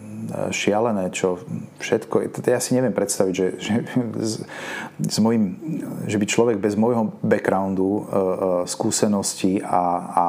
šialené, 0.49 1.09
čo 1.11 1.41
všetko... 1.81 2.29
Ja 2.45 2.61
si 2.61 2.77
neviem 2.77 2.93
predstaviť, 2.93 3.33
že, 3.33 3.47
že, 3.59 3.73
s, 4.19 4.33
s 4.99 5.17
mojim, 5.21 5.57
že 6.05 6.17
by 6.17 6.25
človek 6.25 6.57
bez 6.61 6.77
môjho 6.77 7.13
backgroundu, 7.21 8.05
skúseností 8.69 9.61
a, 9.61 9.83
a 10.09 10.25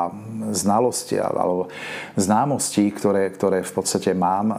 znalosti 0.50 1.20
alebo 1.20 1.68
známostí, 2.16 2.88
ktoré, 2.96 3.28
ktoré 3.28 3.60
v 3.60 3.72
podstate 3.76 4.16
mám 4.16 4.56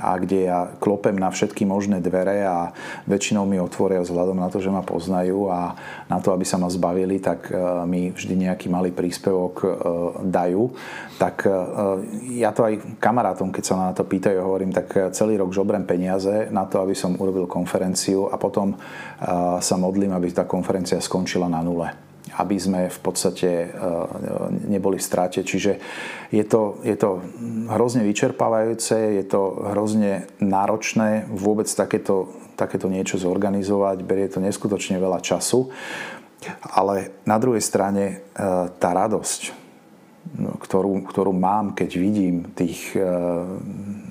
a 0.00 0.10
kde 0.16 0.48
ja 0.48 0.72
klopem 0.80 1.16
na 1.16 1.28
všetky 1.28 1.68
možné 1.68 2.00
dvere 2.00 2.48
a 2.48 2.72
väčšinou 3.04 3.44
mi 3.44 3.60
otvoria 3.60 4.00
vzhľadom 4.00 4.40
na 4.40 4.48
to, 4.48 4.58
že 4.60 4.72
ma 4.72 4.80
poznajú 4.80 5.52
a 5.52 5.76
na 6.08 6.18
to, 6.22 6.32
aby 6.32 6.48
sa 6.48 6.56
ma 6.56 6.72
zbavili, 6.72 7.20
tak 7.20 7.52
mi 7.84 8.08
vždy 8.14 8.48
nejaký 8.48 8.72
malý 8.72 8.94
príspevok 8.94 9.64
dajú. 10.24 10.72
Tak 11.20 11.44
ja 12.32 12.50
to 12.56 12.64
aj 12.64 12.96
kamarátom, 13.00 13.52
keď 13.52 13.64
sa 13.64 13.74
na 13.76 13.92
to 13.92 14.04
pýtajú, 14.04 14.36
hovorím, 14.46 14.70
tak 14.70 15.12
celý 15.12 15.36
rok 15.36 15.50
žobrem 15.50 15.82
peniaze 15.82 16.48
na 16.54 16.64
to, 16.64 16.78
aby 16.78 16.94
som 16.94 17.18
urobil 17.18 17.50
konferenciu 17.50 18.30
a 18.30 18.38
potom 18.38 18.78
sa 19.58 19.76
modlím, 19.76 20.14
aby 20.14 20.30
tá 20.30 20.46
konferencia 20.46 21.02
skončila 21.02 21.50
na 21.50 21.60
nule. 21.60 21.90
Aby 22.38 22.56
sme 22.56 22.80
v 22.86 22.98
podstate 23.02 23.70
neboli 24.70 24.96
v 24.96 25.06
strate. 25.06 25.42
Čiže 25.42 25.72
je 26.30 26.44
to, 26.46 26.78
je 26.86 26.96
to 26.96 27.20
hrozne 27.70 28.06
vyčerpávajúce, 28.06 29.18
je 29.18 29.24
to 29.26 29.70
hrozne 29.74 30.30
náročné 30.38 31.26
vôbec 31.28 31.66
takéto, 31.66 32.30
takéto 32.54 32.86
niečo 32.86 33.18
zorganizovať, 33.18 34.06
berie 34.06 34.30
to 34.30 34.38
neskutočne 34.38 35.02
veľa 35.02 35.18
času, 35.20 35.68
ale 36.62 37.18
na 37.26 37.36
druhej 37.42 37.60
strane 37.64 38.22
tá 38.78 38.90
radosť, 38.94 39.66
No, 40.26 40.58
ktorú, 40.58 41.06
ktorú 41.06 41.30
mám, 41.30 41.70
keď 41.78 41.90
vidím 42.02 42.50
tých 42.58 42.98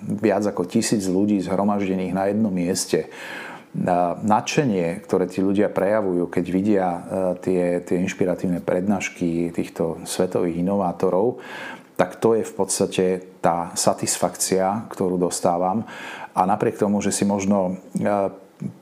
viac 0.05 0.45
ako 0.45 0.69
tisíc 0.69 1.09
ľudí 1.09 1.41
zhromaždených 1.41 2.13
na 2.13 2.29
jednom 2.29 2.53
mieste, 2.53 3.09
nadšenie, 4.23 5.03
ktoré 5.03 5.27
tí 5.27 5.43
ľudia 5.43 5.67
prejavujú, 5.67 6.31
keď 6.31 6.45
vidia 6.47 6.87
e, 6.87 6.99
tie, 7.43 7.63
tie 7.83 7.99
inšpiratívne 8.07 8.63
prednášky 8.63 9.51
týchto 9.51 9.99
svetových 10.07 10.63
inovátorov, 10.63 11.43
tak 11.99 12.19
to 12.23 12.39
je 12.39 12.43
v 12.47 12.53
podstate 12.55 13.05
tá 13.43 13.75
satisfakcia, 13.75 14.87
ktorú 14.91 15.19
dostávam. 15.19 15.83
A 16.35 16.47
napriek 16.47 16.79
tomu, 16.79 17.03
že 17.03 17.11
si 17.11 17.27
možno 17.27 17.75
e, 17.99 18.31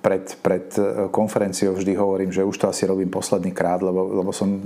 pred, 0.01 0.23
pred 0.41 0.65
e, 0.77 1.07
konferenciou 1.11 1.73
vždy 1.73 1.93
hovorím, 1.95 2.31
že 2.31 2.43
už 2.43 2.57
to 2.57 2.69
asi 2.69 2.85
robím 2.85 3.09
posledný 3.09 3.51
krát, 3.51 3.81
lebo, 3.81 4.09
lebo 4.23 4.31
som 4.33 4.59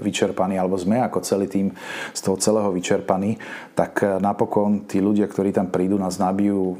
vyčerpaný, 0.00 0.58
alebo 0.58 0.78
sme 0.78 1.02
ako 1.02 1.20
celý 1.20 1.46
tým 1.46 1.72
z 2.14 2.20
toho 2.20 2.36
celého 2.36 2.70
vyčerpaní, 2.72 3.38
tak 3.74 4.02
e, 4.02 4.18
napokon 4.18 4.86
tí 4.86 5.02
ľudia, 5.02 5.26
ktorí 5.26 5.50
tam 5.52 5.68
prídu, 5.68 5.98
nás 5.98 6.18
nabijú 6.18 6.78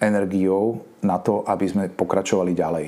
energiou 0.00 0.84
na 1.02 1.16
to, 1.18 1.44
aby 1.48 1.64
sme 1.68 1.84
pokračovali 1.92 2.52
ďalej. 2.52 2.86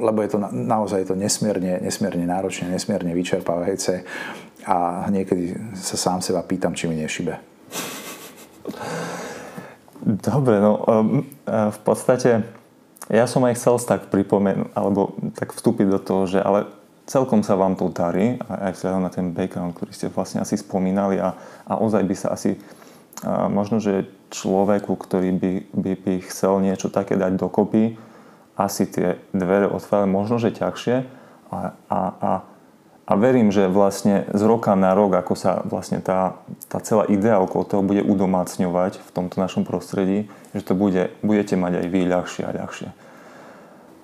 Lebo 0.00 0.24
je 0.24 0.30
to 0.32 0.38
naozaj 0.40 1.04
je 1.04 1.08
to 1.12 1.16
nesmierne, 1.16 1.84
nesmierne 1.84 2.24
náročné, 2.24 2.72
nesmierne 2.72 3.12
vyčerpávajúce 3.12 4.08
a 4.64 5.04
niekedy 5.12 5.52
sa 5.76 6.00
sám 6.00 6.24
seba 6.24 6.40
pýtam, 6.40 6.72
či 6.72 6.88
mi 6.88 6.96
nešibe. 6.96 7.36
Dobre, 10.06 10.62
no 10.62 10.80
v 11.46 11.80
podstate 11.82 12.46
ja 13.12 13.26
som 13.30 13.44
aj 13.46 13.54
chcel 13.54 13.76
tak 13.82 14.10
pripomenúť, 14.10 14.74
alebo 14.74 15.14
tak 15.38 15.54
vstúpiť 15.54 15.86
do 15.86 16.00
toho, 16.02 16.22
že 16.26 16.42
ale 16.42 16.66
celkom 17.06 17.46
sa 17.46 17.54
vám 17.54 17.78
to 17.78 17.86
darí, 17.90 18.40
aj 18.50 18.74
vzhľadom 18.74 19.02
na 19.06 19.12
ten 19.14 19.30
background, 19.30 19.78
ktorý 19.78 19.92
ste 19.94 20.10
vlastne 20.10 20.42
asi 20.42 20.58
spomínali 20.58 21.22
a, 21.22 21.38
a 21.70 21.78
ozaj 21.78 22.02
by 22.02 22.16
sa 22.18 22.34
asi 22.34 22.58
a 23.24 23.48
možno, 23.48 23.80
že 23.80 24.04
človeku, 24.28 24.92
ktorý 24.92 25.32
by, 25.32 25.52
by, 25.72 25.92
by 26.04 26.14
chcel 26.28 26.60
niečo 26.60 26.92
také 26.92 27.16
dať 27.16 27.40
dokopy, 27.40 27.96
asi 28.56 28.84
tie 28.88 29.16
dvere 29.32 29.68
otvárali 29.68 30.08
možno, 30.10 30.36
že 30.36 30.52
ťažšie 30.52 30.96
a, 31.48 31.72
a, 31.88 32.00
a, 32.20 32.30
a 33.06 33.14
verím, 33.14 33.54
že 33.54 33.70
vlastne 33.70 34.26
z 34.34 34.42
roka 34.42 34.74
na 34.74 34.90
rok, 34.90 35.14
ako 35.14 35.38
sa 35.38 35.62
vlastne 35.62 36.02
tá, 36.02 36.42
tá 36.66 36.82
celá 36.82 37.06
idea 37.06 37.38
okolo 37.38 37.62
toho 37.62 37.82
bude 37.86 38.02
udomácňovať 38.02 38.98
v 38.98 39.10
tomto 39.14 39.38
našom 39.38 39.62
prostredí, 39.62 40.26
že 40.50 40.66
to 40.66 40.74
bude, 40.74 41.14
budete 41.22 41.54
mať 41.54 41.72
aj 41.82 41.86
vy 41.86 42.00
ľahšie 42.02 42.42
a 42.42 42.50
ľahšie. 42.50 42.88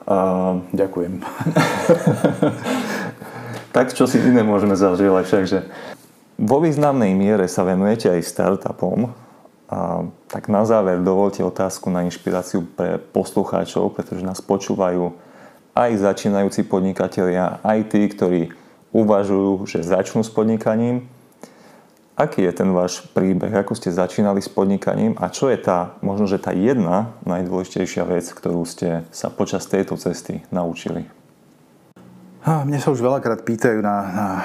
Uh, 0.02 0.62
Ďakujem. 0.70 1.18
tak 3.74 3.90
čo 3.90 4.06
si 4.06 4.22
iné 4.22 4.46
môžeme 4.46 4.78
zažívať 4.78 5.24
však, 5.26 5.44
že 5.50 5.66
vo 6.38 6.62
významnej 6.62 7.10
miere 7.18 7.50
sa 7.50 7.66
venujete 7.66 8.06
aj 8.06 8.22
startupom. 8.22 9.10
A, 9.72 10.06
tak 10.30 10.46
na 10.46 10.62
záver 10.62 11.02
dovolte 11.02 11.42
otázku 11.42 11.90
na 11.90 12.06
inšpiráciu 12.06 12.62
pre 12.78 13.02
poslucháčov, 13.02 13.98
pretože 13.98 14.22
nás 14.22 14.38
počúvajú 14.38 15.10
aj 15.74 15.90
začínajúci 15.98 16.68
podnikatelia, 16.68 17.58
aj 17.66 17.78
tí, 17.90 18.06
ktorí 18.06 18.61
uvažujú, 18.92 19.66
že 19.66 19.84
začnú 19.84 20.22
s 20.22 20.30
podnikaním 20.30 21.08
Aký 22.12 22.44
je 22.44 22.52
ten 22.52 22.68
váš 22.76 23.08
príbeh? 23.16 23.48
Ako 23.50 23.72
ste 23.72 23.88
začínali 23.88 24.44
s 24.44 24.52
podnikaním 24.52 25.16
a 25.16 25.32
čo 25.32 25.48
je 25.48 25.56
tá, 25.56 25.96
možno, 26.04 26.28
že 26.28 26.36
tá 26.36 26.52
jedna 26.52 27.16
najdôležitejšia 27.24 28.04
vec, 28.04 28.28
ktorú 28.28 28.68
ste 28.68 29.08
sa 29.08 29.32
počas 29.32 29.64
tejto 29.64 29.96
cesty 29.96 30.44
naučili? 30.52 31.08
Mne 32.42 32.78
sa 32.82 32.92
už 32.92 33.00
veľakrát 33.00 33.46
pýtajú 33.46 33.80
na, 33.80 33.96
na 34.12 34.28
e, 34.34 34.42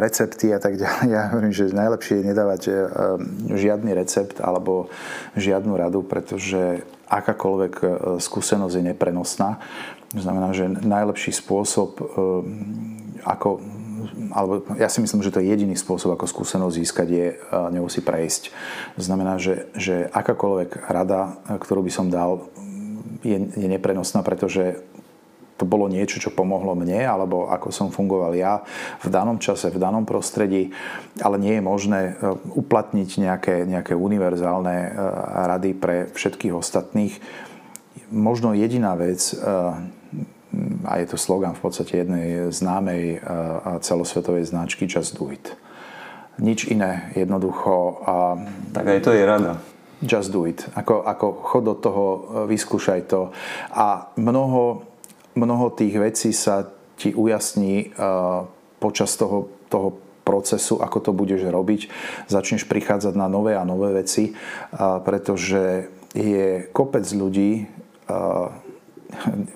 recepty 0.00 0.54
a 0.54 0.62
tak 0.62 0.78
ďalej. 0.78 1.06
Ja 1.12 1.22
hovorím, 1.34 1.50
že 1.50 1.74
najlepšie 1.74 2.22
je 2.22 2.28
nedávať 2.30 2.62
e, 2.66 2.72
žiadny 3.58 3.90
recept 3.90 4.38
alebo 4.38 4.86
žiadnu 5.34 5.74
radu, 5.74 6.00
pretože 6.06 6.86
akákoľvek 7.10 7.74
e, 7.78 7.86
skúsenosť 8.22 8.74
je 8.80 8.86
neprenosná. 8.94 9.58
To 10.14 10.22
znamená, 10.22 10.54
že 10.54 10.66
najlepší 10.66 11.30
spôsob, 11.30 12.02
ako 13.22 13.62
alebo 14.34 14.64
ja 14.76 14.88
si 14.88 15.02
myslím, 15.02 15.24
že 15.24 15.32
to 15.32 15.40
je 15.40 15.50
jediný 15.50 15.74
spôsob, 15.74 16.14
ako 16.14 16.26
skúsenosť 16.28 16.76
získať, 16.76 17.08
je 17.08 17.26
ňou 17.50 17.86
si 17.88 18.00
prejsť. 18.00 18.52
To 18.98 19.02
znamená, 19.02 19.36
že, 19.40 19.70
že 19.76 20.08
akákoľvek 20.10 20.90
rada, 20.90 21.40
ktorú 21.46 21.84
by 21.86 21.92
som 21.92 22.06
dal, 22.12 22.48
je, 23.24 23.36
je 23.36 23.68
neprenosná, 23.68 24.24
pretože 24.24 24.80
to 25.60 25.68
bolo 25.68 25.92
niečo, 25.92 26.16
čo 26.16 26.32
pomohlo 26.32 26.72
mne, 26.72 27.04
alebo 27.04 27.52
ako 27.52 27.68
som 27.68 27.92
fungoval 27.92 28.32
ja 28.32 28.64
v 29.04 29.12
danom 29.12 29.36
čase, 29.36 29.68
v 29.68 29.76
danom 29.76 30.08
prostredí, 30.08 30.72
ale 31.20 31.36
nie 31.36 31.60
je 31.60 31.62
možné 31.62 32.00
e, 32.00 32.12
uplatniť 32.56 33.10
nejaké, 33.20 33.68
nejaké 33.68 33.92
univerzálne 33.92 34.76
e, 34.80 34.90
rady 35.52 35.70
pre 35.76 36.08
všetkých 36.16 36.56
ostatných. 36.56 37.20
Možno 38.08 38.56
jediná 38.56 38.96
vec, 38.96 39.36
e, 39.36 39.36
a 40.84 40.98
je 40.98 41.06
to 41.06 41.16
slogan 41.16 41.54
v 41.54 41.62
podstate 41.62 42.02
jednej 42.02 42.50
známej 42.50 43.22
celosvetovej 43.80 44.50
značky 44.50 44.90
Just 44.90 45.14
Do 45.14 45.30
It. 45.30 45.54
Nič 46.40 46.72
iné, 46.72 47.12
jednoducho. 47.12 48.00
Tak 48.72 48.84
aj 48.88 49.00
to 49.04 49.12
je 49.12 49.22
rada. 49.28 49.60
Just 50.00 50.32
do 50.32 50.48
it. 50.48 50.64
Ako, 50.72 51.04
ako 51.04 51.26
chod 51.44 51.68
do 51.68 51.76
toho, 51.76 52.04
vyskúšaj 52.48 53.12
to. 53.12 53.28
A 53.76 54.08
mnoho, 54.16 54.88
mnoho 55.36 55.68
tých 55.76 56.00
vecí 56.00 56.32
sa 56.32 56.64
ti 56.96 57.12
ujasní 57.12 57.92
počas 58.80 59.12
toho, 59.20 59.52
toho 59.68 60.00
procesu, 60.24 60.80
ako 60.80 60.98
to 61.04 61.12
budeš 61.12 61.44
robiť. 61.44 61.92
Začneš 62.32 62.64
prichádzať 62.64 63.12
na 63.12 63.28
nové 63.28 63.52
a 63.52 63.68
nové 63.68 63.92
veci, 63.92 64.32
pretože 65.04 65.92
je 66.16 66.64
kopec 66.72 67.04
ľudí, 67.12 67.68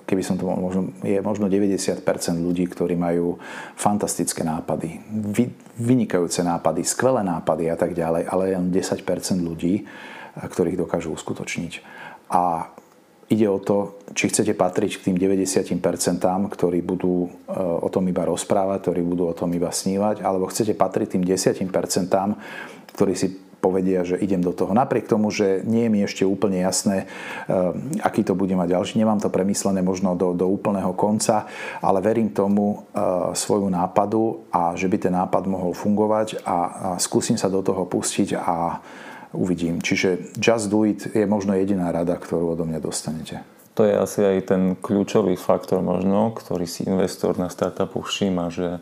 keby 0.06 0.22
som 0.22 0.34
to 0.36 0.46
možno, 0.46 0.90
je 1.00 1.18
možno 1.22 1.46
90% 1.46 2.02
ľudí, 2.38 2.66
ktorí 2.66 2.98
majú 2.98 3.38
fantastické 3.78 4.42
nápady, 4.42 5.00
vy, 5.10 5.50
vynikajúce 5.78 6.42
nápady, 6.42 6.82
skvelé 6.86 7.22
nápady 7.22 7.70
a 7.70 7.76
tak 7.78 7.94
ďalej, 7.94 8.26
ale 8.28 8.54
len 8.54 8.70
10% 8.70 9.04
ľudí, 9.40 9.86
ktorých 10.34 10.78
dokážu 10.78 11.14
uskutočniť. 11.14 11.72
A 12.34 12.68
ide 13.30 13.48
o 13.48 13.58
to, 13.62 13.98
či 14.12 14.28
chcete 14.28 14.52
patriť 14.54 15.00
k 15.00 15.04
tým 15.10 15.16
90%, 15.16 15.80
ktorí 16.50 16.78
budú 16.84 17.26
e, 17.26 17.28
o 17.58 17.88
tom 17.88 18.04
iba 18.10 18.26
rozprávať, 18.28 18.78
ktorí 18.90 19.00
budú 19.00 19.30
o 19.30 19.34
tom 19.36 19.50
iba 19.56 19.72
snívať, 19.72 20.20
alebo 20.20 20.50
chcete 20.50 20.76
patriť 20.76 21.16
tým 21.16 21.24
10%, 21.24 21.64
ktorí 22.94 23.14
si 23.16 23.43
povedia, 23.64 24.04
že 24.04 24.20
idem 24.20 24.44
do 24.44 24.52
toho. 24.52 24.76
Napriek 24.76 25.08
tomu, 25.08 25.32
že 25.32 25.64
nie 25.64 25.88
je 25.88 25.92
mi 25.92 26.04
ešte 26.04 26.28
úplne 26.28 26.60
jasné, 26.60 27.08
eh, 27.08 28.04
aký 28.04 28.20
to 28.20 28.36
bude 28.36 28.52
mať 28.52 28.76
ďalší. 28.76 29.00
Nemám 29.00 29.24
to 29.24 29.32
premyslené 29.32 29.80
možno 29.80 30.12
do, 30.12 30.36
do 30.36 30.44
úplného 30.44 30.92
konca, 30.92 31.48
ale 31.80 32.04
verím 32.04 32.28
tomu 32.36 32.84
eh, 32.92 33.32
svoju 33.32 33.72
nápadu 33.72 34.44
a 34.52 34.76
že 34.76 34.92
by 34.92 34.96
ten 35.00 35.16
nápad 35.16 35.48
mohol 35.48 35.72
fungovať 35.72 36.44
a, 36.44 36.52
a 36.52 36.58
skúsim 37.00 37.40
sa 37.40 37.48
do 37.48 37.64
toho 37.64 37.88
pustiť 37.88 38.36
a 38.36 38.84
uvidím. 39.32 39.80
Čiže 39.80 40.36
just 40.36 40.68
do 40.68 40.84
it 40.84 41.08
je 41.08 41.24
možno 41.24 41.56
jediná 41.56 41.88
rada, 41.88 42.14
ktorú 42.20 42.52
odo 42.52 42.68
mňa 42.68 42.80
dostanete. 42.84 43.40
To 43.74 43.82
je 43.82 43.94
asi 43.98 44.22
aj 44.22 44.54
ten 44.54 44.62
kľúčový 44.78 45.34
faktor 45.34 45.82
možno, 45.82 46.30
ktorý 46.30 46.62
si 46.62 46.86
investor 46.86 47.34
na 47.34 47.50
startupu 47.50 48.06
všíma, 48.06 48.46
že 48.54 48.78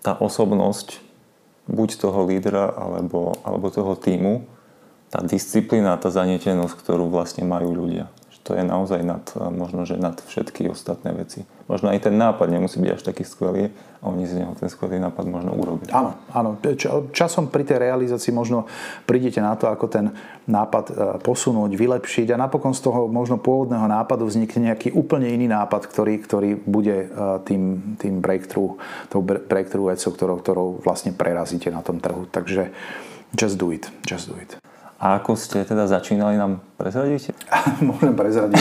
tá 0.00 0.16
osobnosť 0.16 1.07
buď 1.68 1.88
toho 2.00 2.24
lídra 2.26 2.72
alebo, 2.74 3.36
alebo 3.44 3.68
toho 3.70 3.94
týmu. 3.94 4.48
Tá 5.08 5.24
disciplína, 5.24 5.96
tá 5.96 6.12
zanietenosť, 6.12 6.74
ktorú 6.84 7.08
vlastne 7.08 7.46
majú 7.46 7.72
ľudia 7.72 8.12
to 8.48 8.56
je 8.56 8.64
naozaj 8.64 9.04
nad, 9.04 9.20
možno, 9.52 9.84
že 9.84 10.00
nad 10.00 10.16
všetky 10.16 10.72
ostatné 10.72 11.12
veci. 11.12 11.44
Možno 11.68 11.92
aj 11.92 12.08
ten 12.08 12.16
nápad 12.16 12.48
nemusí 12.48 12.80
byť 12.80 12.90
až 12.96 13.02
taký 13.04 13.28
skvelý 13.28 13.68
a 14.00 14.08
oni 14.08 14.24
z 14.24 14.40
neho 14.40 14.56
ten 14.56 14.72
skvelý 14.72 14.96
nápad 15.04 15.28
možno 15.28 15.52
urobiť. 15.52 15.92
Áno, 15.92 16.16
áno. 16.32 16.56
Časom 17.12 17.52
pri 17.52 17.68
tej 17.68 17.84
realizácii 17.84 18.32
možno 18.32 18.64
prídete 19.04 19.44
na 19.44 19.52
to, 19.52 19.68
ako 19.68 19.92
ten 19.92 20.16
nápad 20.48 20.84
e, 20.88 20.92
posunúť, 21.20 21.76
vylepšiť 21.76 22.32
a 22.32 22.40
napokon 22.40 22.72
z 22.72 22.88
toho 22.88 23.04
možno 23.04 23.36
pôvodného 23.36 23.84
nápadu 23.84 24.24
vznikne 24.24 24.72
nejaký 24.72 24.96
úplne 24.96 25.28
iný 25.28 25.44
nápad, 25.52 25.84
ktorý, 25.84 26.16
ktorý 26.24 26.50
bude 26.56 27.04
e, 27.04 27.06
tým, 27.44 28.00
tým 28.00 28.24
breakthrough, 28.24 28.80
tou 29.12 29.20
breakthrough 29.20 29.92
vecou, 29.92 30.08
ktorou, 30.16 30.36
ktorou 30.40 30.68
vlastne 30.80 31.12
prerazíte 31.12 31.68
na 31.68 31.84
tom 31.84 32.00
trhu. 32.00 32.24
Takže 32.32 32.72
just 33.36 33.60
do 33.60 33.76
it, 33.76 33.92
just 34.08 34.24
do 34.32 34.40
it. 34.40 34.56
A 34.98 35.22
ako 35.22 35.38
ste 35.38 35.62
teda 35.62 35.86
začínali, 35.86 36.34
nám 36.34 36.58
prezradíte? 36.74 37.30
Môžem 37.86 38.18
prezradiť. 38.18 38.58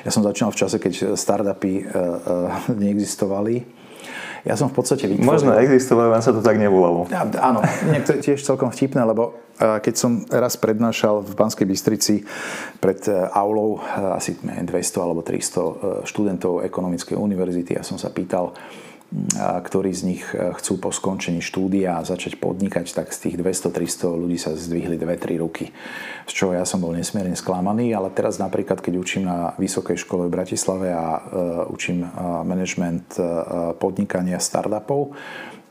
Ja 0.00 0.10
som 0.10 0.24
začínal 0.24 0.48
v 0.48 0.58
čase, 0.64 0.80
keď 0.80 1.12
startupy 1.12 1.84
uh, 1.84 1.84
uh, 1.84 2.72
neexistovali. 2.72 3.84
Ja 4.48 4.56
som 4.56 4.72
v 4.72 4.80
podstate 4.80 5.04
vytvoril... 5.08 5.28
Možno 5.28 5.52
existovali, 5.56 6.08
vám 6.08 6.24
sa 6.24 6.32
to 6.32 6.40
tak 6.40 6.56
nevolalo. 6.56 7.04
Ja, 7.12 7.28
áno, 7.36 7.60
to 8.04 8.16
je 8.16 8.20
tiež 8.32 8.40
celkom 8.40 8.72
vtipné, 8.72 9.04
lebo 9.04 9.36
uh, 9.60 9.76
keď 9.80 9.94
som 9.96 10.24
raz 10.32 10.56
prednášal 10.56 11.20
v 11.20 11.32
Banskej 11.36 11.68
Bystrici 11.68 12.24
pred 12.80 13.04
aulou 13.36 13.84
asi 14.16 14.40
200 14.40 14.64
alebo 15.04 15.20
300 15.20 16.08
študentov 16.08 16.64
ekonomickej 16.64 17.16
univerzity, 17.16 17.76
ja 17.76 17.84
som 17.84 18.00
sa 18.00 18.08
pýtal, 18.08 18.56
ktorí 19.38 19.94
z 19.94 20.02
nich 20.10 20.24
e, 20.34 20.50
chcú 20.58 20.82
po 20.82 20.90
skončení 20.90 21.38
štúdia 21.38 22.02
začať 22.02 22.34
podnikať, 22.42 22.90
tak 22.90 23.14
z 23.14 23.30
tých 23.30 23.36
200-300 23.38 24.10
ľudí 24.10 24.38
sa 24.42 24.58
zdvihli 24.58 24.98
2-3 24.98 25.38
ruky. 25.38 25.70
Z 26.26 26.32
čoho 26.34 26.52
ja 26.58 26.66
som 26.66 26.82
bol 26.82 26.90
nesmierne 26.90 27.38
sklamaný, 27.38 27.94
ale 27.94 28.10
teraz 28.10 28.42
napríklad, 28.42 28.82
keď 28.82 28.94
učím 28.98 29.30
na 29.30 29.54
Vysokej 29.54 30.02
škole 30.02 30.26
v 30.26 30.34
Bratislave 30.34 30.90
a 30.90 31.06
uh, 31.14 31.20
učím 31.70 32.02
uh, 32.02 32.42
management 32.42 33.16
podnikania 33.78 34.42
startupov, 34.42 35.14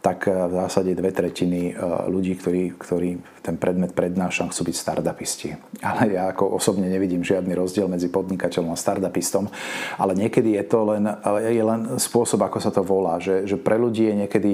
tak 0.04 0.28
v 0.28 0.52
zásade 0.52 0.92
dve 1.00 1.16
tretiny 1.16 1.72
ľudí, 2.12 2.36
ktorí, 2.36 2.76
ktorí 2.76 3.24
ten 3.44 3.60
predmet 3.60 3.92
prednášam, 3.92 4.48
chcú 4.50 4.72
byť 4.72 4.76
startupisti. 4.80 5.52
Ale 5.84 6.16
ja 6.16 6.32
ako 6.32 6.56
osobne 6.56 6.88
nevidím 6.88 7.28
žiadny 7.28 7.52
rozdiel 7.52 7.92
medzi 7.92 8.08
podnikateľom 8.08 8.72
a 8.72 8.80
startupistom, 8.80 9.52
ale 10.00 10.16
niekedy 10.16 10.56
je 10.56 10.64
to 10.64 10.80
len, 10.88 11.04
je 11.44 11.64
len 11.64 12.00
spôsob, 12.00 12.40
ako 12.40 12.58
sa 12.64 12.72
to 12.72 12.80
volá, 12.88 13.20
že, 13.20 13.44
že 13.44 13.60
pre 13.60 13.76
ľudí 13.76 14.08
je 14.08 14.16
niekedy 14.24 14.52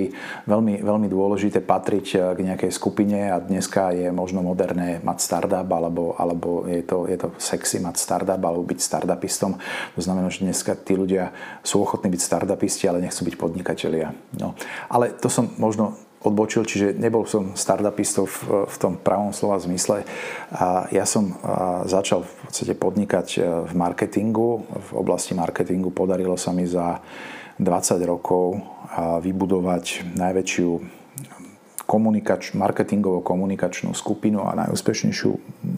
veľmi, 0.49 0.81
veľmi 0.81 1.05
dôležité 1.05 1.61
patriť 1.61 2.33
k 2.33 2.39
nejakej 2.41 2.73
skupine 2.73 3.29
a 3.29 3.37
dneska 3.37 3.93
je 3.93 4.09
možno 4.09 4.41
moderné 4.41 4.97
mať 5.05 5.17
startup, 5.21 5.69
alebo, 5.69 6.17
alebo 6.17 6.65
je, 6.65 6.81
to, 6.81 7.05
je 7.05 7.17
to 7.21 7.29
sexy 7.37 7.77
mať 7.77 8.01
startup, 8.01 8.41
alebo 8.41 8.65
byť 8.65 8.79
startupistom. 8.81 9.61
To 9.93 10.01
znamená, 10.01 10.33
že 10.33 10.41
dneska 10.41 10.73
tí 10.73 10.97
ľudia 10.97 11.29
sú 11.61 11.85
ochotní 11.85 12.09
byť 12.09 12.21
startupisti, 12.25 12.89
ale 12.89 13.05
nechcú 13.05 13.21
byť 13.21 13.35
podnikatelia. 13.37 14.17
No. 14.33 14.57
Ale 14.89 15.13
to 15.13 15.29
som 15.29 15.53
možno 15.61 16.08
odbočil, 16.23 16.67
čiže 16.67 16.99
nebol 16.99 17.23
som 17.23 17.55
startupistou 17.55 18.27
v, 18.27 18.67
v 18.67 18.75
tom 18.75 18.99
pravom 18.99 19.31
slova 19.31 19.59
zmysle. 19.63 20.03
A 20.51 20.91
ja 20.91 21.07
som 21.07 21.35
začal 21.87 22.27
v 22.27 22.31
podstate 22.43 22.73
podnikať 22.75 23.27
e, 23.37 23.39
v 23.67 23.73
marketingu. 23.75 24.67
V 24.67 24.89
oblasti 24.99 25.31
marketingu 25.31 25.95
podarilo 25.95 26.35
sa 26.35 26.51
mi 26.51 26.67
za 26.67 26.99
20 27.59 27.99
rokov 28.07 28.59
vybudovať 28.97 30.15
najväčšiu 30.15 30.69
komunikač, 31.89 32.53
marketingovo-komunikačnú 32.53 33.97
skupinu 33.97 34.45
a 34.45 34.53
najúspešnejšiu 34.53 35.31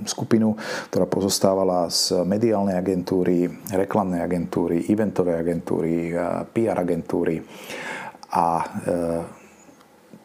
skupinu, 0.03 0.59
ktorá 0.91 1.07
pozostávala 1.07 1.87
z 1.87 2.27
mediálnej 2.27 2.75
agentúry, 2.75 3.47
reklamnej 3.71 4.19
agentúry, 4.19 4.83
eventovej 4.91 5.35
agentúry, 5.39 6.11
PR 6.51 6.77
agentúry 6.83 7.39
a 8.35 8.59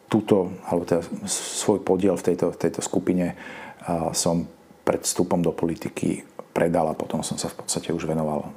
túto, 0.07 0.55
alebo 0.67 0.87
teda 0.87 1.03
svoj 1.27 1.83
podiel 1.83 2.15
v 2.15 2.33
tejto, 2.33 2.55
tejto 2.55 2.79
skupine 2.79 3.35
som 4.15 4.47
pred 4.87 5.03
vstupom 5.03 5.43
do 5.43 5.51
politiky 5.51 6.23
predal 6.55 6.89
a 6.89 6.97
potom 6.97 7.21
som 7.21 7.37
sa 7.37 7.53
v 7.53 7.61
podstate 7.61 7.93
už 7.93 8.09
venoval 8.09 8.49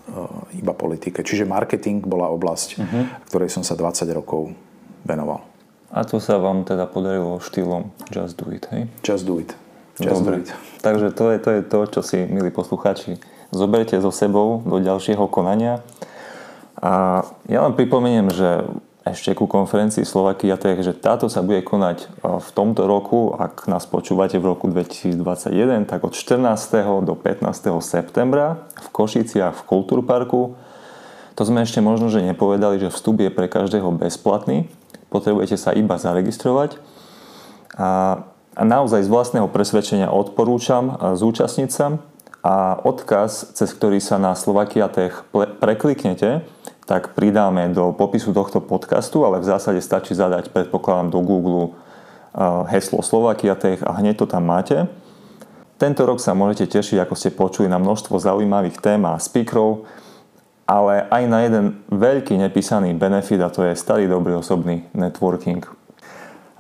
iba 0.57 0.73
politike. 0.73 1.21
Čiže 1.21 1.45
marketing 1.45 2.01
bola 2.01 2.33
oblasť, 2.33 2.69
uh-huh. 2.81 3.03
ktorej 3.29 3.53
som 3.53 3.61
sa 3.61 3.77
20 3.77 4.09
rokov 4.17 4.57
venoval. 5.05 5.45
A 5.91 6.07
to 6.07 6.23
sa 6.23 6.39
vám 6.39 6.63
teda 6.65 6.87
podarilo 6.87 7.43
štýlom 7.43 7.91
Just 8.09 8.39
Do 8.39 8.49
It, 8.55 8.65
hej? 8.71 8.87
Just 9.05 9.27
Do 9.27 9.43
It. 9.43 9.53
Just 9.99 10.23
Dobre. 10.23 10.41
Do 10.41 10.49
It. 10.49 10.55
Takže 10.81 11.13
to 11.13 11.25
je, 11.35 11.37
to 11.43 11.51
je 11.51 11.61
to, 11.67 11.79
čo 11.99 12.01
si, 12.01 12.19
milí 12.31 12.49
poslucháči, 12.49 13.21
zoberte 13.53 13.99
so 13.99 14.15
sebou 14.15 14.63
do 14.65 14.79
ďalšieho 14.81 15.27
konania. 15.27 15.83
A 16.81 17.27
ja 17.51 17.61
vám 17.61 17.77
pripomeniem, 17.77 18.33
že 18.33 18.65
ešte 19.11 19.35
ku 19.35 19.51
konferencii 19.51 20.07
Slovakia 20.07 20.55
Tech, 20.55 20.81
že 20.81 20.95
táto 20.95 21.27
sa 21.27 21.43
bude 21.43 21.61
konať 21.67 21.99
e, 22.01 22.07
v 22.39 22.49
tomto 22.55 22.87
roku, 22.87 23.35
ak 23.35 23.67
nás 23.67 23.85
počúvate 23.85 24.39
v 24.39 24.55
roku 24.55 24.71
2021, 24.71 25.87
tak 25.91 26.07
od 26.07 26.15
14. 26.15 26.41
do 27.03 27.15
15. 27.19 27.45
septembra 27.83 28.65
v 28.79 28.89
Košiciach 28.95 29.55
v 29.55 29.63
Kultúrparku. 29.67 30.55
To 31.35 31.43
sme 31.43 31.67
ešte 31.67 31.83
možno, 31.83 32.09
že 32.09 32.23
nepovedali, 32.23 32.79
že 32.79 32.95
vstup 32.95 33.21
je 33.23 33.31
pre 33.31 33.51
každého 33.51 33.91
bezplatný. 33.95 34.71
Potrebujete 35.11 35.59
sa 35.59 35.75
iba 35.75 35.99
zaregistrovať. 35.99 36.79
A, 37.77 38.23
naozaj 38.55 39.07
z 39.07 39.13
vlastného 39.13 39.49
presvedčenia 39.51 40.09
odporúčam 40.09 40.95
e, 40.95 41.15
zúčastniť 41.19 41.71
sa 41.71 41.99
a 42.41 42.81
odkaz, 42.81 43.53
cez 43.53 43.69
ktorý 43.77 44.01
sa 44.01 44.17
na 44.17 44.33
Slovakia 44.33 44.89
Tech 44.89 45.29
prekliknete, 45.61 46.41
tak 46.91 47.15
pridáme 47.15 47.71
do 47.71 47.95
popisu 47.95 48.35
tohto 48.35 48.59
podcastu, 48.59 49.23
ale 49.23 49.39
v 49.39 49.47
zásade 49.47 49.79
stačí 49.79 50.11
zadať, 50.11 50.51
predpokladám, 50.51 51.15
do 51.15 51.23
Google 51.23 51.71
uh, 51.71 52.67
heslo 52.67 52.99
Slovakia 52.99 53.55
Tech 53.55 53.79
a 53.87 53.95
hneď 53.95 54.19
to 54.19 54.27
tam 54.27 54.51
máte. 54.51 54.91
Tento 55.79 56.03
rok 56.03 56.19
sa 56.19 56.35
môžete 56.35 56.67
tešiť, 56.67 56.99
ako 57.07 57.15
ste 57.15 57.31
počuli, 57.31 57.71
na 57.71 57.79
množstvo 57.79 58.19
zaujímavých 58.19 58.83
tém 58.83 58.99
a 59.07 59.15
speakerov, 59.23 59.87
ale 60.67 61.07
aj 61.07 61.23
na 61.31 61.39
jeden 61.47 61.79
veľký 61.95 62.35
nepísaný 62.43 62.99
benefit 62.99 63.39
a 63.39 63.55
to 63.55 63.63
je 63.71 63.79
starý 63.79 64.11
dobrý 64.11 64.35
osobný 64.35 64.91
networking. 64.91 65.80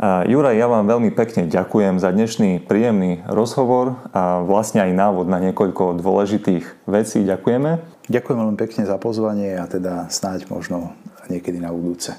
Juraj, 0.00 0.56
ja 0.56 0.64
vám 0.64 0.88
veľmi 0.88 1.12
pekne 1.12 1.44
ďakujem 1.44 2.00
za 2.00 2.08
dnešný 2.08 2.64
príjemný 2.64 3.20
rozhovor 3.28 4.00
a 4.16 4.40
vlastne 4.40 4.80
aj 4.80 4.96
návod 4.96 5.28
na 5.28 5.36
niekoľko 5.44 6.00
dôležitých 6.00 6.88
vecí. 6.88 7.20
Ďakujeme. 7.20 7.84
Ďakujem 8.08 8.38
veľmi 8.40 8.56
pekne 8.56 8.88
za 8.88 8.96
pozvanie 8.96 9.60
a 9.60 9.68
teda 9.68 10.08
snáď 10.08 10.48
možno 10.48 10.96
niekedy 11.28 11.60
na 11.60 11.68
budúce. 11.68 12.16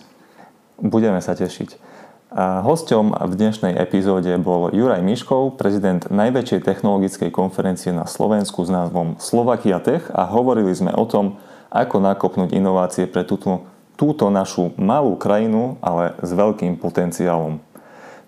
Budeme 0.77 1.25
sa 1.25 1.33
tešiť. 1.33 1.81
A 2.29 2.61
hosťom 2.61 3.17
v 3.17 3.33
dnešnej 3.33 3.73
epizóde 3.73 4.29
bol 4.37 4.69
Juraj 4.69 5.01
Miškov, 5.01 5.57
prezident 5.57 6.05
najväčšej 6.05 6.61
technologickej 6.61 7.33
konferencie 7.33 7.89
na 7.89 8.05
Slovensku 8.05 8.61
s 8.61 8.69
názvom 8.69 9.17
Slovakia 9.17 9.81
Tech 9.81 10.05
a 10.13 10.29
hovorili 10.29 10.69
sme 10.77 10.93
o 10.93 11.09
tom, 11.09 11.41
ako 11.73 11.97
nakopnúť 11.97 12.53
inovácie 12.53 13.09
pre 13.09 13.25
túto, 13.25 13.65
túto 13.97 14.29
našu 14.29 14.69
malú 14.77 15.17
krajinu, 15.17 15.81
ale 15.81 16.13
s 16.21 16.29
veľkým 16.29 16.77
potenciálom. 16.77 17.57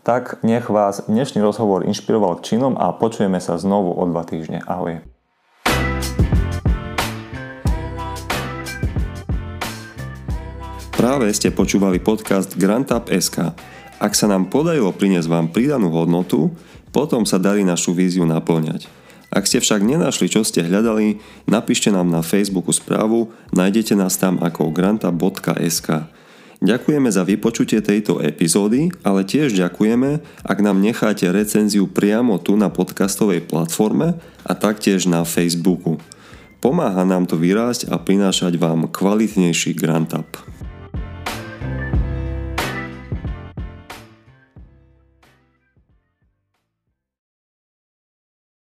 Tak 0.04 0.44
nech 0.44 0.68
vás 0.68 1.08
dnešný 1.08 1.40
rozhovor 1.40 1.88
inšpiroval 1.88 2.44
k 2.44 2.52
činom 2.52 2.76
a 2.76 2.92
počujeme 2.92 3.40
sa 3.40 3.56
znovu 3.56 3.96
o 3.96 4.04
dva 4.04 4.28
týždne. 4.28 4.60
Ahoj. 4.68 5.00
Práve 10.92 11.32
ste 11.32 11.56
počúvali 11.56 12.04
podcast 12.04 12.52
SK. 13.08 13.56
Ak 14.04 14.12
sa 14.20 14.28
nám 14.28 14.52
podarilo 14.52 14.92
priniesť 14.92 15.32
vám 15.32 15.48
pridanú 15.56 15.88
hodnotu, 15.96 16.52
potom 16.92 17.24
sa 17.24 17.40
darí 17.40 17.64
našu 17.64 17.96
víziu 17.96 18.28
naplňať. 18.28 18.92
Ak 19.32 19.48
ste 19.48 19.64
však 19.64 19.88
nenašli, 19.88 20.28
čo 20.28 20.44
ste 20.44 20.68
hľadali, 20.68 21.24
napíšte 21.48 21.96
nám 21.96 22.12
na 22.12 22.20
Facebooku 22.20 22.76
správu, 22.76 23.32
nájdete 23.56 23.96
nás 23.96 24.20
tam 24.20 24.36
ako 24.44 24.68
granta.sk. 24.68 26.12
Ďakujeme 26.64 27.12
za 27.12 27.28
vypočutie 27.28 27.84
tejto 27.84 28.24
epizódy, 28.24 28.88
ale 29.04 29.28
tiež 29.28 29.52
ďakujeme, 29.52 30.24
ak 30.48 30.58
nám 30.64 30.80
necháte 30.80 31.28
recenziu 31.28 31.92
priamo 31.92 32.40
tu 32.40 32.56
na 32.56 32.72
podcastovej 32.72 33.44
platforme 33.44 34.16
a 34.48 34.52
taktiež 34.56 35.04
na 35.12 35.28
Facebooku. 35.28 36.00
Pomáha 36.64 37.04
nám 37.04 37.28
to 37.28 37.36
vyrásť 37.36 37.92
a 37.92 38.00
prinášať 38.00 38.56
vám 38.56 38.88
kvalitnejší 38.88 39.76
Grant 39.76 40.16
Up. 40.16 40.53